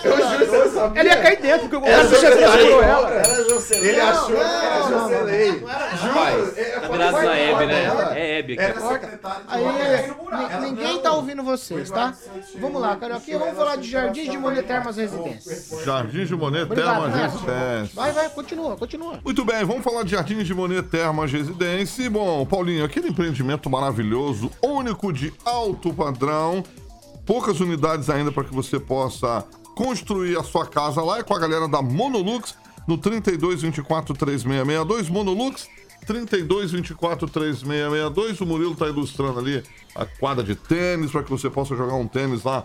Eu 0.05 0.17
juro, 0.17 0.47
você 0.47 0.59
não 0.59 0.71
sabia. 0.73 1.01
Ela 1.01 1.09
ia 1.11 1.23
cair 1.23 1.41
dentro, 1.43 1.69
porque 1.69 1.77
o 1.77 1.85
Era 1.87 2.03
governo 2.03 2.27
Jocelyn. 2.27 2.53
segurou 2.59 2.83
ela. 2.83 3.11
Era 3.11 3.45
Jocelyn. 3.49 3.85
Ele 3.89 4.01
achou 4.01 4.27
que 4.27 4.33
era 4.35 4.79
não, 4.81 4.91
não, 4.91 5.09
Jocelyn. 5.11 5.53
não, 5.53 5.61
não 5.61 5.71
era 5.71 5.85
Rapaz, 5.95 6.59
É, 6.59 6.65
tá 6.81 6.89
pode- 6.89 7.03
Hebe, 7.29 7.67
né? 7.67 7.85
ela- 7.85 8.19
É 8.19 8.39
Hebe 8.39 8.53
aqui. 8.55 8.63
Era 8.63 8.81
secretária 8.81 9.45
de 9.45 9.55
Aí, 9.55 9.65
obras. 9.65 10.61
ni- 10.61 10.71
ninguém 10.71 10.99
tá 11.03 11.13
ouvindo 11.13 11.43
vocês, 11.43 11.91
tá? 11.91 12.15
Vamos 12.59 12.81
lá, 12.81 12.97
Carioquinha, 12.97 13.39
vamos 13.39 13.57
falar 13.57 13.77
de 13.77 13.91
Jardim 13.91 14.31
de 14.31 14.39
Monet 14.39 14.63
Termas 14.67 14.97
Residências. 14.97 15.71
Jardim 15.85 16.25
de 16.25 16.35
Monet 16.35 16.67
Termas 16.75 17.15
Neto. 17.15 17.33
Residência. 17.33 17.91
Vai, 17.95 18.13
vai, 18.13 18.29
continua, 18.31 18.77
continua. 18.77 19.19
Muito 19.25 19.45
bem, 19.45 19.65
vamos 19.65 19.85
falar 19.85 20.03
de 20.05 20.11
Jardim 20.13 20.43
de 20.43 20.55
Monet 20.55 20.83
Termas 20.89 21.31
Residência. 21.31 21.74
E, 21.83 22.09
Bom, 22.09 22.47
Paulinho, 22.47 22.85
aquele 22.85 23.09
empreendimento 23.09 23.69
maravilhoso, 23.69 24.51
único 24.63 25.13
de 25.13 25.33
alto 25.45 25.93
padrão, 25.93 26.63
poucas 27.27 27.59
unidades 27.59 28.09
ainda 28.09 28.31
para 28.31 28.45
que 28.45 28.55
você 28.55 28.79
possa 28.79 29.45
construir 29.75 30.39
a 30.39 30.43
sua 30.43 30.67
casa 30.67 31.03
lá. 31.03 31.19
É 31.19 31.23
com 31.23 31.35
a 31.35 31.39
galera 31.39 31.67
da 31.67 31.83
Monolux 31.83 32.55
no 32.87 32.97
32 32.97 33.63
24 33.63 34.15
3662. 34.15 35.09
Monolux 35.09 35.69
32 36.07 36.71
24 36.71 37.29
3662. 37.29 38.41
O 38.41 38.47
Murilo 38.47 38.77
tá 38.77 38.87
ilustrando 38.87 39.41
ali 39.41 39.63
a 39.95 40.07
quadra 40.07 40.45
de 40.45 40.55
tênis 40.55 41.11
para 41.11 41.23
que 41.23 41.31
você 41.31 41.51
possa 41.51 41.75
jogar 41.75 41.95
um 41.95 42.07
tênis 42.07 42.45
lá 42.45 42.63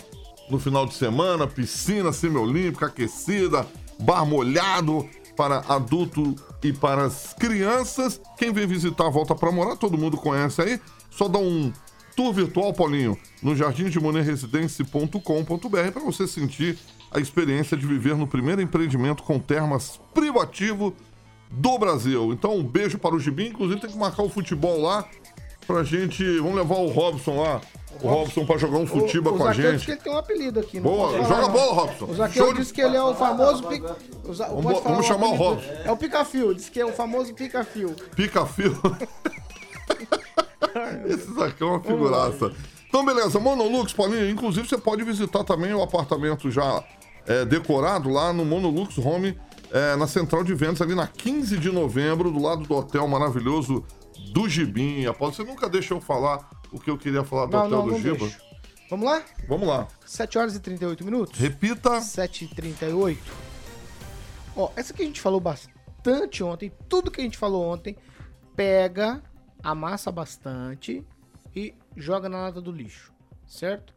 no 0.49 0.59
final 0.59 0.85
de 0.85 0.93
semana, 0.93 1.47
piscina 1.47 2.11
semiolímpica 2.11 2.87
aquecida, 2.87 3.65
bar 3.99 4.25
molhado 4.25 5.07
para 5.39 5.63
adulto 5.69 6.35
e 6.61 6.73
para 6.73 7.05
as 7.05 7.33
crianças. 7.33 8.19
Quem 8.37 8.51
vem 8.51 8.67
visitar 8.67 9.09
volta 9.09 9.33
para 9.33 9.49
morar, 9.53 9.77
todo 9.77 9.97
mundo 9.97 10.17
conhece 10.17 10.61
aí. 10.61 10.81
Só 11.09 11.29
dá 11.29 11.39
um 11.39 11.71
tour 12.13 12.33
virtual, 12.33 12.73
Paulinho, 12.73 13.17
no 13.41 13.55
jardimdemonerresidência.com.br 13.55 15.91
para 15.93 16.03
você 16.03 16.27
sentir 16.27 16.77
a 17.09 17.21
experiência 17.21 17.77
de 17.77 17.87
viver 17.87 18.17
no 18.17 18.27
primeiro 18.27 18.61
empreendimento 18.61 19.23
com 19.23 19.39
termas 19.39 19.97
privativo 20.13 20.93
do 21.49 21.79
Brasil. 21.79 22.33
Então, 22.33 22.57
um 22.57 22.63
beijo 22.63 22.99
para 22.99 23.15
o 23.15 23.19
Gibi. 23.19 23.47
Inclusive, 23.47 23.79
tem 23.79 23.89
que 23.89 23.97
marcar 23.97 24.23
o 24.23 24.29
futebol 24.29 24.81
lá 24.81 25.07
pra 25.65 25.85
gente. 25.85 26.21
Vamos 26.39 26.55
levar 26.55 26.75
o 26.75 26.89
Robson 26.89 27.41
lá. 27.41 27.61
O 28.01 28.07
Robson 28.07 28.45
pra 28.45 28.57
jogar 28.57 28.77
um 28.77 28.85
futiba 28.87 29.31
o, 29.31 29.37
com 29.37 29.43
a 29.43 29.47
Zaqueu 29.47 29.71
disse 29.71 29.71
gente. 29.71 29.85
que 29.85 29.91
ele 29.91 30.01
tem 30.01 30.13
um 30.13 30.17
apelido 30.17 30.59
aqui. 30.59 30.79
Boa, 30.79 31.11
falar, 31.11 31.27
joga 31.27 31.41
não. 31.41 31.51
bola, 31.51 31.73
Robson. 31.73 32.05
O 32.05 32.13
Zaqueu 32.13 32.53
disse 32.53 32.73
que 32.73 32.81
ele 32.81 32.95
é 32.95 33.03
o 33.03 33.15
famoso... 33.15 33.63
Pic... 33.63 33.83
o 33.83 33.87
Vamos- 34.33 34.79
falar 34.79 34.91
vamos 34.91 35.05
chamar 35.05 35.27
o? 35.27 35.35
Robson. 35.35 35.69
É 35.83 35.91
o 35.91 35.97
pica-fio, 35.97 36.53
disse 36.53 36.69
que 36.71 36.79
é 36.79 36.85
o 36.85 36.93
famoso 36.93 37.33
pica-fio. 37.33 37.95
Pica-fio. 38.15 38.79
Esse 41.07 41.43
aqui 41.43 41.63
é 41.63 41.65
uma 41.65 41.81
figuraça. 41.81 42.53
Então, 42.87 43.03
beleza. 43.03 43.39
Monolux, 43.39 43.93
Paulinho, 43.93 44.29
inclusive 44.29 44.67
você 44.67 44.77
pode 44.77 45.03
visitar 45.03 45.43
também 45.43 45.73
o 45.73 45.81
apartamento 45.81 46.49
já 46.51 46.83
é, 47.25 47.43
decorado 47.45 48.09
lá 48.09 48.31
no 48.31 48.45
Monolux 48.45 48.97
Home, 48.97 49.37
é, 49.71 49.95
na 49.95 50.07
central 50.07 50.43
de 50.43 50.53
vendas, 50.53 50.81
ali 50.81 50.95
na 50.95 51.07
15 51.07 51.57
de 51.57 51.71
novembro, 51.71 52.31
do 52.31 52.41
lado 52.41 52.63
do 52.63 52.75
hotel 52.75 53.07
maravilhoso 53.07 53.83
do. 54.33 54.47
Após 55.09 55.35
você 55.35 55.43
nunca 55.43 55.69
deixa 55.69 55.93
eu 55.93 56.01
falar 56.01 56.47
o 56.71 56.79
que 56.79 56.89
eu 56.89 56.97
queria 56.97 57.23
falar 57.23 57.45
do 57.45 57.51
Não, 57.51 57.65
hotel 57.65 57.77
não, 57.77 57.85
do 57.85 57.91
não 57.91 57.99
Giba. 57.99 58.17
deixo. 58.17 58.39
Vamos 58.89 59.05
lá? 59.05 59.23
Vamos 59.47 59.67
lá. 59.67 59.87
7 60.05 60.37
horas 60.37 60.55
e 60.55 60.59
38 60.59 61.05
minutos. 61.05 61.39
Repita. 61.39 62.01
7 62.01 62.45
e 62.45 62.47
38. 62.47 63.19
Ó, 64.55 64.71
essa 64.75 64.93
que 64.93 65.03
a 65.03 65.05
gente 65.05 65.21
falou 65.21 65.39
bastante 65.39 66.43
ontem, 66.43 66.71
tudo 66.87 67.11
que 67.11 67.21
a 67.21 67.23
gente 67.23 67.37
falou 67.37 67.63
ontem, 67.71 67.95
pega, 68.55 69.21
amassa 69.63 70.11
bastante 70.11 71.05
e 71.55 71.73
joga 71.95 72.27
na 72.27 72.41
lata 72.41 72.59
do 72.59 72.71
lixo, 72.71 73.13
certo? 73.45 73.93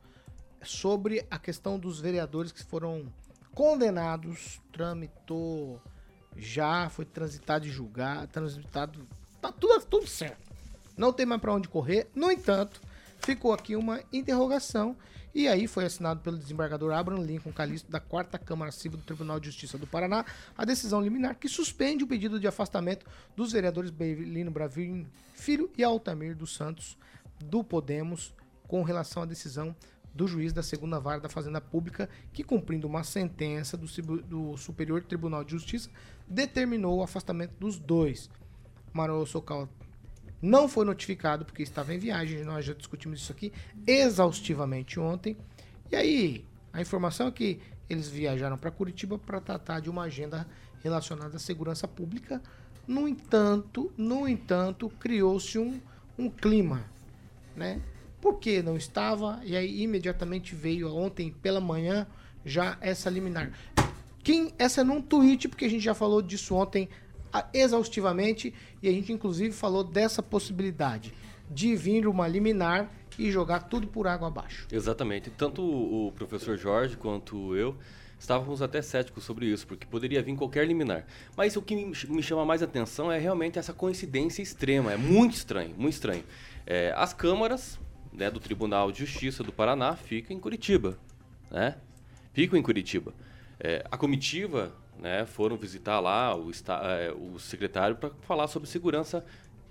Sobre 0.63 1.27
a 1.31 1.39
questão 1.39 1.79
dos 1.79 1.99
vereadores 1.99 2.53
que 2.53 2.63
foram 2.63 3.07
condenados, 3.55 4.61
tramitou, 4.71 5.81
já 6.37 6.89
foi 6.91 7.05
transitado 7.05 7.67
e 7.67 7.71
julgado, 7.71 8.27
transitado, 8.29 9.09
tá 9.41 9.51
tudo, 9.51 9.85
tudo 9.87 10.07
certo. 10.07 10.52
Não 10.97 11.13
tem 11.13 11.27
mais 11.27 11.41
pra 11.41 11.55
onde 11.55 11.69
correr. 11.69 12.09
No 12.15 12.31
entanto, 12.31 12.81
ficou 13.19 13.53
aqui 13.53 13.77
uma 13.77 14.01
interrogação 14.13 14.97
e 15.35 15.49
aí 15.49 15.67
foi 15.67 15.87
assinado 15.87 16.21
pelo 16.21 16.37
desembargador 16.37 16.93
Abraham 16.93 17.23
Lincoln 17.23 17.53
Calixto 17.53 17.91
da 17.91 17.99
4 18.01 18.39
Câmara 18.45 18.71
Civil 18.71 18.99
do 18.99 19.05
Tribunal 19.05 19.41
de 19.41 19.47
Justiça 19.47 19.79
do 19.79 19.87
Paraná 19.87 20.27
a 20.57 20.65
decisão 20.65 21.01
liminar 21.01 21.37
que 21.37 21.49
suspende 21.49 22.05
o 22.05 22.07
pedido 22.07 22.39
de 22.39 22.47
afastamento 22.47 23.07
dos 23.35 23.53
vereadores 23.53 23.91
Bevilino 23.91 24.51
Bravin 24.51 25.07
Filho 25.33 25.71
e 25.79 25.83
Altamir 25.83 26.37
dos 26.37 26.55
Santos 26.55 26.99
do 27.43 27.65
Podemos 27.65 28.35
com 28.69 28.83
relação 28.83 29.23
à 29.23 29.27
decisão 29.27 29.75
do 30.15 30.29
juiz 30.29 30.53
da 30.53 30.63
segunda 30.63 31.01
vara 31.01 31.21
da 31.21 31.29
Fazenda 31.29 31.61
Pública 31.61 32.11
que 32.33 32.45
cumprindo 32.45 32.87
uma 32.87 33.03
sentença 33.03 33.77
do, 33.77 33.87
do 34.23 34.57
Superior 34.59 35.03
Tribunal 35.03 35.45
de 35.45 35.53
Justiça 35.53 35.89
determinou 36.29 36.99
o 36.99 37.03
afastamento 37.03 37.55
dos 37.59 37.79
dois. 37.79 38.29
Manuel 38.93 39.25
Socal 39.25 39.67
não 40.43 40.67
foi 40.67 40.85
notificado 40.85 41.45
porque 41.45 41.63
estava 41.63 41.95
em 41.95 41.99
viagem, 41.99 42.43
nós 42.43 42.65
já 42.65 42.75
discutimos 42.75 43.21
isso 43.21 43.31
aqui 43.31 43.53
exaustivamente 43.87 44.99
ontem. 44.99 45.37
E 45.91 45.95
aí, 45.95 46.45
a 46.73 46.81
informação 46.81 47.29
é 47.29 47.31
que 47.31 47.61
eles 47.89 48.09
viajaram 48.09 48.59
para 48.59 48.71
Curitiba 48.71 49.19
para 49.19 49.41
tratar 49.41 49.81
de 49.81 49.89
uma 49.89 50.03
agenda 50.03 50.47
relacionada 50.83 51.37
à 51.37 51.39
segurança 51.39 51.87
pública. 51.87 52.43
No 52.87 53.07
entanto, 53.07 53.93
no 53.97 54.27
entanto, 54.27 54.91
criou-se 54.99 55.59
um, 55.59 55.81
um 56.19 56.29
clima, 56.29 56.85
né? 57.55 57.81
Por 58.21 58.39
que 58.39 58.63
não 58.63 58.77
estava? 58.77 59.41
E 59.45 59.57
aí 59.57 59.83
imediatamente 59.83 60.55
veio 60.55 60.95
ontem 60.95 61.31
pela 61.31 61.61
manhã 61.61 62.07
já 62.45 62.77
essa 62.81 63.09
liminar. 63.11 63.53
Quem 64.23 64.53
essa 64.59 64.81
é 64.81 64.85
num 64.85 65.03
tweet 65.03 65.49
porque 65.49 65.65
a 65.65 65.69
gente 65.69 65.83
já 65.83 65.95
falou 65.95 66.23
disso 66.23 66.55
ontem 66.55 66.89
exaustivamente 67.53 68.53
e 68.83 68.89
a 68.89 68.93
gente 68.93 69.13
inclusive 69.13 69.53
falou 69.55 69.85
dessa 69.85 70.23
possibilidade 70.23 71.15
de 71.51 71.75
vir 71.77 72.07
uma 72.07 72.27
liminar 72.27 72.91
e 73.19 73.31
jogar 73.31 73.61
tudo 73.61 73.87
por 73.87 74.07
água 74.07 74.29
abaixo. 74.29 74.67
Exatamente. 74.73 75.31
Tanto 75.31 75.63
o 75.63 76.13
professor 76.13 76.57
Jorge 76.57 76.97
quanto 76.97 77.55
eu 77.55 77.77
estávamos 78.19 78.63
até 78.63 78.81
céticos 78.81 79.25
sobre 79.25 79.47
isso, 79.47 79.67
porque 79.67 79.85
poderia 79.85 80.23
vir 80.23 80.37
qualquer 80.37 80.65
liminar. 80.67 81.05
Mas 81.37 81.57
o 81.57 81.63
que 81.63 81.75
me 81.75 82.23
chama 82.23 82.45
mais 82.45 82.63
atenção 82.63 83.11
é 83.11 83.19
realmente 83.19 83.59
essa 83.59 83.73
coincidência 83.73 84.41
extrema. 84.41 84.93
É 84.93 84.97
muito 84.97 85.35
estranho, 85.35 85.75
muito 85.77 85.95
estranho. 85.95 86.25
É, 86.65 86.95
as 86.97 87.13
câmaras 87.13 87.81
né, 88.13 88.31
do 88.31 88.39
Tribunal 88.39 88.93
de 88.93 89.01
Justiça 89.01 89.43
do 89.43 89.53
Paraná 89.53 89.97
ficam 89.97 90.37
em 90.37 90.41
Curitiba, 90.41 90.97
né? 91.51 91.77
ficam 92.33 92.57
em 92.57 92.63
Curitiba. 92.63 93.13
É, 93.59 93.85
a 93.91 93.97
comitiva 93.97 94.73
né, 94.99 95.27
foram 95.27 95.57
visitar 95.57 96.01
lá 96.01 96.37
o, 96.37 96.51
é, 96.51 97.13
o 97.13 97.39
secretário 97.39 97.97
para 97.97 98.11
falar 98.23 98.47
sobre 98.49 98.69
segurança 98.69 99.25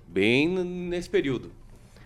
bem 0.08 0.48
nesse 0.48 1.10
período. 1.10 1.52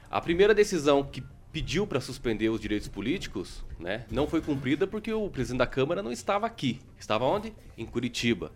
A 0.10 0.22
primeira 0.22 0.54
decisão 0.54 1.04
que 1.04 1.24
pediu 1.52 1.88
para 1.88 2.02
suspender 2.02 2.50
os 2.50 2.60
direitos 2.60 2.88
políticos 2.88 3.64
né, 3.80 4.06
não 4.12 4.28
foi 4.28 4.42
cumprida 4.42 4.86
porque 4.86 5.12
o 5.14 5.30
presidente 5.30 5.60
da 5.60 5.68
Câmara 5.68 6.04
não 6.04 6.12
estava 6.12 6.46
aqui. 6.46 6.82
Estava 7.00 7.26
onde? 7.26 7.54
Em 7.78 7.86
Curitiba. 7.86 8.52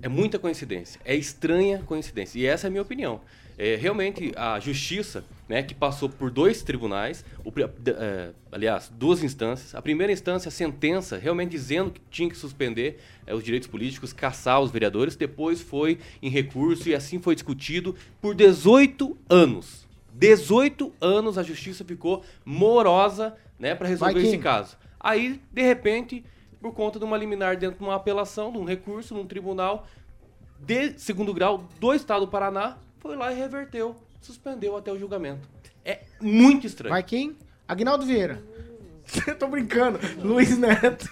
É 0.00 0.08
muita 0.08 0.38
coincidência. 0.38 1.00
É 1.04 1.14
estranha 1.14 1.82
coincidência. 1.84 2.38
E 2.38 2.46
essa 2.46 2.66
é 2.66 2.68
a 2.68 2.70
minha 2.70 2.82
opinião. 2.82 3.20
É, 3.58 3.74
realmente, 3.74 4.32
a 4.36 4.60
justiça, 4.60 5.24
né, 5.48 5.64
que 5.64 5.74
passou 5.74 6.08
por 6.08 6.30
dois 6.30 6.62
tribunais, 6.62 7.24
o 7.44 7.52
é, 7.90 8.30
aliás, 8.52 8.88
duas 8.96 9.24
instâncias. 9.24 9.74
A 9.74 9.82
primeira 9.82 10.12
instância, 10.12 10.48
a 10.48 10.52
sentença, 10.52 11.18
realmente 11.18 11.50
dizendo 11.50 11.90
que 11.90 12.00
tinha 12.08 12.30
que 12.30 12.36
suspender 12.36 13.00
é, 13.26 13.34
os 13.34 13.42
direitos 13.42 13.68
políticos, 13.68 14.12
caçar 14.12 14.60
os 14.60 14.70
vereadores. 14.70 15.16
Depois 15.16 15.60
foi 15.60 15.98
em 16.22 16.30
recurso 16.30 16.88
e 16.88 16.94
assim 16.94 17.18
foi 17.18 17.34
discutido 17.34 17.96
por 18.20 18.32
18 18.32 19.18
anos. 19.28 19.88
18 20.14 20.92
anos 21.00 21.36
a 21.36 21.42
justiça 21.42 21.84
ficou 21.84 22.22
morosa 22.44 23.36
né, 23.58 23.74
para 23.74 23.88
resolver 23.88 24.14
Vai, 24.14 24.22
esse 24.22 24.38
caso. 24.38 24.76
Aí, 25.00 25.40
de 25.52 25.62
repente, 25.62 26.24
por 26.60 26.72
conta 26.72 27.00
de 27.00 27.04
uma 27.04 27.16
liminar 27.16 27.56
dentro 27.56 27.78
de 27.78 27.84
uma 27.84 27.96
apelação, 27.96 28.52
de 28.52 28.58
um 28.58 28.64
recurso, 28.64 29.14
num 29.14 29.26
tribunal 29.26 29.84
de 30.60 30.96
segundo 30.98 31.34
grau 31.34 31.64
do 31.80 31.92
estado 31.92 32.26
do 32.26 32.30
Paraná, 32.30 32.76
foi 32.98 33.16
lá 33.16 33.32
e 33.32 33.36
reverteu, 33.36 33.96
suspendeu 34.20 34.76
até 34.76 34.92
o 34.92 34.98
julgamento. 34.98 35.48
É 35.84 36.00
muito 36.20 36.66
estranho. 36.66 36.92
Vai 36.92 37.02
quem? 37.02 37.36
Agnaldo 37.66 38.04
Vieira. 38.04 38.42
Tô 39.38 39.48
brincando. 39.48 39.98
Luiz 40.22 40.58
Neto. 40.58 41.08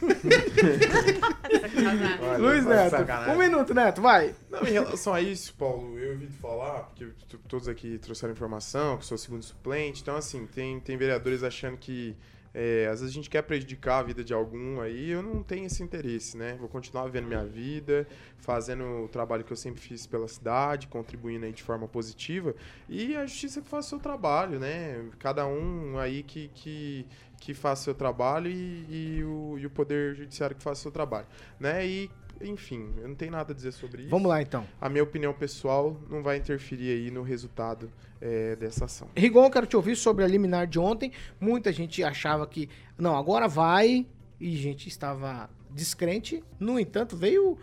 Luiz 2.38 2.64
vai 2.64 2.76
Neto. 2.76 2.90
sacanagem. 2.90 3.34
Um 3.34 3.38
minuto, 3.38 3.74
Neto, 3.74 4.02
vai. 4.02 4.34
Não, 4.50 4.62
em 4.62 4.72
relação 4.72 5.14
a 5.14 5.20
isso, 5.20 5.54
Paulo, 5.54 5.98
eu 5.98 6.12
ouvi 6.12 6.26
falar, 6.26 6.84
porque 6.84 7.08
todos 7.48 7.68
aqui 7.68 7.98
trouxeram 7.98 8.34
informação, 8.34 8.98
que 8.98 9.06
sou 9.06 9.16
segundo 9.16 9.42
suplente, 9.42 10.02
então 10.02 10.16
assim, 10.16 10.46
tem, 10.46 10.78
tem 10.80 10.96
vereadores 10.96 11.42
achando 11.42 11.76
que 11.78 12.14
é, 12.58 12.86
às 12.86 13.00
vezes 13.00 13.14
a 13.14 13.14
gente 13.14 13.28
quer 13.28 13.42
prejudicar 13.42 13.98
a 13.98 14.02
vida 14.02 14.24
de 14.24 14.32
algum 14.32 14.80
aí, 14.80 15.10
eu 15.10 15.22
não 15.22 15.42
tenho 15.42 15.66
esse 15.66 15.82
interesse, 15.82 16.38
né? 16.38 16.56
Vou 16.58 16.70
continuar 16.70 17.04
vivendo 17.04 17.26
minha 17.26 17.44
vida, 17.44 18.08
fazendo 18.38 19.04
o 19.04 19.08
trabalho 19.08 19.44
que 19.44 19.52
eu 19.52 19.56
sempre 19.58 19.78
fiz 19.78 20.06
pela 20.06 20.26
cidade, 20.26 20.86
contribuindo 20.86 21.44
aí 21.44 21.52
de 21.52 21.62
forma 21.62 21.86
positiva, 21.86 22.54
e 22.88 23.14
a 23.14 23.26
justiça 23.26 23.60
que 23.60 23.68
faz 23.68 23.84
o 23.84 23.88
seu 23.90 23.98
trabalho, 23.98 24.58
né? 24.58 25.04
Cada 25.18 25.46
um 25.46 25.98
aí 25.98 26.22
que, 26.22 26.48
que, 26.54 27.06
que 27.38 27.52
faz 27.52 27.80
o 27.80 27.82
seu 27.82 27.94
trabalho 27.94 28.50
e, 28.50 28.86
e 29.18 29.22
o, 29.22 29.58
e 29.58 29.66
o 29.66 29.70
Poder 29.70 30.14
Judiciário 30.14 30.56
que 30.56 30.62
faz 30.62 30.78
o 30.78 30.82
seu 30.82 30.90
trabalho, 30.90 31.26
né? 31.60 31.86
E, 31.86 32.10
enfim, 32.40 32.92
eu 33.00 33.08
não 33.08 33.14
tenho 33.14 33.32
nada 33.32 33.52
a 33.52 33.54
dizer 33.56 33.72
sobre 33.72 34.02
isso. 34.02 34.10
Vamos 34.10 34.28
lá, 34.28 34.40
então. 34.42 34.66
A 34.80 34.88
minha 34.88 35.02
opinião 35.02 35.32
pessoal 35.32 35.96
não 36.10 36.22
vai 36.22 36.36
interferir 36.36 36.90
aí 36.90 37.10
no 37.10 37.22
resultado 37.22 37.90
é, 38.20 38.56
dessa 38.56 38.84
ação. 38.86 39.08
Rigon, 39.16 39.44
eu 39.44 39.50
quero 39.50 39.66
te 39.66 39.76
ouvir 39.76 39.96
sobre 39.96 40.24
a 40.24 40.26
liminar 40.26 40.66
de 40.66 40.78
ontem. 40.78 41.12
Muita 41.40 41.72
gente 41.72 42.02
achava 42.04 42.46
que, 42.46 42.68
não, 42.98 43.16
agora 43.16 43.46
vai, 43.48 44.06
e 44.40 44.56
gente 44.56 44.88
estava 44.88 45.48
descrente. 45.70 46.42
No 46.58 46.78
entanto, 46.78 47.16
veio 47.16 47.58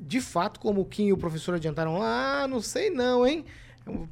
de 0.00 0.20
fato, 0.20 0.60
como 0.60 0.80
o 0.80 0.84
Kim 0.84 1.06
e 1.08 1.12
o 1.12 1.16
professor 1.16 1.54
adiantaram, 1.54 2.00
ah, 2.02 2.46
não 2.48 2.60
sei 2.60 2.90
não, 2.90 3.26
hein? 3.26 3.44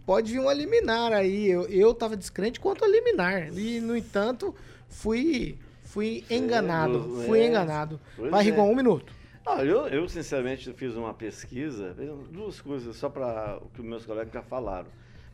Pode 0.04 0.32
vir 0.32 0.38
uma 0.40 0.52
liminar 0.54 1.12
aí. 1.12 1.48
Eu, 1.48 1.66
eu 1.68 1.92
tava 1.94 2.16
descrente 2.16 2.58
quanto 2.58 2.84
a 2.84 2.88
liminar. 2.88 3.52
E, 3.56 3.78
no 3.80 3.94
entanto, 3.96 4.54
fui, 4.88 5.58
fui 5.82 6.24
enganado. 6.30 6.98
Duas- 7.00 7.26
Fui 7.26 7.40
é. 7.40 7.46
enganado. 7.46 8.00
Pois 8.16 8.30
Vai, 8.30 8.40
é. 8.40 8.44
Rigon, 8.50 8.70
um 8.70 8.74
minuto. 8.74 9.12
Ah, 9.46 9.64
eu, 9.64 9.86
eu, 9.88 10.08
sinceramente, 10.08 10.72
fiz 10.72 10.94
uma 10.96 11.14
pesquisa, 11.14 11.94
duas 12.32 12.60
coisas, 12.60 12.96
só 12.96 13.08
para 13.08 13.58
o 13.62 13.68
que 13.70 13.80
meus 13.80 14.04
colegas 14.04 14.32
já 14.32 14.42
falaram. 14.42 14.88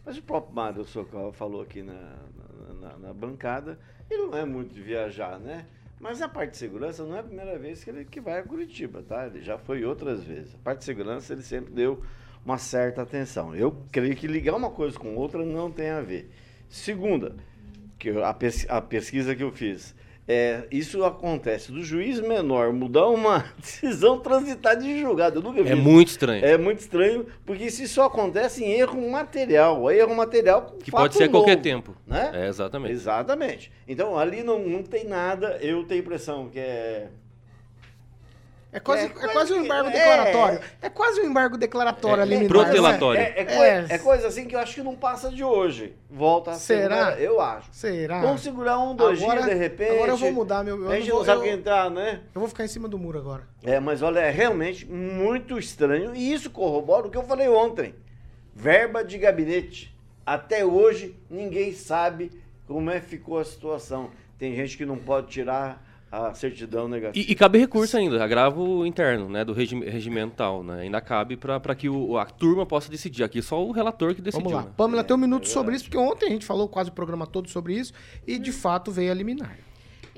Mas 0.04 0.18
o 0.18 0.22
próprio 0.22 0.54
Mário 0.54 0.84
Socorro 0.84 1.32
falou 1.32 1.62
aqui 1.62 1.82
na, 1.82 2.16
na, 2.80 2.98
na- 2.98 3.12
bancada, 3.14 3.78
ele 4.10 4.26
não 4.26 4.36
é 4.36 4.44
muito 4.44 4.74
de 4.74 4.82
viajar, 4.82 5.38
né? 5.38 5.66
Mas 5.98 6.20
a 6.20 6.28
parte 6.28 6.50
de 6.52 6.56
segurança 6.58 7.04
não 7.04 7.16
é 7.16 7.20
a 7.20 7.22
primeira 7.22 7.56
vez 7.58 7.82
que 7.84 7.88
ele 7.90 8.04
que 8.04 8.20
vai 8.20 8.40
a 8.40 8.42
Curitiba, 8.42 9.02
tá? 9.02 9.26
Ele 9.26 9.40
já 9.40 9.56
foi 9.56 9.84
outras 9.84 10.22
vezes. 10.24 10.54
A 10.56 10.58
parte 10.58 10.80
de 10.80 10.84
segurança 10.84 11.32
ele 11.32 11.42
sempre 11.42 11.72
deu 11.72 12.02
uma 12.44 12.58
certa 12.58 13.02
atenção. 13.02 13.54
Eu 13.54 13.76
creio 13.92 14.16
que 14.16 14.26
ligar 14.26 14.56
uma 14.56 14.70
coisa 14.70 14.98
com 14.98 15.14
outra 15.14 15.44
não 15.44 15.70
tem 15.70 15.90
a 15.90 16.00
ver. 16.02 16.28
Segunda, 16.68 17.36
que 17.98 18.10
a, 18.10 18.34
pes- 18.34 18.66
a 18.68 18.80
pesquisa 18.80 19.34
que 19.34 19.42
eu 19.42 19.52
fiz, 19.52 19.94
é, 20.26 20.64
isso 20.70 21.04
acontece 21.04 21.72
do 21.72 21.82
juiz 21.82 22.20
menor 22.20 22.72
mudar 22.72 23.08
uma 23.08 23.44
decisão 23.58 24.18
transitada 24.20 24.80
de 24.80 25.00
julgado. 25.00 25.38
Eu 25.38 25.42
nunca 25.42 25.62
vi 25.62 25.70
É 25.70 25.74
isso. 25.74 25.82
muito 25.82 26.08
estranho. 26.08 26.44
É 26.44 26.56
muito 26.56 26.78
estranho, 26.80 27.26
porque 27.44 27.64
isso 27.64 27.86
só 27.88 28.04
acontece 28.04 28.64
em 28.64 28.70
erro 28.72 29.10
material. 29.10 29.90
Erro 29.90 30.14
material 30.14 30.76
Que 30.82 30.90
pode 30.90 31.14
ser 31.14 31.24
a 31.24 31.28
qualquer 31.28 31.52
novo, 31.56 31.62
tempo. 31.62 31.96
Né? 32.06 32.30
É, 32.34 32.48
exatamente. 32.48 32.92
Exatamente. 32.92 33.72
Então 33.86 34.16
ali 34.16 34.42
não, 34.42 34.58
não 34.60 34.82
tem 34.82 35.04
nada, 35.04 35.58
eu 35.60 35.84
tenho 35.84 36.00
a 36.00 36.04
impressão 36.04 36.48
que 36.48 36.58
é. 36.58 37.08
É 38.74 38.80
quase, 38.80 39.02
É 39.02 39.06
é 39.06 39.28
quase 39.28 39.52
um 39.52 39.62
embargo 39.64 39.90
é. 39.90 39.92
declaratório. 39.92 40.60
É 40.80 40.88
quase 40.88 41.20
um 41.20 41.24
embargo 41.24 41.58
declaratório 41.58 42.20
É, 42.20 42.22
ali. 42.22 42.48
protelatório. 42.48 43.20
É, 43.20 43.34
é, 43.36 43.46
É. 43.46 43.86
é 43.90 43.98
coisa 43.98 44.28
assim 44.28 44.46
que 44.46 44.56
eu 44.56 44.60
acho 44.60 44.74
que 44.76 44.82
não 44.82 44.96
passa 44.96 45.28
de 45.30 45.44
hoje. 45.44 45.94
Volta 46.10 46.52
a 46.52 46.54
ser 46.54 46.80
Será? 46.82 47.20
Eu 47.20 47.38
acho. 47.38 47.68
Será? 47.70 48.22
Vamos 48.22 48.40
segurar 48.40 48.78
um, 48.78 48.96
dois 48.96 49.22
Agora- 49.22 49.42
dias 49.42 49.52
de 49.52 49.58
repente. 49.58 49.90
agora 49.92 50.12
eu 50.12 50.16
vou 50.16 50.32
mudar 50.32 50.64
meu- 50.64 50.82
eu 50.84 50.90
a 50.90 50.96
gente 50.98 51.10
não 51.10 51.22
sabe 51.22 51.40
eu- 51.40 51.44
quem 51.44 51.60
tá, 51.62 51.90
né? 51.90 52.22
Eu 52.34 52.40
vou 52.40 52.48
ficar 52.48 52.64
em 52.64 52.68
cima 52.68 52.88
do 52.88 52.98
muro 52.98 53.18
agora. 53.18 53.42
É, 53.62 53.78
mas 53.78 54.00
olha, 54.00 54.20
é 54.20 54.30
realmente 54.30 54.86
muito 54.86 55.58
estranho 55.58 56.14
e 56.16 56.32
isso 56.32 56.48
corrobora 56.50 57.06
o 57.06 57.10
que 57.10 57.18
eu 57.18 57.24
falei 57.24 57.48
ontem. 57.48 57.94
Verba 58.54 59.04
de 59.04 59.18
gabinete. 59.18 59.94
Até 60.24 60.64
hoje 60.64 61.14
ninguém 61.28 61.74
sabe 61.74 62.30
como 62.66 62.90
é 62.90 63.00
que 63.00 63.06
ficou 63.06 63.38
a 63.38 63.44
situação. 63.44 64.10
Tem 64.38 64.54
gente 64.56 64.76
que 64.78 64.86
não 64.86 64.96
pode 64.96 65.26
tirar 65.28 65.82
a 66.12 66.34
certidão 66.34 66.86
negativa. 66.86 67.26
E, 67.26 67.32
e 67.32 67.34
cabe 67.34 67.58
recurso 67.58 67.96
ainda, 67.96 68.22
agravo 68.22 68.84
interno, 68.84 69.30
né, 69.30 69.42
do 69.46 69.54
regime, 69.54 69.88
regimental, 69.88 70.62
né? 70.62 70.82
Ainda 70.82 71.00
cabe 71.00 71.38
para 71.38 71.74
que 71.74 71.88
o, 71.88 72.18
a 72.18 72.26
turma 72.26 72.66
possa 72.66 72.90
decidir. 72.90 73.24
Aqui 73.24 73.40
só 73.40 73.64
o 73.64 73.72
relator 73.72 74.14
que 74.14 74.20
decidiu. 74.20 74.50
Vamos 74.50 74.64
lá. 74.64 74.68
né? 74.68 74.74
Pamela, 74.76 75.02
tem 75.02 75.16
um 75.16 75.20
minuto 75.20 75.44
é 75.44 75.46
sobre 75.46 75.74
isso, 75.74 75.84
porque 75.84 75.96
ontem 75.96 76.26
a 76.26 76.30
gente 76.30 76.44
falou 76.44 76.68
quase 76.68 76.90
o 76.90 76.92
programa 76.92 77.26
todo 77.26 77.48
sobre 77.48 77.74
isso 77.74 77.94
e 78.26 78.38
de 78.38 78.52
fato 78.52 78.90
veio 78.90 79.10
a 79.10 79.14
liminar. 79.14 79.56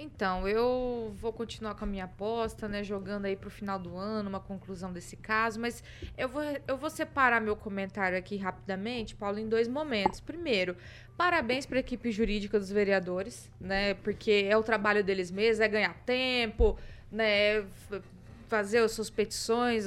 Então, 0.05 0.47
eu 0.47 1.15
vou 1.19 1.33
continuar 1.33 1.75
com 1.75 1.85
a 1.85 1.89
minha 1.89 2.05
aposta, 2.05 2.69
né? 2.69 2.85
Jogando 2.85 3.25
aí 3.25 3.35
pro 3.35 3.49
final 3.49 3.79
do 3.79 3.97
ano, 3.97 4.29
uma 4.29 4.39
conclusão 4.39 4.93
desse 4.93 5.17
caso. 5.17 5.59
Mas 5.59 5.83
eu 6.17 6.29
vou, 6.29 6.43
eu 6.69 6.77
vou 6.77 6.91
separar 6.91 7.41
meu 7.41 7.57
comentário 7.57 8.19
aqui 8.19 8.37
rapidamente, 8.37 9.15
Paulo, 9.15 9.39
em 9.39 9.49
dois 9.49 9.67
momentos. 9.67 10.21
Primeiro, 10.21 10.77
parabéns 11.17 11.65
para 11.65 11.79
a 11.79 11.81
equipe 11.81 12.11
jurídica 12.11 12.59
dos 12.59 12.71
vereadores, 12.71 13.51
né? 13.59 13.95
Porque 13.95 14.47
é 14.47 14.55
o 14.55 14.63
trabalho 14.63 15.03
deles 15.03 15.31
mesmos, 15.31 15.61
é 15.61 15.69
ganhar 15.69 15.95
tempo, 16.05 16.79
né? 17.11 17.65
Fazer 18.47 18.79
as 18.81 18.93
suas 18.93 19.09
petições, 19.09 19.87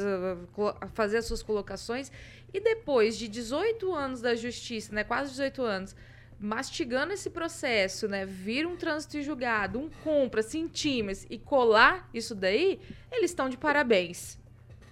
fazer 0.95 1.17
as 1.17 1.25
suas 1.25 1.43
colocações. 1.43 2.11
E 2.51 2.59
depois 2.59 3.19
de 3.19 3.27
18 3.27 3.93
anos 3.93 4.19
da 4.19 4.33
justiça, 4.33 4.95
né? 4.95 5.03
Quase 5.03 5.29
18 5.29 5.61
anos, 5.61 5.95
mastigando 6.39 7.13
esse 7.13 7.29
processo, 7.29 8.07
né, 8.07 8.25
vir 8.25 8.65
um 8.67 8.75
trânsito 8.75 9.17
em 9.17 9.23
julgado, 9.23 9.79
um 9.79 9.89
compra, 10.03 10.41
centímetros 10.41 11.25
e 11.29 11.37
colar 11.37 12.09
isso 12.13 12.35
daí, 12.35 12.79
eles 13.11 13.31
estão 13.31 13.49
de 13.49 13.57
parabéns. 13.57 14.39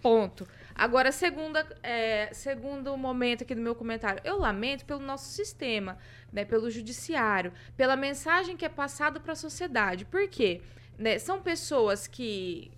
Ponto. 0.01 0.47
Agora, 0.73 1.11
segunda, 1.11 1.65
é, 1.81 2.29
segundo 2.33 2.95
momento 2.97 3.43
aqui 3.43 3.55
do 3.55 3.61
meu 3.61 3.75
comentário, 3.75 4.21
eu 4.25 4.37
lamento 4.37 4.85
pelo 4.85 4.99
nosso 4.99 5.31
sistema, 5.31 5.97
né, 6.31 6.43
pelo 6.43 6.69
judiciário, 6.69 7.53
pela 7.77 7.95
mensagem 7.95 8.57
que 8.57 8.65
é 8.65 8.69
passada 8.69 9.19
para 9.19 9.33
a 9.33 9.35
sociedade. 9.35 10.05
Por 10.05 10.27
quê? 10.27 10.61
Né, 10.97 11.17
são 11.17 11.41
pessoas 11.41 12.07
que 12.07 12.71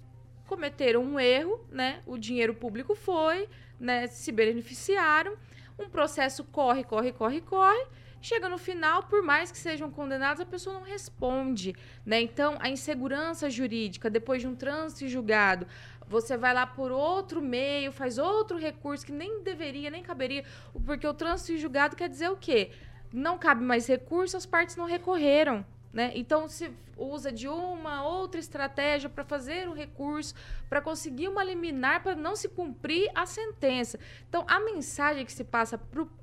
cometeram 0.48 1.04
um 1.04 1.20
erro, 1.20 1.64
né? 1.70 2.02
O 2.06 2.18
dinheiro 2.18 2.54
público 2.54 2.96
foi, 2.96 3.48
né? 3.80 4.08
Se 4.08 4.32
beneficiaram. 4.32 5.36
Um 5.78 5.90
processo 5.90 6.44
corre, 6.46 6.84
corre, 6.84 7.12
corre, 7.12 7.42
corre. 7.42 7.86
Chega 8.22 8.50
no 8.50 8.58
final, 8.58 9.04
por 9.04 9.22
mais 9.22 9.52
que 9.52 9.58
sejam 9.58 9.92
condenados, 9.92 10.42
a 10.42 10.46
pessoa 10.46 10.76
não 10.76 10.84
responde, 10.84 11.76
né? 12.06 12.22
Então, 12.22 12.58
a 12.60 12.70
insegurança 12.70 13.50
jurídica, 13.50 14.10
depois 14.10 14.42
de 14.42 14.48
um 14.48 14.56
trânsito 14.56 15.08
julgado, 15.08 15.68
você 16.08 16.38
vai 16.38 16.54
lá 16.54 16.66
por 16.66 16.92
outro 16.92 17.42
meio, 17.42 17.92
faz 17.92 18.18
outro 18.18 18.58
recurso 18.58 19.06
que 19.06 19.12
nem 19.12 19.44
deveria, 19.44 19.90
nem 19.90 20.02
caberia, 20.02 20.44
porque 20.86 21.06
o 21.06 21.14
trânsito 21.14 21.58
julgado 21.60 21.96
quer 21.96 22.10
dizer 22.10 22.30
o 22.30 22.38
quê? 22.38 22.72
Não 23.14 23.38
cabe 23.38 23.64
mais 23.64 23.88
recurso, 23.88 24.36
as 24.36 24.46
partes 24.46 24.76
não 24.76 24.86
recorreram, 24.86 25.66
né? 25.98 26.12
Então 26.14 26.48
se 26.48 26.70
usa 26.96 27.32
de 27.32 27.48
uma 27.48 28.06
outra 28.06 28.40
estratégia 28.40 29.10
para 29.10 29.24
fazer 29.24 29.68
o 29.68 29.74
recurso, 29.74 30.36
para 30.70 30.80
conseguir 30.80 31.28
uma 31.28 31.44
liminar 31.44 32.04
para 32.04 32.16
não 32.16 32.36
se 32.36 32.48
cumprir 32.48 33.10
a 33.16 33.26
sentença. 33.26 33.98
Então 34.30 34.46
a 34.48 34.60
mensagem 34.60 35.26
que 35.26 35.34
se 35.34 35.44
passa 35.44 35.76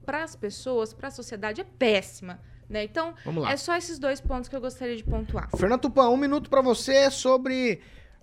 para 0.06 0.22
as 0.22 0.36
pessoas, 0.36 0.94
para 0.94 1.08
a 1.08 1.10
sociedade 1.10 1.60
é 1.60 1.64
péssima, 1.64 2.38
né? 2.70 2.84
Então 2.84 3.14
Vamos 3.24 3.42
lá. 3.42 3.50
é 3.50 3.56
só 3.56 3.76
esses 3.76 3.98
dois 3.98 4.20
pontos 4.20 4.48
que 4.48 4.54
eu 4.54 4.60
gostaria 4.60 4.94
de 4.94 5.02
pontuar. 5.02 5.50
Fernando 5.56 5.80
Tupan, 5.80 6.08
um 6.08 6.16
minuto 6.16 6.48
pra 6.48 6.62
você 6.62 7.10
sobre 7.10 7.80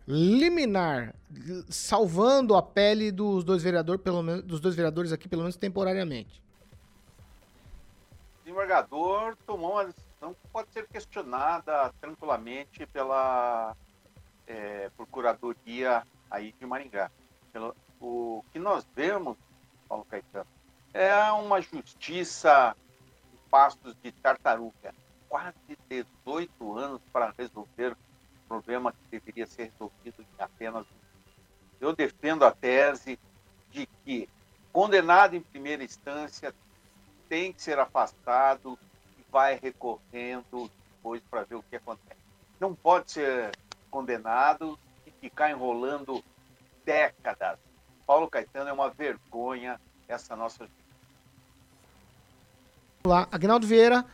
liminar, 0.08 1.14
salvando 1.68 2.56
a 2.56 2.62
pele 2.62 3.12
dos 3.12 3.43
dois 3.43 3.62
vereadores, 3.62 4.02
pelo 4.02 4.24
menos 4.24 4.41
dos 4.43 4.62
dois 4.62 4.74
vereadores 4.74 5.12
aqui, 5.12 5.28
pelo 5.28 5.41
menos 5.41 5.58
temporariamente. 5.58 6.41
O 8.39 8.43
desembargador 8.45 9.36
tomou 9.45 9.74
uma 9.74 9.89
que 10.30 10.47
pode 10.51 10.72
ser 10.72 10.88
questionada 10.88 11.91
tranquilamente 11.99 12.86
pela 12.86 13.76
eh, 14.47 14.89
Procuradoria 14.95 16.05
aí 16.30 16.53
de 16.53 16.65
Maringá. 16.65 17.09
Pelo- 17.51 17.76
o 17.99 18.43
que 18.51 18.59
nós 18.59 18.88
vemos, 18.95 19.38
Paulo 19.88 20.05
Caetano, 20.05 20.47
é 20.93 21.32
uma 21.32 21.61
justiça 21.61 22.76
em 23.34 23.49
pastos 23.49 23.95
de 24.01 24.11
tartaruga. 24.11 24.93
Quase 25.28 25.55
18 25.89 26.78
anos 26.78 27.01
para 27.11 27.34
resolver 27.38 27.91
um 27.93 28.47
problema 28.47 28.91
que 28.91 28.99
deveria 29.09 29.45
ser 29.47 29.72
resolvido 29.72 30.22
em 30.22 30.28
apenas 30.43 30.86
um 30.86 31.01
eu 31.80 31.95
defendo 31.95 32.45
a 32.45 32.51
tese 32.51 33.19
de 33.72 33.88
que 34.05 34.30
condenado 34.72 35.36
em 35.36 35.41
primeira 35.41 35.84
instância 35.84 36.53
tem 37.28 37.51
que 37.51 37.61
ser 37.61 37.80
afastado 37.80 38.78
vai 39.32 39.60
recorrendo 39.62 40.70
depois 40.96 41.22
para 41.30 41.44
ver 41.44 41.56
o 41.56 41.64
que 41.64 41.76
acontece. 41.76 42.20
Não 42.60 42.76
pode 42.76 43.12
ser 43.12 43.52
condenado 43.90 44.78
e 45.06 45.12
ficar 45.12 45.50
enrolando 45.50 46.24
décadas. 46.86 47.58
Paulo 48.06 48.30
Caetano 48.30 48.70
é 48.70 48.74
uma 48.74 48.90
vergonha 48.90 49.80
essa 50.08 50.36
nossa 50.36 50.68
Vamos 53.04 53.18
lá, 53.18 53.28
Agnaldo 53.32 53.66
Vieira. 53.66 54.06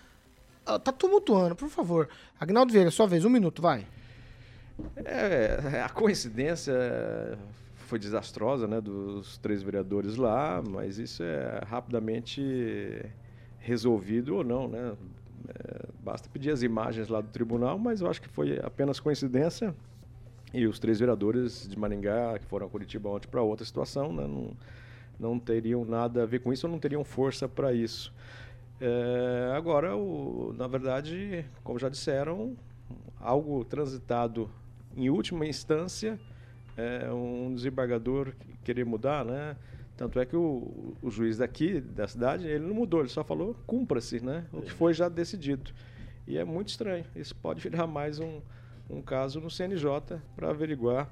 ah, 0.65 0.79
tá 0.79 0.93
tumultuando, 0.93 1.55
por 1.55 1.67
favor. 1.67 2.07
Agnaldo 2.39 2.71
Vieira, 2.71 2.89
sua 2.89 3.05
vez, 3.05 3.25
um 3.25 3.29
minuto, 3.29 3.61
vai. 3.61 3.85
É, 5.03 5.81
a 5.83 5.89
coincidência 5.89 6.73
foi 7.75 7.99
desastrosa, 7.99 8.67
né, 8.67 8.79
dos 8.79 9.37
três 9.39 9.61
vereadores 9.61 10.15
lá, 10.15 10.61
mas 10.61 10.97
isso 10.97 11.23
é 11.23 11.61
rapidamente 11.65 13.05
resolvido 13.59 14.35
ou 14.35 14.43
não, 14.43 14.67
né? 14.67 14.95
É, 15.49 15.85
basta 16.03 16.29
pedir 16.29 16.51
as 16.51 16.61
imagens 16.63 17.07
lá 17.07 17.21
do 17.21 17.29
tribunal, 17.29 17.77
mas 17.77 18.01
eu 18.01 18.09
acho 18.09 18.21
que 18.21 18.27
foi 18.27 18.59
apenas 18.59 18.99
coincidência. 18.99 19.73
E 20.53 20.65
os 20.65 20.79
três 20.79 20.99
vereadores 20.99 21.67
de 21.67 21.77
Maringá, 21.77 22.39
que 22.39 22.45
foram 22.45 22.67
a 22.67 22.69
Curitiba 22.69 23.09
ontem 23.09 23.27
para 23.27 23.41
outra 23.41 23.65
situação, 23.65 24.13
né, 24.13 24.25
não, 24.25 24.51
não 25.19 25.39
teriam 25.39 25.83
nada 25.83 26.23
a 26.23 26.25
ver 26.25 26.39
com 26.39 26.53
isso 26.53 26.65
ou 26.65 26.71
não 26.71 26.79
teriam 26.79 27.03
força 27.03 27.47
para 27.47 27.73
isso. 27.73 28.13
É, 28.79 29.53
agora, 29.55 29.95
o, 29.95 30.53
na 30.57 30.67
verdade, 30.67 31.45
como 31.63 31.79
já 31.79 31.89
disseram, 31.89 32.55
algo 33.19 33.65
transitado 33.65 34.49
em 34.95 35.09
última 35.09 35.45
instância, 35.45 36.19
é, 36.77 37.11
um 37.11 37.53
desembargador 37.53 38.33
querer 38.63 38.85
mudar, 38.85 39.25
né? 39.25 39.55
Tanto 39.97 40.19
é 40.19 40.25
que 40.25 40.35
o, 40.35 40.95
o 41.01 41.09
juiz 41.09 41.37
daqui, 41.37 41.81
da 41.81 42.07
cidade, 42.07 42.47
ele 42.47 42.65
não 42.65 42.75
mudou, 42.75 43.01
ele 43.01 43.09
só 43.09 43.23
falou 43.23 43.55
cumpra-se, 43.65 44.23
né? 44.23 44.45
O 44.53 44.61
que 44.61 44.71
foi 44.71 44.93
já 44.93 45.09
decidido. 45.09 45.71
E 46.27 46.37
é 46.37 46.45
muito 46.45 46.69
estranho. 46.69 47.03
Isso 47.15 47.35
pode 47.35 47.59
virar 47.59 47.87
mais 47.87 48.19
um, 48.19 48.39
um 48.89 49.01
caso 49.01 49.41
no 49.41 49.49
CNJ 49.49 50.21
para 50.35 50.49
averiguar 50.49 51.09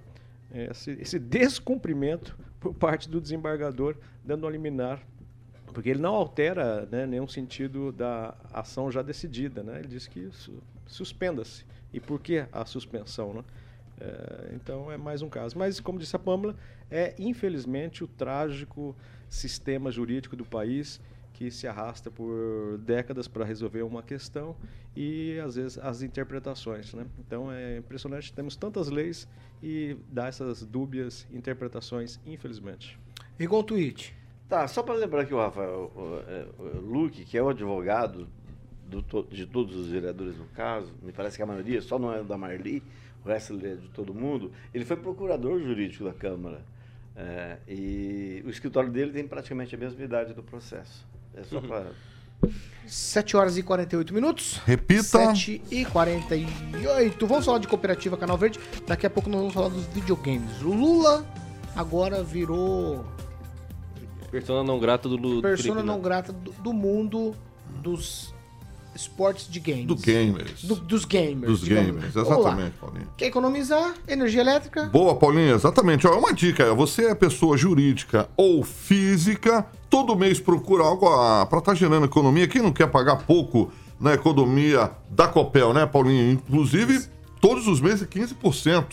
esse, 0.54 0.92
esse 0.92 1.18
descumprimento 1.18 2.38
por 2.60 2.74
parte 2.74 3.10
do 3.10 3.20
desembargador, 3.20 3.96
dando 4.24 4.44
uma 4.44 4.52
liminar 4.52 5.02
porque 5.76 5.90
ele 5.90 6.00
não 6.00 6.16
altera 6.16 6.88
né, 6.90 7.06
nenhum 7.06 7.28
sentido 7.28 7.92
da 7.92 8.34
ação 8.54 8.90
já 8.90 9.02
decidida, 9.02 9.62
né? 9.62 9.80
Ele 9.80 9.90
diz 9.90 10.08
que 10.08 10.32
su 10.32 10.64
suspenda-se. 10.88 11.66
E 11.92 12.00
por 12.00 12.22
que 12.22 12.46
a 12.50 12.64
suspensão, 12.64 13.34
né? 13.34 13.44
É, 14.00 14.52
então 14.54 14.92
é 14.92 14.98
mais 14.98 15.22
um 15.22 15.30
caso. 15.30 15.58
Mas, 15.58 15.80
como 15.80 16.00
disse 16.00 16.16
a 16.16 16.20
Pâmela, 16.20 16.56
é 16.90 17.16
infelizmente 17.18 18.04
o 18.04 18.08
trágico 18.08 18.96
sistema 19.30 19.92
jurídico 19.92 20.36
do 20.36 20.46
país 20.46 21.00
que 21.34 21.52
se 21.52 21.68
arrasta 21.68 22.10
por 22.10 22.78
décadas 22.80 23.28
para 23.28 23.44
resolver 23.44 23.82
uma 23.82 24.02
questão 24.02 24.56
e 24.96 25.38
às 25.40 25.56
vezes 25.56 25.78
as 25.78 26.02
interpretações, 26.02 26.94
né? 26.94 27.06
Então 27.20 27.52
é 27.52 27.78
impressionante, 27.78 28.32
temos 28.32 28.56
tantas 28.56 28.88
leis 28.88 29.28
e 29.62 29.98
dá 30.10 30.28
essas 30.28 30.66
dúbias 30.66 31.28
interpretações, 31.34 32.22
infelizmente. 32.26 32.98
Igual 33.38 33.64
tweet. 33.64 34.16
Tá, 34.48 34.66
só 34.68 34.82
para 34.82 34.94
lembrar 34.94 35.26
que 35.26 35.34
o 35.34 35.38
Rafael 35.38 35.92
o, 35.94 36.22
é, 36.26 36.48
o 36.58 36.80
Luque, 36.80 37.26
que 37.26 37.38
é 37.38 37.44
o 37.44 37.50
advogado 37.50 38.30
do 38.88 39.02
de 39.24 39.46
todos 39.46 39.76
os 39.76 39.88
vereadores 39.88 40.38
no 40.38 40.46
caso, 40.48 40.94
me 41.02 41.12
parece 41.12 41.36
que 41.36 41.44
a 41.44 41.46
maioria, 41.46 41.82
só 41.82 42.00
não 42.00 42.14
é 42.14 42.24
da 42.24 42.38
Marli, 42.38 42.82
o 43.26 43.28
resto 43.28 43.58
de 43.58 43.90
todo 43.90 44.14
mundo, 44.14 44.52
ele 44.74 44.86
foi 44.86 44.96
procurador 44.96 45.60
jurídico 45.60 46.04
da 46.04 46.14
Câmara. 46.14 46.62
É, 47.16 47.58
e 47.68 48.44
o 48.46 48.50
escritório 48.50 48.92
dele 48.92 49.12
tem 49.12 49.28
praticamente 49.28 49.74
a 49.74 49.78
mesma 49.78 50.04
idade 50.04 50.34
do 50.34 50.44
processo. 50.44 51.06
É 51.34 51.44
só 51.44 51.60
para. 51.62 51.92
7 52.86 53.36
horas 53.38 53.58
e 53.58 53.64
48 53.64 54.14
minutos. 54.14 54.58
Repita. 54.66 55.02
7 55.04 55.62
e 55.72 55.86
48. 55.86 57.26
Vamos 57.26 57.46
falar 57.46 57.60
de 57.60 57.68
cooperativa 57.68 58.18
Canal 58.18 58.38
Verde. 58.38 58.60
Daqui 58.86 59.06
a 59.06 59.10
pouco 59.10 59.30
nós 59.30 59.40
vamos 59.40 59.54
falar 59.54 59.70
dos 59.70 59.86
videogames. 59.88 60.62
O 60.62 60.74
Lula 60.74 61.26
agora 61.76 62.22
virou 62.24 63.06
Persona 64.30 64.64
não 64.64 64.78
grata 64.80 65.08
do 65.08 65.16
Lu- 65.16 65.42
persona 65.42 65.58
Felipe 65.76 65.88
não 65.88 65.96
Neto. 65.96 66.04
grata 66.04 66.34
do, 66.34 66.52
do 66.52 66.74
mundo 66.74 67.34
dos 67.82 68.35
esportes 68.96 69.48
de 69.50 69.60
games. 69.60 69.86
Do 69.86 69.96
gamers. 69.96 70.64
Do- 70.64 70.76
dos 70.76 71.06
gamers. 71.06 71.60
Dos 71.60 71.64
gamers, 71.68 72.16
exatamente, 72.16 72.74
Paulinho. 72.80 73.08
Quer 73.18 73.26
economizar 73.28 73.94
energia 74.08 74.42
elétrica? 74.42 74.86
Boa, 74.86 75.16
Paulinho, 75.16 75.54
exatamente. 75.54 76.08
Ó, 76.08 76.14
é 76.14 76.18
uma 76.18 76.34
dica, 76.34 76.74
você 76.74 77.08
é 77.08 77.16
pessoa 77.16 77.58
jurídica 77.58 78.30
ou 78.38 78.64
física, 78.64 79.66
todo 79.90 80.16
mês 80.16 80.40
procura 80.40 80.84
algo 80.84 81.06
para 81.46 81.60
estar 81.60 81.76
gerando 81.76 82.06
economia. 82.06 82.48
Quem 82.48 82.62
não 82.62 82.72
quer 82.72 82.88
pagar 82.88 83.18
pouco 83.18 83.72
na 84.00 84.14
economia 84.14 84.92
da 85.10 85.28
Copel, 85.28 85.74
né, 85.74 85.86
Paulinho? 85.86 86.32
Inclusive, 86.32 87.06
todos 87.42 87.68
os 87.68 87.82
meses 87.82 88.08
15%. 88.08 88.86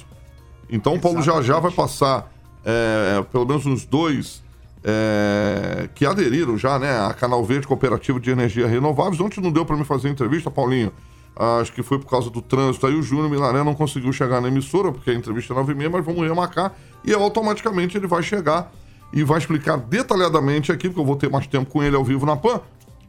Então, 0.68 0.94
o 0.94 1.00
Paulo 1.00 1.22
já 1.22 1.40
já 1.42 1.59
vai 1.61 1.70
passar 1.70 2.32
é, 2.64 3.22
pelo 3.30 3.46
menos 3.46 3.66
uns 3.66 3.84
dois 3.84 4.41
é, 4.85 5.89
que 5.95 6.05
aderiram 6.05 6.57
já, 6.59 6.78
né, 6.78 7.07
a 7.07 7.14
Canal 7.14 7.45
Verde 7.45 7.66
Cooperativa 7.66 8.18
de 8.18 8.30
Energia 8.30 8.66
Renováveis. 8.66 9.20
Ontem 9.20 9.41
não 9.41 9.53
deu 9.53 9.64
para 9.64 9.76
me 9.76 9.85
fazer 9.85 10.09
entrevista, 10.09 10.51
Paulinho. 10.51 10.93
Acho 11.35 11.72
que 11.72 11.83
foi 11.83 11.99
por 11.99 12.07
causa 12.07 12.28
do 12.28 12.43
trânsito 12.43 12.87
aí. 12.87 12.95
O 12.95 13.03
Júnior 13.03 13.30
Milaré 13.30 13.62
não 13.62 13.74
conseguiu 13.74 14.12
chegar 14.12 14.41
na 14.41 14.49
emissora, 14.49 14.93
porque 14.93 15.11
a 15.11 15.14
entrevista 15.14 15.55
é 15.55 15.57
9h30, 15.57 15.89
mas 15.91 16.05
vamos 16.05 16.22
remarcar. 16.26 16.74
E 17.05 17.12
automaticamente 17.12 17.97
ele 17.97 18.07
vai 18.07 18.22
chegar 18.22 18.70
e 19.12 19.22
vai 19.22 19.39
explicar 19.39 19.76
detalhadamente 19.76 20.72
aqui, 20.72 20.89
porque 20.89 21.01
eu 21.01 21.05
vou 21.05 21.16
ter 21.16 21.30
mais 21.30 21.47
tempo 21.47 21.70
com 21.70 21.83
ele 21.83 21.97
ao 21.97 22.05
vivo 22.05 22.26
na 22.26 22.37
PAN, 22.37 22.61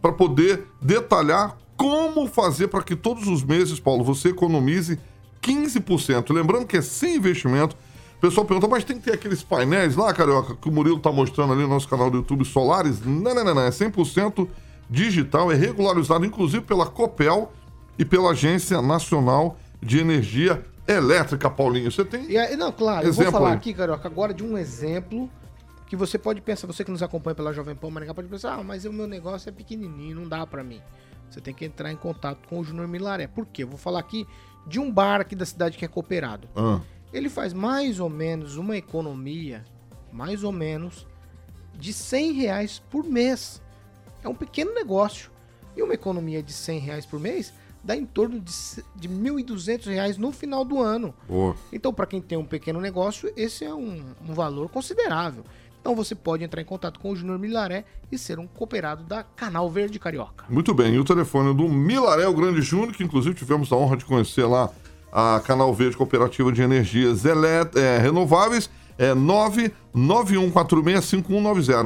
para 0.01 0.11
poder 0.11 0.67
detalhar 0.81 1.57
como 1.75 2.27
fazer 2.27 2.67
para 2.67 2.83
que 2.83 2.95
todos 2.95 3.27
os 3.27 3.43
meses, 3.43 3.79
Paulo, 3.79 4.03
você 4.03 4.29
economize 4.29 4.99
15%. 5.41 6.33
Lembrando 6.33 6.65
que 6.65 6.77
é 6.77 6.81
sem 6.81 7.17
investimento. 7.17 7.75
Pessoal 8.23 8.45
pergunta, 8.45 8.69
mas 8.69 8.85
tem 8.85 8.97
que 8.97 9.03
ter 9.03 9.15
aqueles 9.15 9.43
painéis 9.43 9.97
lá, 9.97 10.13
Carioca, 10.13 10.55
que 10.55 10.69
o 10.69 10.71
Murilo 10.71 10.97
tá 10.97 11.11
mostrando 11.11 11.51
ali 11.51 11.63
no 11.63 11.67
nosso 11.67 11.89
canal 11.89 12.09
do 12.09 12.19
YouTube, 12.19 12.45
solares? 12.45 13.05
Não, 13.05 13.35
não, 13.35 13.43
não, 13.43 13.53
não. 13.53 13.61
É 13.63 13.69
100% 13.69 14.47
digital, 14.89 15.51
é 15.51 15.55
regularizado, 15.55 16.23
inclusive 16.25 16.63
pela 16.63 16.85
Copel 16.85 17.51
e 17.99 18.05
pela 18.05 18.31
Agência 18.31 18.81
Nacional 18.81 19.57
de 19.81 19.99
Energia 19.99 20.63
Elétrica, 20.87 21.49
Paulinho. 21.49 21.91
Você 21.91 22.05
tem. 22.05 22.31
E 22.31 22.55
não, 22.55 22.71
claro, 22.71 23.05
eu 23.05 23.09
Exemplo 23.09 23.29
vou 23.29 23.41
falar 23.41 23.51
aí. 23.51 23.57
aqui, 23.57 23.73
Carioca, 23.73 24.07
agora 24.07 24.33
de 24.33 24.41
um 24.41 24.57
exemplo 24.57 25.29
que 25.85 25.95
você 25.97 26.17
pode 26.17 26.39
pensar, 26.39 26.65
você 26.65 26.85
que 26.85 26.91
nos 26.91 27.03
acompanha 27.03 27.35
pela 27.35 27.51
Jovem 27.51 27.75
Pan 27.75 27.89
Maringá 27.89 28.13
pode 28.13 28.29
pensar, 28.29 28.53
ah, 28.53 28.63
mas 28.63 28.85
o 28.85 28.93
meu 28.93 29.05
negócio 29.05 29.49
é 29.49 29.51
pequenininho, 29.51 30.15
não 30.15 30.29
dá 30.29 30.47
pra 30.47 30.63
mim. 30.63 30.79
Você 31.29 31.41
tem 31.41 31.53
que 31.53 31.65
entrar 31.65 31.91
em 31.91 31.97
contato 31.97 32.47
com 32.47 32.61
o 32.61 32.63
Júnior 32.63 32.87
Milaré. 32.87 33.27
Por 33.27 33.45
quê? 33.45 33.63
Eu 33.63 33.67
vou 33.67 33.77
falar 33.77 33.99
aqui 33.99 34.25
de 34.65 34.79
um 34.79 34.89
bar 34.89 35.19
aqui 35.19 35.35
da 35.35 35.45
cidade 35.45 35.77
que 35.77 35.83
é 35.83 35.89
cooperado. 35.89 36.47
Ah. 36.55 36.79
Ele 37.13 37.29
faz 37.29 37.53
mais 37.53 37.99
ou 37.99 38.09
menos 38.09 38.57
uma 38.57 38.75
economia, 38.75 39.63
mais 40.11 40.43
ou 40.43 40.51
menos, 40.51 41.05
de 41.77 41.93
100 41.93 42.31
reais 42.33 42.81
por 42.89 43.03
mês. 43.03 43.61
É 44.23 44.27
um 44.27 44.33
pequeno 44.33 44.73
negócio. 44.73 45.31
E 45.75 45.81
uma 45.81 45.93
economia 45.93 46.41
de 46.41 46.51
100 46.51 46.79
reais 46.79 47.05
por 47.05 47.19
mês 47.19 47.53
dá 47.83 47.95
em 47.95 48.05
torno 48.05 48.39
de, 48.39 48.51
de 48.95 49.09
1.200 49.09 49.85
reais 49.85 50.17
no 50.17 50.31
final 50.31 50.63
do 50.63 50.79
ano. 50.79 51.13
Boa. 51.27 51.55
Então, 51.71 51.93
para 51.93 52.05
quem 52.05 52.21
tem 52.21 52.37
um 52.37 52.45
pequeno 52.45 52.79
negócio, 52.79 53.31
esse 53.35 53.65
é 53.65 53.73
um, 53.73 54.03
um 54.27 54.33
valor 54.33 54.69
considerável. 54.69 55.43
Então, 55.81 55.95
você 55.95 56.15
pode 56.15 56.43
entrar 56.43 56.61
em 56.61 56.65
contato 56.65 56.99
com 56.99 57.11
o 57.11 57.15
Júnior 57.15 57.37
Milaré 57.37 57.83
e 58.09 58.17
ser 58.17 58.39
um 58.39 58.47
cooperado 58.47 59.03
da 59.03 59.21
Canal 59.23 59.69
Verde 59.69 59.99
Carioca. 59.99 60.45
Muito 60.49 60.73
bem, 60.73 60.93
e 60.93 60.99
o 60.99 61.03
telefone 61.03 61.53
do 61.53 61.67
Milaré, 61.67 62.25
o 62.25 62.33
Grande 62.33 62.61
Júnior, 62.61 62.93
que 62.93 63.03
inclusive 63.03 63.35
tivemos 63.35 63.71
a 63.71 63.75
honra 63.75 63.97
de 63.97 64.05
conhecer 64.05 64.45
lá 64.45 64.69
a 65.15 65.39
Canal 65.45 65.71
Verde 65.73 65.95
Cooperativa 65.95 66.51
de 66.51 66.61
Energias 66.63 67.23
Elé- 67.23 67.69
é, 67.75 67.99
Renováveis, 67.99 68.67
é 68.97 69.13
991465190. 69.13 71.83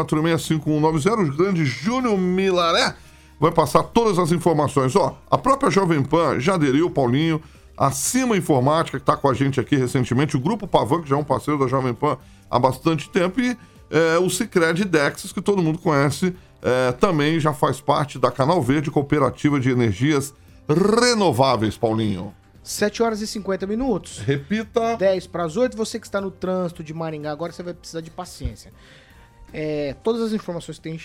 991465190. 0.00 1.30
O 1.32 1.36
Grande 1.36 1.64
Júnior 1.66 2.16
Milaré 2.18 2.94
vai 3.38 3.52
passar 3.52 3.82
todas 3.82 4.18
as 4.18 4.32
informações. 4.32 4.94
Ó, 4.96 5.16
a 5.30 5.36
própria 5.38 5.70
Jovem 5.70 6.02
Pan 6.02 6.38
já 6.40 6.54
aderiu, 6.54 6.90
Paulinho, 6.90 7.40
a 7.76 7.90
Cima 7.90 8.36
Informática, 8.36 8.98
que 8.98 9.02
está 9.02 9.16
com 9.16 9.28
a 9.28 9.34
gente 9.34 9.58
aqui 9.60 9.76
recentemente, 9.76 10.36
o 10.36 10.40
Grupo 10.40 10.66
Pavan, 10.66 11.02
que 11.02 11.08
já 11.08 11.16
é 11.16 11.18
um 11.18 11.24
parceiro 11.24 11.58
da 11.60 11.66
Jovem 11.66 11.94
Pan 11.94 12.18
há 12.50 12.58
bastante 12.58 13.08
tempo, 13.08 13.40
e 13.40 13.56
é, 13.90 14.18
o 14.18 14.28
Cicred 14.28 14.84
Dexis, 14.84 15.32
que 15.32 15.40
todo 15.40 15.62
mundo 15.62 15.78
conhece, 15.78 16.34
é, 16.62 16.92
também 16.92 17.40
já 17.40 17.54
faz 17.54 17.80
parte 17.80 18.18
da 18.18 18.30
Canal 18.30 18.60
Verde, 18.62 18.90
Cooperativa 18.90 19.58
de 19.58 19.70
Energias 19.70 20.24
Renováveis, 20.24 20.40
Paulinho. 21.76 22.32
7 22.62 23.02
horas 23.02 23.20
e 23.20 23.26
50 23.26 23.66
minutos. 23.66 24.18
Repita. 24.18 24.96
10 24.96 25.26
para 25.26 25.44
as 25.44 25.56
8. 25.56 25.76
Você 25.76 25.98
que 25.98 26.06
está 26.06 26.20
no 26.20 26.30
trânsito 26.30 26.84
de 26.84 26.94
Maringá, 26.94 27.32
agora 27.32 27.50
você 27.52 27.62
vai 27.62 27.74
precisar 27.74 28.00
de 28.00 28.10
paciência. 28.10 28.72
É, 29.52 29.94
todas 30.04 30.22
as 30.22 30.32
informações 30.32 30.78
que 30.78 30.82
têm 30.82 31.00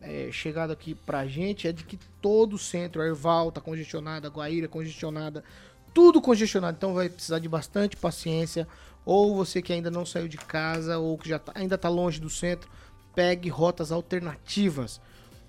é, 0.00 0.30
chegado 0.32 0.70
aqui 0.70 0.94
pra 0.94 1.26
gente 1.26 1.68
é 1.68 1.72
de 1.72 1.84
que 1.84 1.98
todo 2.22 2.54
o 2.54 2.58
centro, 2.58 3.02
a 3.02 3.06
Erval 3.06 3.52
tá 3.52 3.60
congestionada, 3.60 4.28
a 4.28 4.30
Guaíra 4.30 4.68
congestionada, 4.68 5.44
tudo 5.92 6.22
congestionado. 6.22 6.76
Então 6.78 6.94
vai 6.94 7.10
precisar 7.10 7.40
de 7.40 7.48
bastante 7.48 7.96
paciência. 7.98 8.66
Ou 9.04 9.34
você 9.36 9.60
que 9.60 9.72
ainda 9.72 9.90
não 9.90 10.06
saiu 10.06 10.28
de 10.28 10.38
casa 10.38 10.96
ou 10.98 11.18
que 11.18 11.28
já 11.28 11.38
tá- 11.38 11.52
ainda 11.54 11.74
está 11.74 11.90
longe 11.90 12.18
do 12.20 12.30
centro, 12.30 12.70
pegue 13.14 13.50
rotas 13.50 13.92
alternativas. 13.92 14.98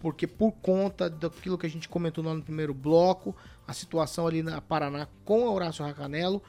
Porque 0.02 0.26
por 0.28 0.52
conta 0.54 1.10
daquilo 1.10 1.58
que 1.58 1.68
a 1.68 1.70
gente 1.70 1.88
comentou 1.88 2.24
lá 2.24 2.34
no 2.34 2.42
primeiro 2.42 2.74
bloco, 2.74 3.36
a 3.72 3.74
situação 3.74 4.28
ali 4.28 4.44
na 4.44 4.60
Paraná 4.60 5.08
com 5.24 5.48
Horácio 5.48 5.84
Racanelo, 5.86 6.44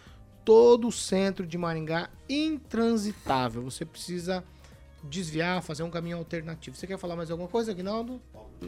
todo 0.44 0.88
o 0.88 0.92
centro 0.92 1.46
de 1.46 1.56
Maringá 1.56 2.10
intransitável. 2.28 3.62
Você 3.62 3.84
precisa 3.84 4.44
desviar, 5.04 5.62
fazer 5.62 5.84
um 5.84 5.90
caminho 5.90 6.16
alternativo. 6.16 6.76
Você 6.76 6.86
quer 6.86 6.98
falar 6.98 7.14
mais 7.14 7.30
alguma 7.30 7.48
coisa, 7.48 7.70
Aguinaldo? 7.70 8.20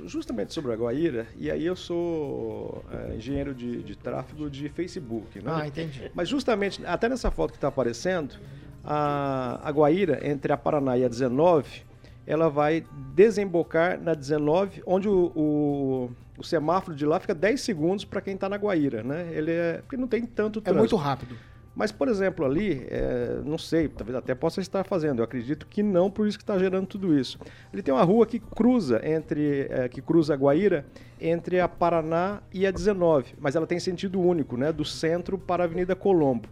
Justamente 0.07 0.52
sobre 0.52 0.72
a 0.72 0.76
Guaíra, 0.76 1.26
e 1.36 1.50
aí 1.50 1.64
eu 1.66 1.76
sou 1.76 2.84
é, 2.90 3.16
engenheiro 3.16 3.55
de, 3.55 3.82
de 3.82 3.96
tráfego 3.96 4.48
de 4.48 4.68
Facebook, 4.68 5.40
né? 5.40 5.52
Ah, 5.52 5.66
entendi. 5.66 6.11
Mas 6.14 6.28
justamente, 6.28 6.84
até 6.86 7.09
nessa 7.09 7.30
foto 7.30 7.50
que 7.50 7.57
está 7.57 7.68
aparecendo, 7.68 8.36
a, 8.84 9.61
a 9.62 9.70
Guaíra, 9.70 10.26
entre 10.28 10.52
a 10.52 10.57
Paraná 10.57 10.96
e 10.96 11.05
a 11.05 11.09
19, 11.09 11.84
ela 12.27 12.49
vai 12.49 12.85
desembocar 13.14 14.01
na 14.01 14.14
19, 14.14 14.83
onde 14.87 15.09
o, 15.09 15.33
o, 15.35 16.11
o 16.39 16.45
semáforo 16.45 16.97
de 16.97 17.05
lá 17.07 17.20
fica 17.20 17.35
10 17.35 17.61
segundos 17.61 18.05
para 18.05 18.20
quem 18.20 18.35
está 18.35 18.49
na 18.49 18.57
Guaíra, 18.57 19.03
né? 19.03 19.29
Ele 19.33 19.51
é, 19.53 19.79
porque 19.79 19.97
não 19.97 20.09
tem 20.09 20.25
tanto 20.25 20.59
É 20.61 20.62
trânsito. 20.62 20.79
muito 20.81 20.97
rápido. 20.97 21.37
Mas, 21.77 21.91
por 21.91 22.07
exemplo, 22.07 22.47
ali, 22.47 22.87
é, 22.89 23.41
não 23.45 23.59
sei, 23.59 23.89
talvez 23.89 24.16
até 24.16 24.33
possa 24.33 24.61
estar 24.61 24.85
fazendo, 24.85 25.18
eu 25.18 25.25
acredito 25.25 25.66
que 25.66 25.83
não, 25.83 26.09
por 26.09 26.29
isso 26.29 26.39
que 26.39 26.45
está 26.45 26.57
gerando 26.57 26.87
tudo 26.87 27.18
isso. 27.18 27.37
Ele 27.72 27.83
tem 27.83 27.93
uma 27.93 28.05
rua 28.05 28.25
que 28.27 28.39
cruza 28.39 29.01
entre, 29.05 29.66
é, 29.68 29.89
que 29.89 30.01
cruza 30.01 30.35
a 30.35 30.37
Guaíra 30.37 30.87
entre 31.20 31.59
a 31.59 31.66
Paraná 31.66 32.41
e 32.53 32.64
a 32.64 32.70
19, 32.70 33.35
mas 33.41 33.57
ela 33.57 33.66
tem 33.66 33.81
sentido 33.81 34.20
único, 34.20 34.57
né, 34.57 34.72
do 34.72 34.85
centro 34.85 35.37
para 35.37 35.64
a 35.64 35.66
Avenida 35.66 35.97
Colombo. 35.97 36.49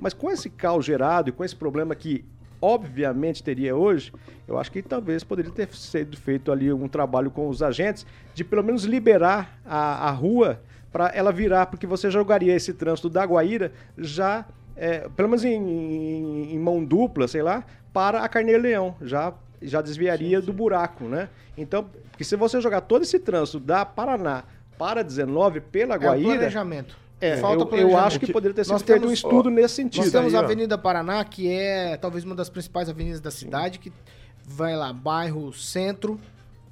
Mas 0.00 0.14
com 0.14 0.30
esse 0.30 0.48
caos 0.48 0.86
gerado 0.86 1.28
e 1.28 1.32
com 1.32 1.44
esse 1.44 1.54
problema 1.54 1.94
que 1.94 2.24
obviamente 2.62 3.42
teria 3.42 3.74
hoje, 3.76 4.12
eu 4.46 4.56
acho 4.56 4.70
que 4.70 4.80
talvez 4.80 5.24
poderia 5.24 5.50
ter 5.50 5.68
sido 5.74 6.16
feito 6.16 6.52
ali 6.52 6.72
um 6.72 6.86
trabalho 6.88 7.28
com 7.30 7.48
os 7.48 7.60
agentes 7.62 8.06
de 8.32 8.44
pelo 8.44 8.62
menos 8.62 8.84
liberar 8.84 9.58
a, 9.66 10.08
a 10.08 10.10
rua 10.12 10.60
para 10.92 11.08
ela 11.08 11.32
virar, 11.32 11.66
porque 11.66 11.86
você 11.86 12.10
jogaria 12.10 12.54
esse 12.54 12.72
trânsito 12.72 13.08
da 13.10 13.24
Guaíra 13.24 13.72
já, 13.98 14.44
é, 14.76 15.08
pelo 15.16 15.28
menos 15.28 15.44
em, 15.44 15.54
em- 15.54 16.54
em 16.54 16.58
mão 16.58 16.84
dupla, 16.84 17.26
sei 17.26 17.42
lá, 17.42 17.64
para 17.92 18.22
a 18.22 18.28
Carneiro 18.28 18.62
Leão, 18.62 18.94
já, 19.02 19.34
já 19.60 19.82
desviaria 19.82 20.40
do 20.40 20.52
buraco, 20.52 21.04
né? 21.04 21.28
Então, 21.58 21.84
porque 22.10 22.24
se 22.24 22.36
você 22.36 22.60
jogar 22.60 22.82
todo 22.82 23.02
esse 23.02 23.18
trânsito 23.18 23.58
da 23.58 23.84
Paraná 23.84 24.44
para 24.78 25.02
19 25.02 25.60
pela 25.60 25.94
É 25.94 25.98
o 25.98 26.00
Guaíra... 26.00 26.34
planejamento. 26.36 26.96
É, 27.22 27.36
Falta 27.36 27.76
eu, 27.76 27.90
eu 27.90 27.96
acho 27.96 28.18
que 28.18 28.32
poderia 28.32 28.52
ter 28.52 28.64
sido 28.64 28.72
Nós 28.72 28.82
feito 28.82 29.06
um 29.06 29.12
estudo 29.12 29.48
nesse 29.48 29.76
sentido. 29.76 30.02
Nós 30.02 30.10
temos 30.10 30.34
aí, 30.34 30.40
a 30.40 30.42
ó. 30.42 30.44
Avenida 30.44 30.76
Paraná, 30.76 31.24
que 31.24 31.48
é 31.48 31.96
talvez 31.96 32.24
uma 32.24 32.34
das 32.34 32.50
principais 32.50 32.88
avenidas 32.88 33.20
da 33.20 33.30
cidade, 33.30 33.78
que 33.78 33.92
vai 34.44 34.74
lá, 34.74 34.92
bairro 34.92 35.52
centro, 35.52 36.18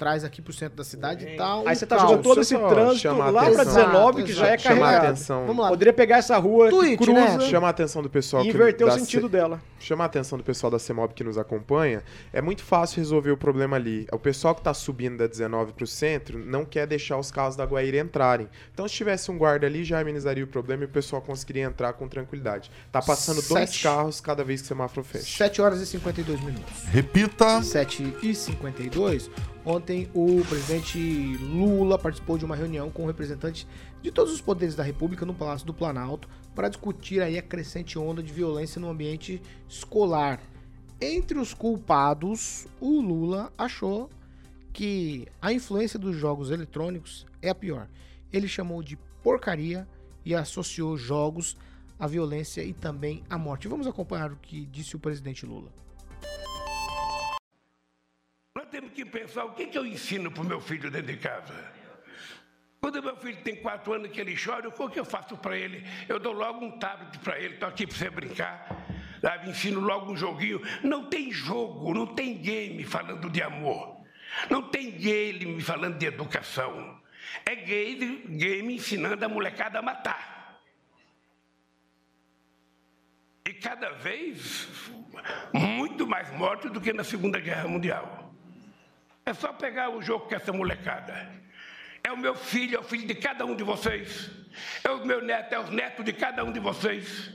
traz 0.01 0.25
aqui 0.25 0.41
pro 0.41 0.53
centro 0.53 0.77
da 0.79 0.83
cidade 0.85 1.27
e 1.27 1.37
tal. 1.37 1.69
Aí 1.69 1.77
você 1.77 1.87
tá 1.87 1.99
jogando 1.99 2.23
todo 2.23 2.41
esse 2.41 2.57
trânsito 2.59 3.13
lá 3.15 3.29
a 3.29 3.33
pra 3.33 3.63
atenção. 3.63 3.65
19, 3.85 4.23
que 4.25 4.33
já 4.33 4.47
é. 4.49 4.59
Chamar 4.59 4.79
carregado. 4.81 5.07
atenção. 5.07 5.47
Vamos 5.47 5.63
lá. 5.63 5.69
Poderia 5.69 5.93
pegar 5.93 6.17
essa 6.17 6.37
rua 6.39 6.71
Tweet, 6.71 6.97
que 6.97 7.05
cruza 7.05 7.37
né? 7.39 7.41
Chama 7.49 7.67
a 7.67 7.71
atenção 7.71 8.03
do 8.03 8.09
pessoal 8.09 8.43
e 8.43 8.49
que 8.51 8.55
inverter 8.57 8.87
o 8.87 8.91
sentido 8.91 9.27
C- 9.27 9.29
dela. 9.29 9.61
Chamar 9.79 10.05
a 10.05 10.07
atenção 10.07 10.37
do 10.39 10.45
pessoal 10.45 10.71
da 10.71 10.79
CEMOB 10.79 11.13
que 11.15 11.23
nos 11.25 11.37
acompanha, 11.39 12.03
é 12.33 12.41
muito 12.43 12.63
fácil 12.63 12.97
resolver 12.99 13.31
o 13.31 13.37
problema 13.37 13.77
ali. 13.77 14.07
O 14.13 14.19
pessoal 14.19 14.55
que 14.55 14.63
tá 14.63 14.73
subindo 14.75 15.19
da 15.19 15.27
19 15.27 15.73
pro 15.75 15.87
centro 15.87 16.39
não 16.39 16.65
quer 16.65 16.87
deixar 16.87 17.19
os 17.19 17.31
carros 17.31 17.55
da 17.57 17.65
Guaíra 17.65 17.99
entrarem. 17.99 18.49
Então, 18.73 18.89
se 18.89 18.95
tivesse 18.95 19.31
um 19.31 19.37
guarda 19.39 19.67
ali, 19.67 19.85
já 19.85 20.01
amenizaria 20.01 20.45
o 20.45 20.47
problema 20.47 20.83
e 20.85 20.87
o 20.87 20.89
pessoal 20.91 21.21
conseguiria 21.23 21.65
entrar 21.65 21.93
com 21.93 22.09
tranquilidade. 22.09 22.71
Tá 22.91 23.01
passando 23.03 23.37
dois 23.37 23.71
Sete. 23.71 23.83
carros 23.83 24.21
cada 24.21 24.43
vez 24.43 24.61
que 24.61 24.65
o 24.67 24.69
semáforo 24.69 25.05
fecha. 25.05 25.25
7 25.45 25.61
horas 25.63 25.81
e 25.81 25.87
52 25.87 26.41
minutos. 26.41 26.85
Repita. 26.91 27.63
7 27.63 28.17
e 28.23 28.35
52. 28.35 29.31
Ontem 29.65 30.09
o 30.15 30.43
presidente 30.49 30.99
Lula 31.37 31.99
participou 31.99 32.39
de 32.39 32.45
uma 32.47 32.57
reunião 32.57 32.91
com 32.91 33.07
representantes 33.07 33.67
de 34.01 34.11
todos 34.11 34.33
os 34.33 34.41
poderes 34.41 34.75
da 34.75 34.83
República 34.83 35.27
no 35.27 35.35
Palácio 35.35 35.67
do 35.67 35.75
Planalto 35.75 36.29
para 36.55 36.69
discutir 36.69 37.21
aí 37.21 37.37
a 37.37 37.43
crescente 37.43 37.99
onda 37.99 38.23
de 38.23 38.33
violência 38.33 38.81
no 38.81 38.89
ambiente 38.89 39.41
escolar. 39.69 40.41
Entre 40.99 41.39
os 41.39 41.53
culpados, 41.53 42.67
o 42.81 43.01
Lula 43.01 43.53
achou 43.57 44.09
que 44.73 45.27
a 45.43 45.53
influência 45.53 45.99
dos 45.99 46.17
jogos 46.17 46.51
eletrônicos 46.51 47.27
é 47.43 47.51
a 47.51 47.55
pior. 47.55 47.89
Ele 48.33 48.49
chamou 48.49 48.83
de 48.83 48.97
porcaria 49.23 49.87
e 50.25 50.35
associou 50.35 50.97
jogos 50.97 51.57
à 51.99 52.07
violência 52.07 52.63
e 52.63 52.73
também 52.73 53.23
à 53.29 53.37
morte. 53.37 53.69
Vamos 53.69 53.87
acompanhar 53.87 54.33
o 54.33 54.37
que 54.37 54.65
disse 54.65 54.97
o 54.97 54.99
presidente 54.99 55.45
Lula. 55.45 55.71
Nós 58.55 58.67
temos 58.69 58.93
que 58.93 59.05
pensar 59.05 59.45
o 59.45 59.53
que, 59.53 59.67
que 59.67 59.79
eu 59.79 59.87
ensino 59.87 60.31
para 60.31 60.43
o 60.43 60.47
meu 60.47 60.61
filho 60.61 60.91
dentro 60.91 61.13
de 61.13 61.17
casa. 61.19 61.55
Quando 62.81 63.03
meu 63.03 63.17
filho 63.17 63.41
tem 63.43 63.57
quatro 63.57 63.93
anos 63.93 64.11
que 64.11 64.21
ele 64.21 64.35
chora, 64.37 64.69
o 64.69 64.91
que 64.91 64.99
eu 64.99 65.05
faço 65.05 65.37
para 65.37 65.57
ele? 65.57 65.87
Eu 66.09 66.19
dou 66.19 66.33
logo 66.33 66.65
um 66.65 66.79
tablet 66.79 67.19
para 67.19 67.39
ele, 67.39 67.55
estou 67.55 67.69
aqui 67.69 67.87
para 67.87 67.97
você 67.97 68.11
brincar. 68.11 68.87
Sabe? 69.21 69.51
Ensino 69.51 69.81
logo 69.81 70.11
um 70.11 70.17
joguinho. 70.17 70.61
Não 70.83 71.09
tem 71.09 71.31
jogo, 71.31 71.95
não 71.95 72.07
tem 72.07 72.39
game 72.39 72.83
falando 72.85 73.31
de 73.31 73.43
amor. 73.43 74.01
Não 74.49 74.63
tem 74.63 74.91
game 74.93 75.61
falando 75.61 75.99
de 75.99 76.07
educação. 76.07 76.99
É 77.45 77.55
game, 77.55 78.25
game 78.37 78.75
ensinando 78.75 79.25
a 79.25 79.29
molecada 79.29 79.79
a 79.79 79.83
matar. 79.83 80.59
E 83.47 83.53
cada 83.53 83.91
vez 83.91 84.69
muito 85.53 86.07
mais 86.07 86.33
mortes 86.33 86.71
do 86.71 86.81
que 86.81 86.93
na 86.93 87.05
Segunda 87.05 87.39
Guerra 87.39 87.69
Mundial. 87.69 88.30
É 89.31 89.33
só 89.33 89.53
pegar 89.53 89.91
o 89.91 90.03
jogo 90.03 90.27
com 90.27 90.35
essa 90.35 90.53
molecada. 90.53 91.31
É 92.03 92.11
o 92.11 92.17
meu 92.17 92.35
filho, 92.35 92.77
é 92.77 92.81
o 92.81 92.83
filho 92.83 93.07
de 93.07 93.15
cada 93.15 93.47
um 93.47 93.55
de 93.55 93.63
vocês. 93.63 94.29
É 94.83 94.91
o 94.91 95.07
meu 95.07 95.23
neto, 95.23 95.53
é 95.53 95.61
os 95.61 95.71
netos 95.71 96.05
de 96.05 96.13
cada 96.13 96.43
um 96.43 96.51
de 96.51 96.59
vocês. 96.59 97.31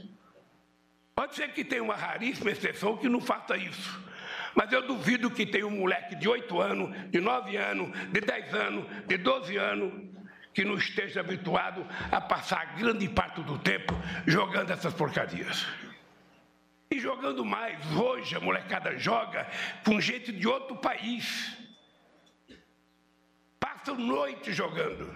Pode 1.15 1.35
ser 1.35 1.53
que 1.53 1.63
tenha 1.63 1.81
uma 1.81 1.95
raríssima 1.95 2.51
exceção 2.51 2.97
que 2.97 3.07
não 3.07 3.21
faça 3.21 3.55
isso. 3.55 3.97
Mas 4.53 4.73
eu 4.73 4.85
duvido 4.85 5.31
que 5.31 5.45
tenha 5.45 5.65
um 5.65 5.71
moleque 5.71 6.15
de 6.15 6.27
8 6.27 6.59
anos, 6.59 7.09
de 7.09 7.21
9 7.21 7.55
anos, 7.55 7.89
de 8.11 8.19
10 8.19 8.53
anos, 8.53 8.85
de 9.07 9.17
12 9.17 9.55
anos, 9.55 9.93
que 10.53 10.65
não 10.65 10.75
esteja 10.75 11.21
habituado 11.21 11.87
a 12.11 12.19
passar 12.19 12.75
grande 12.75 13.07
parte 13.07 13.41
do 13.41 13.57
tempo 13.57 13.93
jogando 14.27 14.71
essas 14.71 14.93
porcarias. 14.93 15.65
E 16.91 16.99
jogando 16.99 17.45
mais, 17.45 17.79
hoje 17.95 18.35
a 18.35 18.41
molecada 18.41 18.97
joga 18.97 19.47
com 19.85 20.01
gente 20.01 20.33
de 20.33 20.45
outro 20.45 20.75
país. 20.75 21.63
Passam 23.85 23.99
noite 23.99 24.51
jogando. 24.51 25.07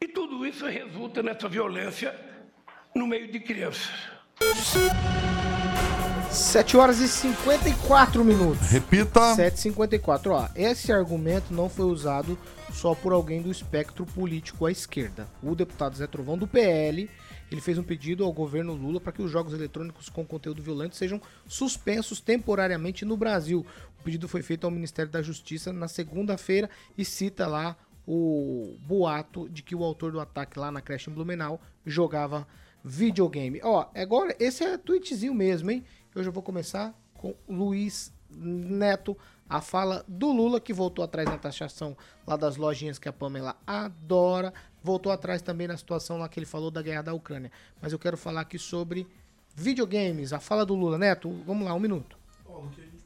E 0.00 0.06
tudo 0.06 0.46
isso 0.46 0.64
resulta 0.66 1.20
nessa 1.20 1.48
violência 1.48 2.14
no 2.94 3.08
meio 3.08 3.32
de 3.32 3.40
crianças. 3.40 3.90
7 6.30 6.76
horas 6.76 7.00
e 7.00 7.08
54 7.08 8.24
minutos. 8.24 8.70
Repita. 8.70 9.34
7h54. 9.34 10.30
Ó, 10.30 10.48
esse 10.54 10.92
argumento 10.92 11.52
não 11.52 11.68
foi 11.68 11.86
usado 11.86 12.38
só 12.72 12.94
por 12.94 13.12
alguém 13.12 13.42
do 13.42 13.50
espectro 13.50 14.06
político 14.06 14.64
à 14.64 14.70
esquerda. 14.70 15.26
O 15.42 15.56
deputado 15.56 15.96
Zé 15.96 16.06
Trovão, 16.06 16.38
do 16.38 16.46
PL, 16.46 17.10
ele 17.50 17.60
fez 17.60 17.78
um 17.78 17.82
pedido 17.82 18.24
ao 18.24 18.32
governo 18.32 18.74
Lula 18.74 19.00
para 19.00 19.12
que 19.12 19.22
os 19.22 19.30
jogos 19.30 19.52
eletrônicos 19.52 20.08
com 20.08 20.24
conteúdo 20.24 20.62
violento 20.62 20.96
sejam 20.96 21.20
suspensos 21.46 22.20
temporariamente 22.20 23.04
no 23.04 23.16
Brasil. 23.16 23.66
O 23.98 24.02
pedido 24.02 24.28
foi 24.28 24.42
feito 24.42 24.64
ao 24.64 24.70
Ministério 24.70 25.10
da 25.10 25.20
Justiça 25.20 25.72
na 25.72 25.88
segunda-feira 25.88 26.70
e 26.96 27.04
cita 27.04 27.46
lá 27.46 27.76
o 28.06 28.76
boato 28.86 29.48
de 29.48 29.62
que 29.62 29.74
o 29.74 29.84
autor 29.84 30.12
do 30.12 30.20
ataque 30.20 30.58
lá 30.58 30.70
na 30.70 30.80
creche 30.80 31.10
em 31.10 31.12
Blumenau 31.12 31.60
jogava 31.84 32.46
videogame. 32.84 33.60
Ó, 33.62 33.86
agora 33.94 34.34
esse 34.38 34.64
é 34.64 34.76
tweetzinho 34.78 35.34
mesmo, 35.34 35.70
hein? 35.70 35.84
Eu 36.14 36.24
já 36.24 36.30
vou 36.30 36.42
começar 36.42 36.94
com 37.14 37.34
Luiz 37.48 38.12
Neto, 38.30 39.16
a 39.48 39.60
fala 39.60 40.04
do 40.06 40.32
Lula, 40.32 40.60
que 40.60 40.72
voltou 40.72 41.04
atrás 41.04 41.28
na 41.28 41.36
taxação 41.36 41.96
lá 42.26 42.36
das 42.36 42.56
lojinhas 42.56 42.98
que 42.98 43.08
a 43.08 43.12
Pamela 43.12 43.56
adora. 43.66 44.54
Voltou 44.82 45.12
atrás 45.12 45.42
também 45.42 45.66
na 45.66 45.76
situação 45.76 46.18
lá 46.18 46.28
que 46.28 46.38
ele 46.38 46.46
falou 46.46 46.70
da 46.70 46.82
guerra 46.82 47.02
da 47.02 47.14
Ucrânia. 47.14 47.50
Mas 47.80 47.92
eu 47.92 47.98
quero 47.98 48.16
falar 48.16 48.42
aqui 48.42 48.58
sobre 48.58 49.06
videogames, 49.54 50.32
a 50.32 50.40
fala 50.40 50.64
do 50.64 50.74
Lula. 50.74 50.98
Neto, 50.98 51.30
vamos 51.46 51.66
lá, 51.66 51.74
um 51.74 51.80
minuto. 51.80 52.18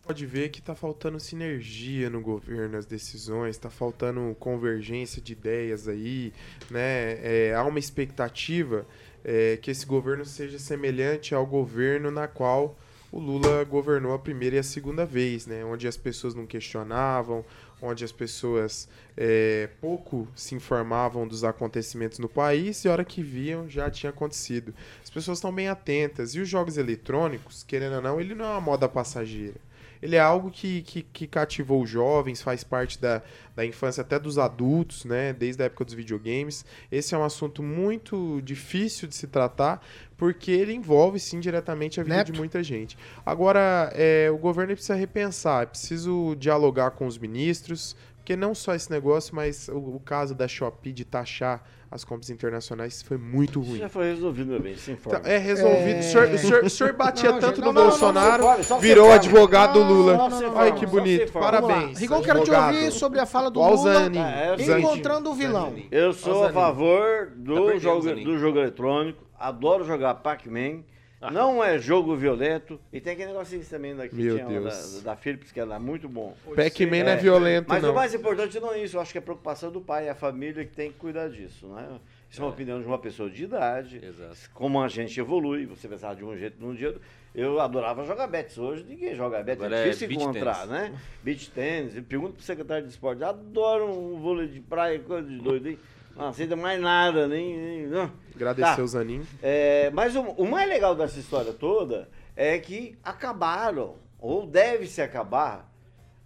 Pode 0.03 0.27
ver 0.27 0.51
que 0.51 0.61
tá 0.61 0.75
faltando 0.75 1.19
sinergia 1.19 2.11
no 2.11 2.21
governo, 2.21 2.77
as 2.77 2.85
decisões, 2.85 3.57
tá 3.57 3.71
faltando 3.71 4.37
convergência 4.39 5.21
de 5.23 5.33
ideias 5.33 5.89
aí, 5.89 6.31
né? 6.71 7.19
É, 7.23 7.55
há 7.57 7.65
uma 7.65 7.79
expectativa 7.79 8.87
é, 9.25 9.57
que 9.57 9.71
esse 9.71 9.87
governo 9.87 10.27
seja 10.27 10.59
semelhante 10.59 11.35
ao 11.35 11.47
governo 11.47 12.11
na 12.11 12.29
qual 12.29 12.77
o 13.11 13.19
Lula 13.19 13.65
governou 13.65 14.13
a 14.13 14.19
primeira 14.19 14.57
e 14.57 14.59
a 14.59 14.63
segunda 14.63 15.07
vez, 15.07 15.47
né? 15.47 15.65
Onde 15.65 15.89
as 15.89 15.97
pessoas 15.97 16.35
não 16.35 16.45
questionavam, 16.45 17.43
onde 17.81 18.05
as 18.05 18.13
pessoas 18.13 18.89
é, 19.17 19.69
pouco 19.81 20.27
se 20.35 20.55
informavam 20.55 21.27
dos 21.27 21.45
acontecimentos 21.45 22.19
no 22.19 22.29
país 22.29 22.85
e 22.85 22.89
a 22.89 22.93
hora 22.93 23.05
que 23.05 23.23
viam 23.23 23.69
já 23.69 23.91
tinha 23.91 24.11
acontecido. 24.11 24.75
As 25.03 25.11
pessoas 25.11 25.39
estão 25.39 25.53
bem 25.53 25.69
atentas. 25.69 26.35
E 26.35 26.41
os 26.41 26.49
jogos 26.49 26.77
eletrônicos, 26.77 27.63
querendo 27.63 27.97
ou 27.97 28.03
não, 28.03 28.21
ele 28.21 28.35
não 28.35 28.45
é 28.45 28.49
uma 28.49 28.61
moda 28.61 28.89
passageira. 28.89 29.57
Ele 30.05 30.17
é 30.17 30.21
algo 30.21 30.51
que, 30.51 30.83
que, 30.83 31.01
que 31.01 31.27
cativou 31.27 31.83
os 31.83 31.89
jovens, 31.89 32.43
faz 32.43 32.63
parte 32.63 33.01
da, 33.01 33.23
da 33.57 33.65
infância 33.65 34.03
até 34.03 34.19
dos 34.19 34.37
adultos, 34.37 35.07
né? 35.07 35.33
Desde 35.33 35.63
a 35.63 35.65
época 35.65 35.83
dos 35.83 35.95
videogames. 35.95 36.63
Esse 36.93 37.15
é 37.15 37.19
um 37.19 37.25
assunto 37.25 37.63
muito 37.63 38.43
difícil 38.43 39.09
de 39.09 39.15
se 39.15 39.27
tratar, 39.27 39.83
porque 40.15 40.51
ele 40.51 40.75
envolve, 40.75 41.19
sim, 41.19 41.41
diretamente 41.41 42.01
a 42.01 42.03
vida 42.03 42.17
Neto. 42.17 42.33
de 42.33 42.39
muita 42.39 42.63
gente. 42.63 42.99
Agora, 43.25 43.91
é, 43.95 44.31
o 44.31 44.37
governo 44.37 44.75
precisa 44.75 44.95
repensar, 44.95 45.63
é 45.63 45.67
preciso 45.67 46.37
dialogar 46.39 46.91
com 46.91 47.07
os 47.07 47.17
ministros, 47.17 47.97
porque 48.17 48.37
não 48.37 48.55
só 48.55 48.75
esse 48.75 48.91
negócio, 48.91 49.35
mas 49.35 49.69
o, 49.69 49.97
o 49.97 50.01
caso 50.01 50.35
da 50.35 50.47
Shopee 50.47 50.93
de 50.93 51.07
taxar 51.07 51.65
as 51.95 52.03
compras 52.03 52.29
internacionais 52.29 53.03
foi 53.03 53.17
muito 53.17 53.61
Isso 53.61 53.71
ruim. 53.71 53.79
já 53.79 53.89
foi 53.89 54.07
resolvido, 54.07 54.49
meu 54.51 54.61
bem, 54.61 54.77
se 54.77 54.91
informa. 54.91 55.21
Então, 55.21 55.31
é 55.31 55.39
resolvido. 55.39 56.01
O, 56.01 56.03
senhor, 56.03 56.29
o 56.29 56.39
senhor- 56.39 56.65
o 56.65 56.69
senhor 56.71 56.93
batia 56.93 57.31
Não, 57.31 57.39
tanto 57.39 57.55
gente, 57.55 57.61
no 57.65 57.67
não, 57.67 57.73
não, 57.73 57.83
não, 57.83 57.91
Bolsonaro, 57.91 58.43
não, 58.43 58.59
não, 58.69 58.81
virou 58.81 59.13
advogado 59.13 59.75
do 59.75 59.81
Não, 59.85 59.89
Lula. 59.93 60.17
não, 60.17 60.29
não, 60.29 60.41
não, 60.41 60.57
Olha 60.57 60.71
não, 60.71 60.77
que 60.77 60.87
bonito. 60.87 61.33
Parabéns. 61.33 61.97
Rigon, 62.01 62.21
quero 62.21 62.43
te 62.43 62.51
ouvir 62.51 62.91
sobre 62.91 63.21
a 63.21 63.27
fala 63.27 63.49
do 63.49 63.61
Lula. 63.63 64.11
É, 64.13 64.79
encontrando 64.81 65.31
o 65.31 65.35
vilão. 65.35 65.73
Eu 65.89 66.13
sou 66.13 66.47
a 66.47 66.53
favor 66.53 67.29
Tá 67.29 67.33
do, 67.37 67.55
perdendo, 67.67 67.79
jogo, 67.81 68.15
do 68.25 68.39
jogo 68.39 68.59
eletrônico. 68.59 69.25
Adoro 69.39 69.85
jogar 69.85 70.15
Pac-Man. 70.17 70.83
Ah. 71.27 71.31
Não 71.31 71.63
é 71.65 71.79
jogo 71.79 72.15
violento. 72.17 72.79
E 72.93 73.01
tem 73.01 73.15
aquele 73.15 73.29
negocinho 73.33 73.65
também 73.65 73.97
daqui 73.97 74.15
Meu 74.15 74.37
tinha 74.37 74.47
Deus. 74.47 75.03
da, 75.03 75.13
da 75.13 75.17
Philips, 75.17 75.51
que 75.51 75.59
era 75.59 75.79
muito 75.79 76.09
bom. 76.09 76.37
Pac-Man 76.55 77.05
não 77.05 77.11
é 77.11 77.15
É, 77.15 77.17
violento, 77.17 77.67
Mas 77.69 77.83
não. 77.83 77.93
o 77.93 77.95
mais 77.95 78.13
importante 78.15 78.61
não 78.61 78.73
é 78.73 78.81
isso. 78.83 78.97
Eu 78.97 79.01
acho 79.01 79.13
que 79.13 79.19
é 79.19 79.21
a 79.21 79.23
preocupação 79.23 79.71
do 79.71 79.81
pai 79.81 80.07
e 80.07 80.09
a 80.09 80.15
família 80.15 80.65
que 80.65 80.73
tem 80.75 80.93
que 80.93 80.99
cuidar 80.99 81.29
disso. 81.29 81.67
Né? 81.69 81.99
Isso 82.31 82.41
é 82.41 82.45
uma 82.45 82.51
opinião 82.51 82.81
de 82.81 82.87
uma 82.87 82.99
pessoa 82.99 83.31
de 83.31 83.45
idade. 83.45 84.01
Exato. 84.05 84.37
Como 84.53 84.83
a 84.83 84.89
gente 84.89 85.19
evolui. 85.19 85.67
Você 85.67 85.89
pensava 85.89 86.15
de 86.15 86.25
um 86.25 86.37
jeito 86.37 86.57
num 86.61 86.75
dia. 86.75 86.95
Eu 87.35 87.59
adorava 87.61 88.05
jogar 88.05 88.27
bets. 88.27 88.59
Hoje 88.59 88.85
ninguém 88.89 89.15
joga 89.15 89.43
bets. 89.43 89.65
Agora 89.65 89.81
É 89.81 89.83
é 89.83 89.85
difícil 89.91 90.09
beach 90.09 90.23
encontrar, 90.23 90.55
tennis. 90.67 90.71
né? 90.71 91.01
Beach 91.23 91.51
tênis. 91.51 92.01
Pergunta 92.07 92.35
pro 92.35 92.43
secretário 92.43 92.85
de 92.85 92.91
esporte. 92.93 93.25
Adoro 93.25 93.87
um 93.91 94.21
vôlei 94.21 94.47
de 94.49 94.61
praia, 94.61 94.99
coisa 95.01 95.29
de 95.29 95.39
doido, 95.39 95.69
hein? 95.69 95.79
Não 96.17 96.29
aceita 96.29 96.55
mais 96.57 96.81
nada, 96.81 97.27
nem. 97.27 97.57
nem 97.57 97.87
não. 97.87 98.11
Agradecer 98.35 98.77
Tá. 98.77 98.83
o 98.83 98.87
Zanin. 98.89 99.27
É, 99.43 99.91
mas 99.91 100.15
o, 100.17 100.21
o 100.23 100.49
mais 100.49 100.69
legal 100.69 100.95
dessa 100.95 101.19
história 101.19 101.53
toda 101.53 102.09
é 102.37 102.59
que 102.59 102.97
acabaram, 103.03 103.97
ou 104.19 104.47
deve-se 104.47 105.01
acabar, 105.03 105.71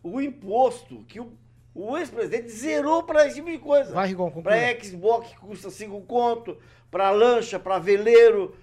o 0.03 0.21
imposto 0.21 1.05
que 1.09 1.21
o, 1.21 1.33
o 1.75 1.97
ex-presidente 1.99 2.49
zerou 2.51 3.03
para 3.03 3.27
esse 3.27 3.37
tipo 3.37 3.51
de 3.51 3.59
coisa. 3.59 3.93
Vai, 3.93 4.09
Rigon. 4.09 4.31
Para 4.43 4.83
Xbox 4.83 5.29
que 5.31 5.37
custa 5.39 5.71
5 5.71 6.01
conto, 6.03 6.57
para 6.91 7.11
lancha, 7.11 7.59
para 7.59 7.79
veleiro, 7.79 8.55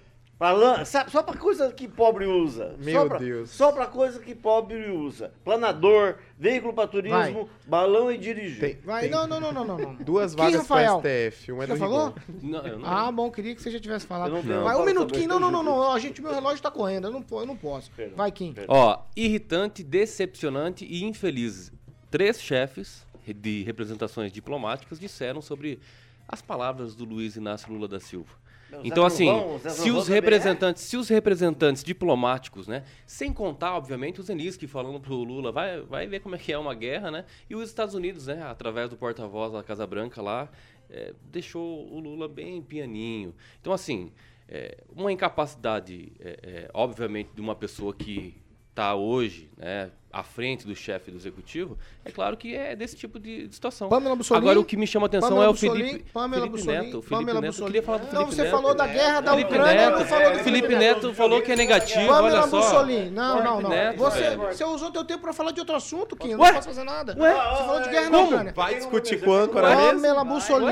sabe, 0.84 1.10
só 1.10 1.22
para 1.22 1.38
coisa 1.38 1.72
que 1.72 1.88
pobre 1.88 2.26
usa. 2.26 2.74
Meu 2.78 3.02
só 3.02 3.08
pra, 3.08 3.18
Deus. 3.18 3.50
Só 3.50 3.72
para 3.72 3.86
coisa 3.86 4.20
que 4.20 4.34
pobre 4.34 4.90
usa. 4.90 5.32
Planador, 5.42 6.16
veículo 6.38 6.74
para 6.74 6.86
turismo, 6.86 7.16
Vai. 7.18 7.46
balão 7.66 8.12
e 8.12 8.18
dirigir. 8.18 8.60
Tem, 8.60 8.78
Vai, 8.84 9.02
tem 9.02 9.10
não, 9.10 9.26
não, 9.26 9.40
não, 9.40 9.52
não, 9.52 9.64
não, 9.64 9.78
não. 9.78 9.94
duas 9.94 10.34
Quem, 10.34 10.44
vagas 10.44 10.66
para 10.66 10.90
Rafael? 10.90 11.30
STF. 11.30 11.52
Um 11.52 11.62
é 11.62 11.66
do 11.66 11.76
falou? 11.76 12.14
Não, 12.42 12.66
eu 12.66 12.78
não. 12.78 12.86
Ah, 12.88 13.10
bom, 13.10 13.30
queria 13.30 13.54
que 13.54 13.62
você 13.62 13.70
já 13.70 13.80
tivesse 13.80 14.06
falado. 14.06 14.30
Não 14.30 14.42
tenho- 14.42 14.62
Vai, 14.62 14.74
não 14.74 14.82
um 14.82 14.84
minutinho. 14.84 15.28
Não, 15.28 15.40
não, 15.40 15.50
não, 15.50 15.62
não. 15.62 15.72
Ó, 15.72 15.98
gente, 15.98 16.20
meu 16.20 16.32
relógio 16.32 16.62
tá 16.62 16.70
correndo. 16.70 17.06
Eu 17.06 17.12
não, 17.12 17.24
eu 17.30 17.46
não 17.46 17.56
posso. 17.56 17.90
Perdão. 17.92 18.16
Vai, 18.16 18.30
Kim. 18.30 18.52
Perdão. 18.52 18.76
Ó, 18.76 18.98
irritante, 19.16 19.82
decepcionante 19.82 20.84
e 20.84 21.02
infeliz. 21.02 21.72
Três 22.10 22.40
chefes 22.40 23.06
de 23.26 23.62
representações 23.64 24.30
diplomáticas 24.30 25.00
disseram 25.00 25.40
sobre 25.40 25.80
as 26.28 26.42
palavras 26.42 26.94
do 26.94 27.04
Luiz 27.04 27.36
Inácio 27.36 27.72
Lula 27.72 27.88
da 27.88 27.98
Silva. 27.98 28.30
Não, 28.70 28.80
Então, 28.84 29.06
assim, 29.06 29.28
se 29.68 29.90
os 29.90 30.08
é? 30.10 30.14
representantes, 30.14 30.82
se 30.82 30.96
os 30.96 31.08
representantes 31.08 31.84
diplomáticos, 31.84 32.66
né, 32.66 32.84
sem 33.06 33.32
contar, 33.32 33.76
obviamente, 33.76 34.20
o 34.20 34.22
Zelensky 34.22 34.66
falando 34.66 35.00
pro 35.00 35.14
Lula, 35.14 35.52
vai, 35.52 35.80
vai 35.82 36.06
ver 36.06 36.20
como 36.20 36.34
é 36.34 36.38
que 36.38 36.52
é 36.52 36.58
uma 36.58 36.74
guerra, 36.74 37.10
né, 37.10 37.24
e 37.48 37.54
os 37.54 37.68
Estados 37.68 37.94
Unidos, 37.94 38.26
né, 38.26 38.42
através 38.42 38.90
do 38.90 38.96
porta-voz 38.96 39.52
da 39.52 39.62
Casa 39.62 39.86
Branca 39.86 40.20
lá, 40.20 40.48
é, 40.90 41.14
deixou 41.30 41.92
o 41.92 42.00
Lula 42.00 42.28
bem 42.28 42.60
pianinho. 42.62 43.34
Então, 43.60 43.72
assim, 43.72 44.12
é, 44.48 44.78
uma 44.94 45.12
incapacidade, 45.12 46.12
é, 46.20 46.38
é, 46.42 46.70
obviamente, 46.72 47.30
de 47.34 47.40
uma 47.40 47.54
pessoa 47.54 47.92
que 47.94 48.36
está 48.76 48.94
hoje, 48.94 49.48
né, 49.56 49.90
à 50.12 50.22
frente 50.22 50.66
do 50.66 50.76
chefe 50.76 51.10
do 51.10 51.16
executivo, 51.16 51.78
é 52.04 52.10
claro 52.10 52.36
que 52.36 52.54
é 52.54 52.76
desse 52.76 52.94
tipo 52.94 53.18
de, 53.18 53.48
de 53.48 53.54
situação. 53.54 53.88
Pamela 53.88 54.14
Bussolini. 54.14 54.46
Agora, 54.46 54.60
o 54.60 54.64
que 54.64 54.76
me 54.76 54.86
chama 54.86 55.06
a 55.06 55.08
atenção 55.08 55.30
Pamela 55.30 55.46
é 55.46 55.48
o 55.48 55.54
Felipe, 55.54 56.04
Pamela 56.12 56.46
Felipe 56.46 56.66
Neto. 56.66 56.98
O 56.98 57.02
Felipe 57.02 57.08
Pamela 57.08 57.40
Neto. 57.40 57.46
Eu 57.46 57.50
Bussolini. 57.52 57.72
queria 57.72 57.82
falar 57.82 57.98
do 57.98 58.06
Felipe 58.06 58.20
Não, 58.22 58.30
você 58.30 58.42
Neto. 58.42 58.50
falou 58.50 58.74
da 58.74 58.86
guerra 58.86 59.20
da 59.20 59.30
Felipe 59.32 59.50
Ucrânia, 59.50 59.74
Neto, 59.74 59.98
não 59.98 60.06
falou 60.06 60.32
do 60.32 60.38
Felipe 60.38 60.76
Neto 60.76 61.14
falou 61.14 61.42
que 61.42 61.52
é 61.52 61.56
negativo, 61.56 62.06
Pamela 62.06 62.40
olha 62.40 62.48
só. 62.48 62.86
Não, 62.86 63.42
não, 63.42 63.60
não. 63.62 63.70
Neto, 63.70 63.96
você, 63.98 64.20
velho. 64.20 64.42
você 64.42 64.64
usou 64.64 64.90
teu 64.90 65.04
tempo 65.04 65.22
pra 65.22 65.32
falar 65.32 65.52
de 65.52 65.60
outro 65.60 65.74
assunto, 65.74 66.14
Kim. 66.14 66.32
Eu 66.32 66.38
Ué? 66.38 66.48
não 66.48 66.54
posso 66.56 66.68
fazer 66.68 66.84
nada. 66.84 67.16
Ué? 67.18 67.32
Você 67.32 67.64
falou 67.64 67.80
de 67.80 67.88
guerra 67.88 68.10
na 68.10 68.18
Como? 68.18 68.26
Ucrânia. 68.26 68.52
Vai 68.54 68.74
discutir 68.74 69.20
com 69.22 69.30
o 69.30 69.34
âncora? 69.34 69.68
Pamela. 69.76 70.24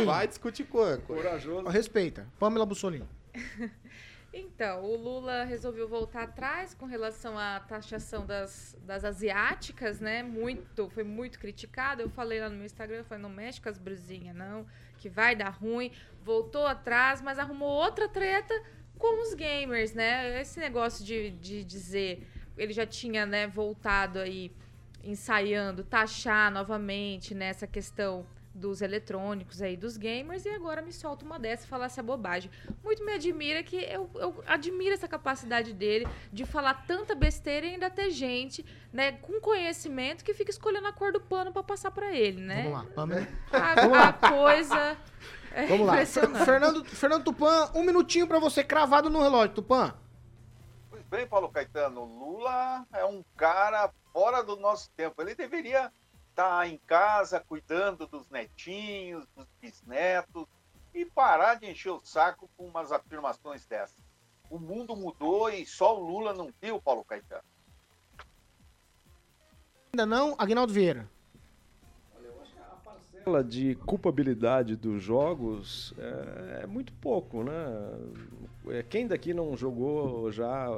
Vai 0.05 0.29
discutir 0.29 0.65
com 0.65 0.79
o 0.79 0.83
âncora. 0.83 1.71
Respeita. 1.71 2.27
Pamela 2.39 2.67
Bussolini. 2.67 3.07
Então, 4.37 4.83
o 4.83 4.97
Lula 4.97 5.45
resolveu 5.45 5.87
voltar 5.89 6.25
atrás 6.25 6.75
com 6.75 6.87
relação 6.87 7.39
à 7.39 7.61
taxação 7.61 8.27
das, 8.27 8.77
das 8.83 9.05
asiáticas, 9.05 10.01
né? 10.01 10.25
Muito, 10.25 10.91
foi 10.91 11.05
muito 11.05 11.39
criticado. 11.39 12.03
Eu 12.03 12.11
falei 12.11 12.41
lá 12.41 12.49
no 12.49 12.57
meu 12.57 12.67
Instagram, 12.67 12.97
eu 12.97 13.05
falei, 13.05 13.23
não 13.23 13.31
mexe 13.31 13.61
com 13.61 13.69
as 13.69 13.79
brusinhas, 13.79 14.35
não, 14.35 14.67
que 14.99 15.09
vai 15.09 15.37
dar 15.37 15.51
ruim. 15.51 15.93
Voltou 16.25 16.67
atrás, 16.67 17.23
mas 17.23 17.39
arrumou 17.39 17.69
outra 17.69 18.09
treta 18.09 18.53
com 18.99 19.23
os 19.23 19.35
gamers, 19.35 19.95
né? 19.95 20.41
Esse 20.41 20.59
negócio 20.59 21.05
de, 21.05 21.31
de 21.31 21.63
dizer, 21.63 22.27
ele 22.59 22.73
já 22.73 22.85
tinha, 22.85 23.25
né, 23.25 23.47
voltado 23.47 24.19
aí, 24.19 24.51
ensaiando, 25.05 25.85
taxar 25.85 26.51
novamente 26.51 27.37
nessa 27.37 27.69
questão 27.69 28.27
dos 28.55 28.81
eletrônicos 28.81 29.61
aí, 29.61 29.77
dos 29.77 29.97
gamers, 29.97 30.45
e 30.45 30.49
agora 30.51 30.81
me 30.81 30.93
solta 30.93 31.25
uma 31.25 31.39
dessa 31.39 31.65
e 31.65 31.69
falar 31.69 31.87
essa 31.87 32.03
bobagem. 32.03 32.51
Muito 32.83 33.05
me 33.05 33.13
admira 33.13 33.63
que 33.63 33.77
eu, 33.77 34.09
eu 34.15 34.45
admiro 34.47 34.95
essa 34.95 35.09
capacidade 35.09 35.73
dele 35.73 36.07
de 36.33 36.47
falar 36.47 36.85
tanta 36.87 37.15
besteira 37.15 37.67
e 37.67 37.71
ainda 37.71 37.91
ter 37.91 38.11
gente, 38.11 38.65
né, 38.93 39.13
com 39.13 39.41
conhecimento 39.41 40.25
que 40.25 40.33
fica 40.33 40.51
escolhendo 40.51 40.87
a 40.87 40.93
cor 40.93 41.13
do 41.13 41.21
pano 41.21 41.53
pra 41.53 41.63
passar 41.63 41.91
pra 41.91 42.15
ele, 42.15 42.41
né? 42.41 42.63
Vamos 42.63 42.73
lá, 42.73 42.85
Pamela. 42.95 43.29
A, 43.53 44.09
a 44.09 44.13
coisa 44.13 44.97
é 45.51 45.67
Vamos 45.67 45.87
lá. 45.87 46.07
Fernando, 46.45 46.85
Fernando 46.85 47.25
Tupan, 47.25 47.71
um 47.75 47.83
minutinho 47.83 48.27
pra 48.27 48.39
você 48.39 48.63
cravado 48.63 49.11
no 49.11 49.21
relógio, 49.21 49.55
Tupan. 49.55 49.95
Pois 50.91 51.03
bem, 51.05 51.27
Paulo 51.27 51.49
Caetano, 51.49 52.05
Lula 52.05 52.87
é 52.93 53.05
um 53.05 53.25
cara 53.37 53.91
fora 54.13 54.43
do 54.43 54.57
nosso 54.57 54.91
tempo. 54.97 55.21
Ele 55.21 55.35
deveria 55.35 55.93
estar 56.35 56.69
em 56.69 56.79
casa 56.79 57.39
cuidando 57.39 58.09
dos 58.09 58.29
netinhos, 58.29 59.25
dos 59.37 59.47
bisnetos 59.61 60.47
e 60.93 61.05
parar 61.05 61.55
de 61.55 61.71
encher 61.71 61.91
o 61.91 62.01
saco 62.01 62.51
com 62.57 62.67
umas 62.67 62.91
afirmações 62.91 63.65
dessas. 63.67 64.03
O 64.51 64.59
mundo 64.59 64.97
mudou 64.97 65.49
e 65.49 65.65
só 65.65 65.97
o 65.97 66.05
Lula 66.05 66.35
não 66.35 66.53
viu, 66.61 66.83
Paulo 66.83 67.05
Caetano. 67.05 67.45
Ainda 69.93 70.05
não, 70.05 70.35
Agnaldo 70.37 70.73
Vieira. 70.73 71.09
parcela 72.85 73.43
de 73.45 73.77
culpabilidade 73.77 74.75
dos 74.75 75.03
jogos 75.03 75.95
é, 75.97 76.63
é 76.63 76.67
muito 76.67 76.93
pouco, 76.95 77.45
né? 77.45 77.53
É, 78.69 78.83
Quem 78.83 79.07
daqui 79.07 79.33
não 79.33 79.57
jogou 79.57 80.33
já 80.33 80.69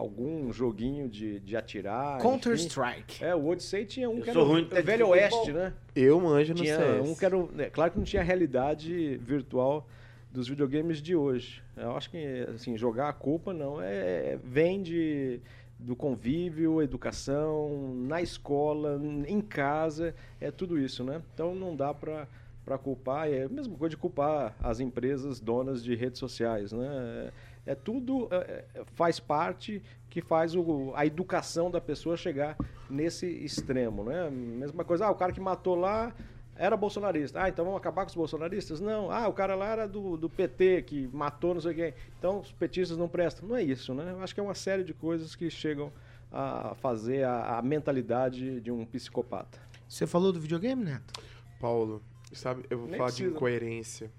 algum 0.00 0.52
joguinho 0.52 1.08
de, 1.08 1.38
de 1.40 1.56
atirar? 1.56 2.16
enfim? 2.18 2.28
Counter-Strike. 2.28 3.22
É, 3.24 3.34
o 3.34 3.46
Odyssey 3.46 3.84
tinha 3.84 4.08
um 4.08 4.18
Eu 4.18 4.22
que 4.22 4.30
era 4.30 4.40
ruim 4.40 4.62
o 4.64 4.82
Velho. 4.82 5.08
Oeste, 5.08 5.52
né? 5.52 5.72
Eu 5.94 6.20
manjo 6.20 6.54
no 6.54 6.60
Tinha 6.62 6.76
CS. 6.76 7.08
um 7.08 7.14
que 7.14 7.24
era. 7.24 7.36
o- 7.36 7.50
é, 7.58 7.68
claro 7.70 7.92
que 7.92 7.98
não 7.98 8.04
tinha 8.04 8.22
a 8.22 8.24
realidade 8.24 9.16
virtual 9.18 9.86
dos 10.32 10.48
videogames 10.48 11.02
de 11.02 11.14
hoje. 11.14 11.62
Eu 11.76 11.96
acho 11.96 12.08
que 12.10 12.46
assim, 12.54 12.76
jogar 12.76 13.08
a 13.08 13.12
culpa 13.12 13.52
não 13.52 13.80
é 13.80 14.38
vem 14.42 14.82
de 14.82 15.40
do 15.78 15.96
convívio, 15.96 16.82
educação, 16.82 17.94
na 18.06 18.20
escola, 18.20 19.00
em 19.26 19.40
casa, 19.40 20.14
é 20.40 20.50
tudo 20.50 20.78
isso, 20.78 21.02
né? 21.02 21.22
Então 21.34 21.54
não 21.54 21.74
dá 21.76 21.92
para 21.94 22.26
para 22.64 22.76
culpar, 22.76 23.28
é 23.28 23.44
a 23.44 23.48
mesma 23.48 23.74
coisa 23.76 23.90
de 23.90 23.96
culpar 23.96 24.54
as 24.62 24.78
empresas 24.80 25.40
donas 25.40 25.82
de 25.82 25.94
redes 25.96 26.18
sociais, 26.20 26.70
né? 26.72 26.86
É 26.86 27.30
tudo 27.74 28.28
é, 28.30 28.64
é, 28.74 28.84
faz 28.94 29.20
parte 29.20 29.82
que 30.08 30.20
faz 30.20 30.54
o, 30.54 30.92
a 30.94 31.06
educação 31.06 31.70
da 31.70 31.80
pessoa 31.80 32.16
chegar 32.16 32.56
nesse 32.88 33.26
extremo, 33.26 34.04
né? 34.04 34.28
Mesma 34.30 34.84
coisa, 34.84 35.06
ah, 35.06 35.10
o 35.10 35.14
cara 35.14 35.32
que 35.32 35.40
matou 35.40 35.74
lá 35.74 36.12
era 36.56 36.76
bolsonarista. 36.76 37.42
Ah, 37.42 37.48
então 37.48 37.64
vamos 37.64 37.78
acabar 37.78 38.02
com 38.02 38.10
os 38.10 38.14
bolsonaristas? 38.14 38.80
Não. 38.80 39.10
Ah, 39.10 39.28
o 39.28 39.32
cara 39.32 39.54
lá 39.54 39.68
era 39.68 39.88
do, 39.88 40.16
do 40.16 40.28
PT, 40.28 40.82
que 40.82 41.08
matou 41.12 41.54
não 41.54 41.60
sei 41.60 41.74
quem. 41.74 41.94
Então 42.18 42.40
os 42.40 42.52
petistas 42.52 42.98
não 42.98 43.08
prestam. 43.08 43.48
Não 43.48 43.56
é 43.56 43.62
isso, 43.62 43.94
né? 43.94 44.10
Eu 44.12 44.22
acho 44.22 44.34
que 44.34 44.40
é 44.40 44.42
uma 44.42 44.54
série 44.54 44.84
de 44.84 44.92
coisas 44.92 45.34
que 45.34 45.48
chegam 45.48 45.90
a 46.30 46.74
fazer 46.74 47.24
a, 47.24 47.58
a 47.58 47.62
mentalidade 47.62 48.60
de 48.60 48.70
um 48.70 48.84
psicopata. 48.84 49.58
Você 49.88 50.06
falou 50.06 50.32
do 50.32 50.40
videogame, 50.40 50.84
Neto? 50.84 51.20
Paulo, 51.58 52.02
sabe, 52.32 52.64
eu 52.70 52.78
vou 52.78 52.86
Nem 52.88 52.96
falar 52.96 53.10
de 53.10 53.16
precisa. 53.16 53.36
incoerência. 53.36 54.10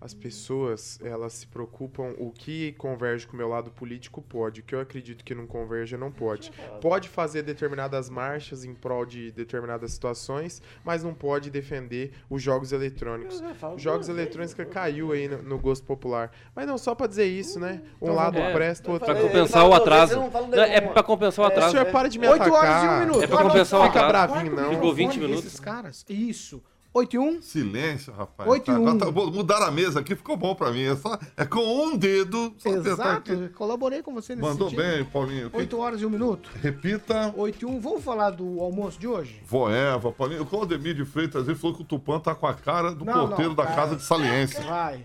As 0.00 0.14
pessoas, 0.14 0.98
elas 1.04 1.34
se 1.34 1.46
preocupam, 1.46 2.14
o 2.18 2.30
que 2.30 2.72
converge 2.72 3.26
com 3.26 3.34
o 3.34 3.36
meu 3.36 3.48
lado 3.48 3.70
político 3.70 4.22
pode, 4.22 4.60
o 4.60 4.64
que 4.64 4.74
eu 4.74 4.80
acredito 4.80 5.22
que 5.22 5.34
não 5.34 5.46
converge 5.46 5.94
não 5.96 6.10
pode. 6.10 6.50
Pode 6.80 7.08
fazer 7.08 7.42
determinadas 7.42 8.08
marchas 8.08 8.64
em 8.64 8.74
prol 8.74 9.04
de 9.04 9.30
determinadas 9.30 9.92
situações, 9.92 10.62
mas 10.82 11.04
não 11.04 11.12
pode 11.12 11.50
defender 11.50 12.12
os 12.30 12.42
jogos 12.42 12.72
eletrônicos. 12.72 13.42
Os 13.76 13.82
jogos 13.82 14.08
eletrônicos 14.08 14.54
que 14.54 14.64
caiu 14.64 15.12
aí 15.12 15.28
no, 15.28 15.42
no 15.42 15.58
gosto 15.58 15.84
popular. 15.84 16.32
Mas 16.56 16.66
não, 16.66 16.78
só 16.78 16.94
pra 16.94 17.06
dizer 17.06 17.26
isso, 17.26 17.60
né? 17.60 17.82
Um 18.00 18.04
Então 18.06 18.14
lado 18.14 18.38
vamos- 18.38 18.52
presta, 18.54 18.88
o 18.88 18.92
outro 18.94 19.04
Pra 19.04 19.14
não. 19.14 19.22
compensar 19.28 19.68
o 19.68 19.74
atraso. 19.74 20.16
Não, 20.16 20.62
é 20.64 20.80
pra 20.80 21.02
compensar 21.02 21.44
o 21.44 21.48
É, 21.48 21.52
atraso. 21.52 21.72
senhor, 21.72 21.86
para 21.92 22.08
de 22.08 22.18
me 22.18 22.26
Oito 22.26 22.42
atacar. 22.42 22.58
horas 22.58 22.82
e 22.82 22.86
um 22.86 23.00
minuto. 23.00 23.22
É 23.22 23.26
pra 23.26 23.42
compensar 23.42 23.80
o 23.80 23.84
Fica 23.86 24.00
atraso. 24.06 24.32
bravinho, 24.32 24.56
não. 24.56 24.70
Ficou 24.70 24.94
20 24.94 25.08
Fone 25.10 25.20
minutos. 25.20 25.44
desses 25.44 25.60
caras. 25.60 26.06
Isso. 26.08 26.62
8 26.92 27.14
e 27.14 27.18
1. 27.20 27.42
Silêncio, 27.42 28.12
rapaz. 28.12 28.48
Oito 28.50 28.70
e 28.70 28.74
Tá, 28.74 28.80
um. 28.80 28.98
tá, 28.98 29.06
tá, 29.06 29.12
mudaram 29.12 29.66
a 29.66 29.70
mesa 29.70 30.00
aqui, 30.00 30.16
ficou 30.16 30.36
bom 30.36 30.54
pra 30.56 30.72
mim. 30.72 30.82
É, 30.82 30.96
só, 30.96 31.16
é 31.36 31.44
com 31.44 31.60
um 31.60 31.96
dedo. 31.96 32.52
Exato. 32.64 33.48
Colaborei 33.54 34.02
com 34.02 34.12
você 34.12 34.34
nesse 34.34 34.48
Mandou 34.48 34.68
sentido. 34.70 34.84
bem, 34.84 35.04
Paulinho. 35.04 35.50
8 35.52 35.78
horas 35.78 36.00
e 36.00 36.06
1 36.06 36.10
minuto. 36.10 36.50
Repita. 36.60 37.32
8 37.36 37.62
e 37.62 37.64
1. 37.64 37.80
Vamos 37.80 38.02
falar 38.02 38.30
do 38.30 38.60
almoço 38.60 38.98
de 38.98 39.06
hoje? 39.06 39.40
Voeva, 39.46 40.10
Paulinho. 40.10 40.42
O 40.42 40.46
Claudemir 40.46 40.94
de 40.96 41.04
Freitas 41.04 41.46
ele 41.46 41.56
falou 41.56 41.76
que 41.76 41.82
o 41.82 41.84
Tupã 41.84 42.18
tá 42.18 42.34
com 42.34 42.46
a 42.48 42.54
cara 42.54 42.92
do 42.92 43.04
Não, 43.04 43.28
porteiro 43.28 43.50
não, 43.50 43.56
da 43.56 43.66
casa 43.66 43.94
de 43.94 44.02
saliência. 44.02 44.60
Vai. 44.62 45.04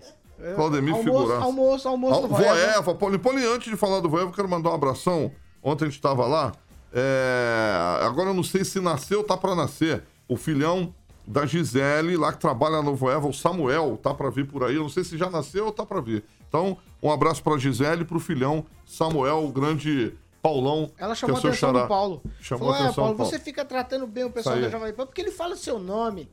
Claudemir 0.56 0.92
almoço, 0.92 1.18
figuraça. 1.20 1.44
almoço, 1.44 1.88
almoço 1.88 2.14
Al- 2.14 2.22
do 2.22 2.28
Voeva. 2.28 2.52
Voeva, 2.54 2.94
Paulinho. 2.96 3.20
Paulinho, 3.20 3.52
antes 3.54 3.70
de 3.70 3.76
falar 3.76 4.00
do 4.00 4.08
Voeva, 4.10 4.28
eu 4.28 4.34
quero 4.34 4.48
mandar 4.48 4.70
um 4.70 4.74
abração. 4.74 5.30
Ontem 5.62 5.84
a 5.84 5.88
gente 5.88 5.96
estava 5.96 6.26
lá. 6.26 6.52
É, 6.92 8.00
Agora 8.02 8.30
eu 8.30 8.34
não 8.34 8.42
sei 8.42 8.64
se 8.64 8.80
nasceu 8.80 9.18
ou 9.18 9.24
tá 9.24 9.36
pra 9.36 9.54
nascer. 9.54 10.02
O 10.28 10.36
filhão 10.36 10.92
da 11.26 11.44
Gisele, 11.46 12.16
lá 12.16 12.32
que 12.32 12.38
trabalha 12.38 12.80
no 12.82 12.94
Voeva, 12.94 13.26
o 13.26 13.32
Samuel, 13.32 13.98
tá 14.02 14.14
pra 14.14 14.30
vir 14.30 14.46
por 14.46 14.62
aí. 14.64 14.76
Eu 14.76 14.82
não 14.82 14.88
sei 14.88 15.02
se 15.04 15.16
já 15.18 15.28
nasceu 15.28 15.66
ou 15.66 15.72
tá 15.72 15.84
pra 15.84 16.00
vir. 16.00 16.24
Então, 16.48 16.76
um 17.02 17.10
abraço 17.10 17.42
pra 17.42 17.58
Gisele 17.58 18.02
e 18.02 18.04
pro 18.04 18.20
filhão 18.20 18.64
Samuel, 18.84 19.44
o 19.44 19.50
grande 19.52 20.14
Paulão. 20.40 20.90
Ela 20.96 21.14
que 21.14 21.20
chamou 21.20 21.36
é 21.36 21.38
a 21.38 21.40
seu 21.40 21.50
atenção 21.50 21.70
xará. 21.72 21.82
do 21.82 21.88
Paulo. 21.88 22.22
Chamou 22.40 22.68
Falou, 22.68 22.74
a 22.74 22.76
"Ah, 22.76 22.84
atenção 22.84 23.02
Paulo, 23.04 23.14
do 23.14 23.16
Paulo. 23.18 23.30
você 23.32 23.38
fica 23.40 23.64
tratando 23.64 24.06
bem 24.06 24.24
o 24.24 24.30
pessoal 24.30 24.54
da. 24.60 24.68
Jovem 24.68 24.92
Pan 24.92 25.04
porque 25.06 25.20
ele 25.20 25.32
fala 25.32 25.54
o 25.54 25.56
seu 25.56 25.78
nome. 25.78 26.28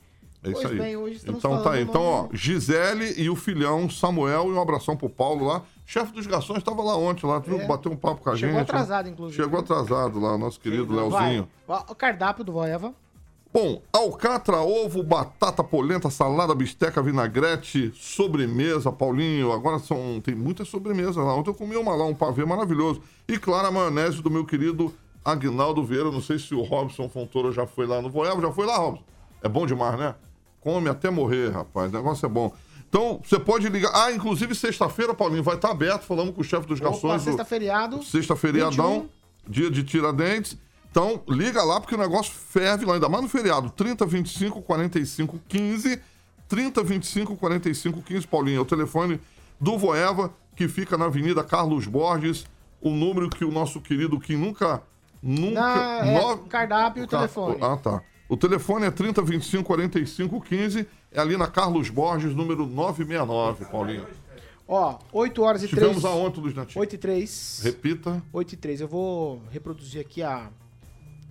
É 0.46 0.50
isso 0.52 0.62
pois 0.62 0.74
aí. 0.74 0.78
bem, 0.78 0.96
hoje 0.98 1.16
estamos 1.16 1.40
então 1.40 1.64
tá 1.64 1.72
aí. 1.72 1.80
o 1.84 1.84
Então, 1.84 2.02
ó, 2.04 2.28
Gisele 2.34 3.14
e 3.20 3.30
o 3.30 3.36
filhão 3.36 3.90
Samuel, 3.90 4.50
e 4.50 4.52
um 4.52 4.62
abração 4.62 4.96
pro 4.96 5.10
Paulo 5.10 5.46
lá. 5.46 5.64
Chefe 5.86 6.12
dos 6.14 6.28
garçons 6.28 6.58
estava 6.60 6.84
lá 6.84 6.96
ontem, 6.98 7.26
lá? 7.26 7.38
É. 7.48 7.66
bateu 7.66 7.92
um 7.92 7.96
papo 7.96 8.22
com 8.22 8.30
a 8.30 8.36
Chegou 8.36 8.54
gente. 8.60 8.64
atrasado, 8.70 9.06
né? 9.06 9.12
inclusive. 9.12 9.42
Chegou 9.42 9.60
atrasado 9.60 10.20
lá, 10.20 10.38
nosso 10.38 10.60
querido 10.60 10.94
Leozinho. 10.94 11.48
Vai. 11.68 11.82
O 11.90 11.96
cardápio 11.96 12.44
do 12.44 12.52
Voeva. 12.52 12.94
Bom, 13.54 13.82
alcatra, 13.94 14.62
ovo, 14.62 15.04
batata 15.04 15.64
polenta, 15.64 16.10
salada, 16.10 16.56
bisteca, 16.56 17.04
vinagrete, 17.04 17.94
sobremesa, 17.96 18.92
Paulinho. 18.92 19.52
Agora 19.52 19.78
são 19.78 20.20
tem 20.24 20.34
muitas 20.34 20.68
sobremesas 20.70 21.18
lá. 21.18 21.36
Ontem 21.36 21.52
eu 21.52 21.54
comi 21.54 21.76
uma 21.76 21.94
lá, 21.96 22.04
um 22.06 22.16
pavê 22.16 22.44
maravilhoso. 22.46 23.02
E 23.28 23.38
claro, 23.38 23.68
a 23.68 23.72
maionese 23.72 24.24
do 24.24 24.32
meu 24.32 24.44
querido 24.44 24.92
Agnaldo 25.24 25.84
Vieira. 25.84 26.12
Não 26.12 26.20
sei 26.22 26.40
se 26.40 26.56
o 26.56 26.64
Robson 26.64 27.08
Fontoura 27.08 27.52
já 27.52 27.68
foi 27.68 27.86
lá 27.86 28.02
no 28.02 28.10
Voeva. 28.10 28.42
Já 28.42 28.52
foi 28.52 28.66
lá, 28.66 28.78
Robson? 28.78 29.04
É 29.44 29.48
bom 29.48 29.68
demais, 29.68 30.00
né? 30.00 30.16
Come 30.60 30.90
até 30.90 31.12
morrer, 31.12 31.52
rapaz. 31.52 31.92
O 31.92 31.96
negócio 31.96 32.26
é 32.26 32.30
bom. 32.30 32.52
Então, 32.90 33.22
você 33.24 33.38
pode 33.40 33.70
ligar. 33.70 33.92
Ah, 33.94 34.12
inclusive 34.12 34.56
sexta-feira, 34.56 35.14
Paulinho, 35.14 35.44
vai 35.44 35.56
estar 35.56 35.70
aberto. 35.70 36.04
Falamos 36.04 36.34
com 36.34 36.42
o 36.42 36.44
chefe 36.44 36.66
dos 36.68 36.80
garçons. 36.80 37.22
do- 37.24 37.26
sexta 37.26 37.46
feriado. 37.46 38.04
Sexta 38.04 38.36
feriadão, 38.36 39.02
21. 39.46 39.52
dia 39.52 39.70
de 39.70 39.84
Tiradentes. 39.84 40.58
Então, 40.94 41.24
liga 41.28 41.64
lá, 41.64 41.82
porque 41.82 41.96
o 41.96 41.98
negócio 41.98 42.32
ferve 42.32 42.86
lá, 42.86 42.94
ainda 42.94 43.10
mais 43.10 43.24
no 43.24 43.28
feriado. 43.28 43.72
30, 43.72 44.06
25, 44.06 44.62
45, 44.62 45.40
15. 45.48 46.00
30, 46.48 46.84
25, 46.84 47.36
45, 47.36 48.02
15, 48.04 48.28
Paulinho. 48.28 48.60
É 48.60 48.62
o 48.62 48.66
telefone 48.66 49.20
do 49.60 49.76
Voeva, 49.76 50.32
que 50.56 50.68
fica 50.68 50.96
na 50.96 51.06
Avenida 51.06 51.44
Carlos 51.44 51.88
Borges. 51.88 52.46
O 52.80 52.92
número 52.92 53.28
que 53.28 53.44
o 53.44 53.52
nosso 53.52 53.82
querido 53.82 54.20
Kim 54.20 54.36
nunca. 54.36 54.84
Nunca. 55.20 55.60
Na, 55.60 56.06
é, 56.06 56.22
nove- 56.22 56.48
cardápio 56.48 57.02
e 57.02 57.06
o 57.06 57.08
Ca- 57.08 57.18
telefone. 57.18 57.58
Ah, 57.60 57.76
tá. 57.78 58.02
O 58.30 58.38
telefone 58.38 58.86
é 58.86 58.92
30, 58.92 59.20
25, 59.24 59.64
45, 59.64 60.42
15. 60.42 60.88
É 61.12 61.20
ali 61.20 61.36
na 61.36 61.48
Carlos 61.48 61.90
Borges, 61.90 62.36
número 62.36 62.68
969, 62.68 63.66
Paulinho. 63.66 64.06
Ó, 64.68 65.00
8 65.12 65.42
horas 65.42 65.64
e 65.64 65.68
3. 65.68 65.82
Tivemos 65.88 66.06
aonde, 66.06 66.40
Luiz 66.40 66.54
Netinho? 66.54 66.80
8 66.82 66.94
e 66.94 66.98
3. 67.00 67.62
Repita. 67.64 68.22
8 68.32 68.54
e 68.54 68.58
3. 68.58 68.82
Eu 68.82 68.88
vou 68.88 69.42
reproduzir 69.50 70.00
aqui 70.00 70.22
a. 70.22 70.50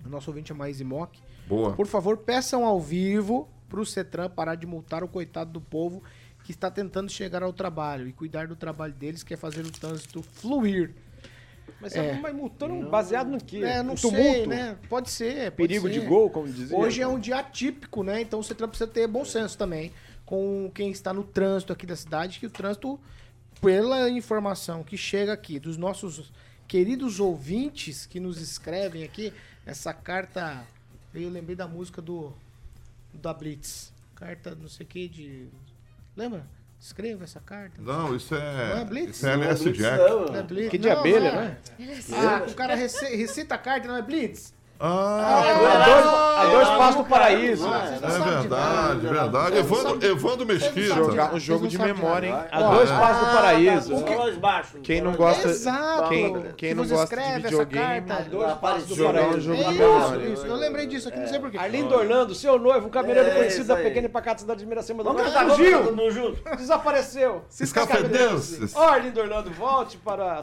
O 0.05 0.09
nosso 0.09 0.29
ouvinte 0.29 0.51
é 0.51 0.55
mais 0.55 0.79
Imoc. 0.81 1.17
Boa. 1.47 1.73
Por 1.73 1.87
favor, 1.87 2.17
peçam 2.17 2.65
ao 2.65 2.79
vivo 2.79 3.49
pro 3.69 3.85
Cetran 3.85 4.29
parar 4.29 4.55
de 4.55 4.67
multar 4.67 5.03
o 5.03 5.07
coitado 5.07 5.51
do 5.51 5.61
povo 5.61 6.03
que 6.43 6.51
está 6.51 6.69
tentando 6.69 7.09
chegar 7.09 7.41
ao 7.41 7.53
trabalho 7.53 8.07
e 8.07 8.11
cuidar 8.13 8.47
do 8.47 8.55
trabalho 8.55 8.93
deles, 8.93 9.23
que 9.23 9.33
é 9.33 9.37
fazer 9.37 9.65
o 9.65 9.71
trânsito 9.71 10.21
fluir. 10.21 10.93
Mas 11.79 11.95
É. 11.95 12.09
é. 12.09 12.19
mas 12.19 12.35
multando 12.35 12.89
baseado 12.89 13.29
no 13.29 13.37
quê? 13.41 13.57
É, 13.63 13.77
não 13.81 13.93
No 13.93 13.97
sei, 13.97 14.45
né? 14.45 14.77
Pode 14.89 15.09
ser. 15.09 15.51
pode 15.51 15.67
Perigo 15.69 15.87
ser. 15.87 15.93
de 15.99 16.05
gol, 16.05 16.29
como 16.29 16.47
dizia. 16.47 16.77
Hoje 16.77 17.01
é 17.01 17.07
um 17.07 17.17
dia 17.17 17.37
atípico, 17.39 18.03
né? 18.03 18.21
Então 18.21 18.39
o 18.39 18.43
Cetran 18.43 18.67
precisa 18.67 18.89
ter 18.89 19.07
bom 19.07 19.23
senso 19.23 19.57
também 19.57 19.91
com 20.25 20.69
quem 20.73 20.91
está 20.91 21.13
no 21.13 21.23
trânsito 21.23 21.71
aqui 21.71 21.85
da 21.85 21.95
cidade, 21.95 22.39
que 22.39 22.45
o 22.45 22.49
trânsito, 22.49 22.99
pela 23.61 24.09
informação 24.09 24.83
que 24.83 24.97
chega 24.97 25.31
aqui 25.33 25.59
dos 25.59 25.77
nossos 25.77 26.31
queridos 26.73 27.19
ouvintes 27.19 28.07
que 28.07 28.19
nos 28.19 28.41
escrevem 28.41 29.03
aqui, 29.03 29.31
essa 29.63 29.93
carta, 29.93 30.65
eu 31.13 31.29
lembrei 31.29 31.55
da 31.55 31.67
música 31.67 32.01
do 32.01 32.33
da 33.13 33.31
Blitz, 33.31 33.93
carta 34.15 34.55
não 34.55 34.67
sei 34.67 34.83
o 34.83 34.89
que 34.89 35.07
de, 35.07 35.49
lembra? 36.17 36.47
Escreva 36.79 37.25
essa 37.25 37.39
carta. 37.39 37.79
Não, 37.79 38.15
isso 38.15 38.33
Não 38.33 38.41
é. 38.41 38.81
é 38.81 38.85
Blitz? 38.85 39.17
Isso 39.17 39.27
é 39.27 39.37
Não 39.37 39.43
é 39.43 39.45
LS 39.45 39.63
Blitz, 39.65 39.77
Jack. 39.77 39.97
Não 39.99 40.35
é 40.35 40.43
Blitz. 40.43 40.69
Que 40.71 40.77
de 40.79 40.89
Não, 40.89 40.99
abelha, 40.99 41.31
não 41.31 41.41
é. 41.41 41.43
né? 41.43 41.57
Ah, 42.11 42.49
o 42.49 42.55
cara 42.55 42.73
recita 42.73 43.53
a 43.53 43.57
carta, 43.59 43.87
não 43.87 43.95
é 43.95 44.01
Blitz? 44.01 44.51
Ah, 44.79 45.39
a 45.39 45.85
dois, 45.85 46.05
a 46.05 46.45
dois 46.51 46.67
passos 46.77 46.95
do 46.97 47.03
paraíso. 47.05 47.65
é 47.67 48.39
verdade, 48.41 49.07
verdade. 49.07 49.57
Evandro, 49.57 50.05
Evandro 50.05 50.45
Mesquita. 50.45 50.95
Jogar 50.95 51.33
um 51.33 51.39
jogo 51.39 51.67
de 51.69 51.77
memória, 51.77 52.27
hein? 52.27 52.35
A 52.51 52.61
dois 52.63 52.89
passos 52.89 53.27
do 53.27 53.33
paraíso. 53.33 53.93
Quem 54.83 54.99
não 55.01 55.13
gosta, 55.13 55.47
Exato. 55.47 56.09
quem, 56.09 56.33
Que 56.33 56.53
quem 56.53 56.73
não 56.73 56.85
gosta 56.85 57.15
de 57.15 57.21
escreve 57.21 57.47
essa 57.47 57.63
videogame, 57.65 58.07
carta. 58.07 58.23
Dois 58.29 58.53
passos 58.55 58.87
do 58.87 58.95
jogar 58.95 59.09
um 59.21 59.23
paraíso. 59.25 59.41
jogo 59.41 59.63
de 59.63 59.69
Isso, 59.69 59.79
memória. 59.79 60.25
isso. 60.27 60.45
Eu 60.47 60.55
lembrei 60.55 60.87
disso 60.87 61.07
aqui, 61.09 61.19
não 61.19 61.27
sei 61.27 61.39
porquê. 61.39 61.57
Arlindo 61.57 61.95
Orlando, 61.95 62.35
seu 62.35 62.59
noivo, 62.59 62.87
um 62.93 62.99
É, 62.99 63.35
conhecido 63.35 63.67
da 63.67 63.75
pequena 63.77 64.07
e 64.07 64.09
pacata 64.09 64.41
cidade 64.41 64.59
de 64.59 64.65
Miracema 64.65 65.01
Fugiu! 65.03 65.83
mundo 65.83 66.11
junto. 66.11 66.55
Desapareceu. 66.57 67.45
Escafedeuses. 67.59 68.75
Ó, 68.75 68.81
Arlindo 68.89 69.19
Orlando, 69.21 69.49
volte 69.51 69.97
para 69.97 70.39
a 70.39 70.41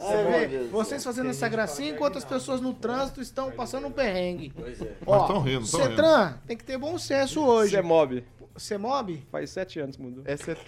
vocês 0.71 1.03
fazendo 1.03 1.29
essa 1.29 1.47
gracinha 1.47 1.91
enquanto 1.91 2.17
as 2.17 2.25
pessoas 2.25 2.59
no 2.59 2.73
trânsito 2.73 3.21
estão 3.21 3.51
passando 3.51 3.85
um 3.87 3.91
perrengue. 3.91 4.20
Pois 4.55 4.81
é. 4.81 4.95
Mas 5.05 5.07
Ó, 5.07 5.27
tão 5.27 5.41
rindo, 5.41 5.69
tão 5.69 5.79
rindo. 5.79 5.89
Cetran 5.89 6.33
tem 6.47 6.57
que 6.57 6.63
ter 6.63 6.77
bom 6.77 6.97
senso 6.97 7.43
hoje. 7.43 7.75
Semob. 7.75 8.23
Semob? 8.57 9.27
Faz 9.31 9.49
sete 9.49 9.79
anos 9.79 9.95
que 9.95 10.01
mudou. 10.01 10.23
é 10.25 10.37
set... 10.37 10.59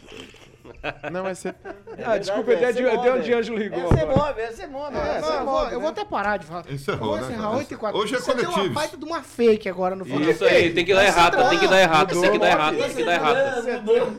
Não, 1.12 1.28
é 1.28 1.36
set... 1.36 1.56
Ah, 2.04 2.18
desculpa, 2.18 2.52
é 2.52 2.56
eu 2.56 2.74
dei 2.74 3.22
de-. 3.22 3.34
Ângelo 3.34 3.58
ligou. 3.58 3.94
É. 3.94 3.98
Semob, 3.98 4.40
é 4.40 4.52
Semob. 4.52 4.96
É, 4.96 5.00
é 5.00 5.22
não, 5.22 5.28
Semob, 5.28 5.66
eu, 5.66 5.80
vou, 5.80 5.82
né? 5.82 5.88
até 5.90 6.06
parar 6.06 6.38
de 6.38 6.46
falar. 6.46 6.72
Encerrou, 6.72 7.10
Vou 7.10 7.18
né, 7.18 7.24
encerrar 7.24 7.44
cara? 7.44 7.58
8 7.58 7.74
e 7.74 7.78
4. 7.78 8.00
Hoje 8.00 8.16
é 8.16 8.20
Você 8.20 8.34
deu 8.34 8.50
uma 8.50 8.70
baita 8.70 8.98
de 8.98 9.06
uma 9.06 9.22
fake 9.22 9.70
agora 9.70 9.96
no 9.96 10.06
final. 10.06 10.22
Isso 10.22 10.46
aí, 10.46 10.74
tem 10.74 10.86
que 10.86 10.94
dar 10.94 11.06
errata, 11.06 11.50
tem 11.50 11.60
que 11.60 11.68
dar 11.68 11.82
errata, 11.82 12.20
tem 12.20 12.32
que 12.32 12.40
dar 12.40 12.50
errata, 12.50 12.78
tem 12.78 12.96
que 12.96 13.04
dar 13.04 13.14
errata. 13.14 13.70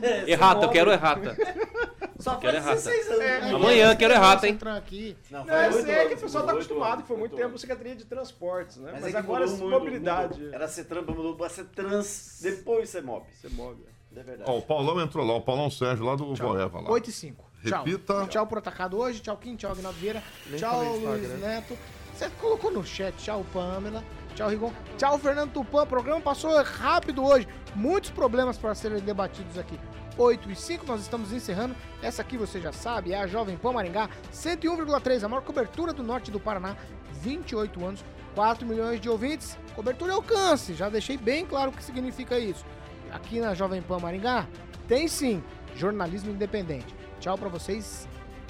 É, 0.01 0.07
é, 0.07 0.31
Errata, 0.31 0.65
eu 0.65 0.69
quero 0.69 0.91
errata. 0.91 1.35
Só 2.25 2.41
faz 2.41 2.55
errata. 2.55 2.75
16 2.75 3.07
anos. 3.09 3.21
É? 3.21 3.49
Amanhã 3.51 3.95
quero 3.95 4.13
errata, 4.13 4.47
hein? 4.47 4.57
Aqui. 4.75 5.15
Não, 5.29 5.45
Não, 5.45 5.53
eu 5.53 5.73
sei 5.73 5.83
que 5.83 5.91
anos, 5.91 6.13
o 6.13 6.17
pessoal 6.17 6.43
está 6.43 6.53
oito 6.55 6.65
acostumado, 6.65 7.01
que 7.03 7.07
foi 7.07 7.17
muito 7.17 7.35
tempo. 7.35 7.57
Secretaria 7.59 7.95
de 7.95 8.05
Transportes, 8.05 8.77
né? 8.77 8.91
Mas, 8.93 9.05
é 9.05 9.11
que 9.11 9.17
agora 9.17 9.45
mudou 9.45 9.69
muito, 9.69 9.79
mobilidade. 9.79 10.39
mudou. 10.39 10.53
Era 10.55 10.67
Cetrampa, 10.67 11.11
mudou 11.11 11.35
pra 11.35 11.49
Cetrans, 11.49 12.39
depois 12.41 12.89
Semob. 12.89 13.25
Semob. 13.39 13.77
É 14.15 14.23
verdade. 14.23 14.49
Ó, 14.49 14.57
o 14.57 14.61
Paulão 14.61 14.99
entrou 14.99 15.25
lá, 15.25 15.35
o 15.35 15.41
Paulão 15.41 15.69
Sérgio 15.69 16.05
lá 16.05 16.15
do 16.15 16.33
Voeva 16.33 16.81
lá. 16.81 16.89
8 16.89 17.09
e 17.09 17.13
5. 17.13 17.45
Tchau. 17.63 17.83
Repita. 17.83 18.25
Tchau 18.27 18.47
por 18.47 18.57
atacado 18.57 18.97
hoje. 18.97 19.19
Tchau, 19.19 19.37
Kim. 19.37 19.55
Tchau, 19.55 19.71
Agnaldo 19.71 19.99
Vieira. 19.99 20.23
Tchau, 20.57 20.83
Luiz 20.83 21.23
Instagram. 21.23 21.47
Neto. 21.47 21.77
Você 22.13 22.29
colocou 22.41 22.71
no 22.71 22.83
chat. 22.83 23.13
Tchau, 23.17 23.45
Pamela. 23.53 24.03
Tchau, 24.35 24.49
Rigon. 24.49 24.71
Tchau, 24.97 25.19
Fernando 25.19 25.51
Tupan. 25.51 25.83
O 25.83 25.87
programa 25.87 26.21
passou 26.21 26.51
rápido 26.63 27.23
hoje. 27.23 27.47
Muitos 27.75 28.09
problemas 28.09 28.57
para 28.57 28.73
serem 28.73 28.99
debatidos 28.99 29.57
aqui. 29.57 29.77
8 30.17 30.51
e 30.51 30.55
5, 30.55 30.85
nós 30.85 31.01
estamos 31.01 31.31
encerrando. 31.31 31.75
Essa 32.01 32.21
aqui 32.21 32.37
você 32.37 32.59
já 32.59 32.71
sabe, 32.71 33.11
é 33.11 33.19
a 33.19 33.27
Jovem 33.27 33.57
Pan 33.57 33.73
Maringá, 33.73 34.09
101,3, 34.33 35.23
a 35.23 35.29
maior 35.29 35.41
cobertura 35.41 35.93
do 35.93 36.03
norte 36.03 36.31
do 36.31 36.39
Paraná, 36.39 36.75
28 37.21 37.85
anos, 37.85 38.05
4 38.33 38.65
milhões 38.65 38.99
de 38.99 39.09
ouvintes. 39.09 39.57
Cobertura 39.75 40.11
e 40.11 40.15
alcance, 40.15 40.73
já 40.73 40.89
deixei 40.89 41.17
bem 41.17 41.45
claro 41.45 41.71
o 41.71 41.73
que 41.73 41.83
significa 41.83 42.39
isso. 42.39 42.65
Aqui 43.11 43.39
na 43.39 43.53
Jovem 43.53 43.81
Pan 43.81 43.99
Maringá, 43.99 44.47
tem 44.87 45.07
sim 45.07 45.43
jornalismo 45.75 46.31
independente. 46.31 46.95
Tchau 47.19 47.37
para 47.37 47.49
vocês 47.49 48.07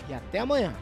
e 0.07 0.13
até 0.13 0.39
amanhã. 0.39 0.73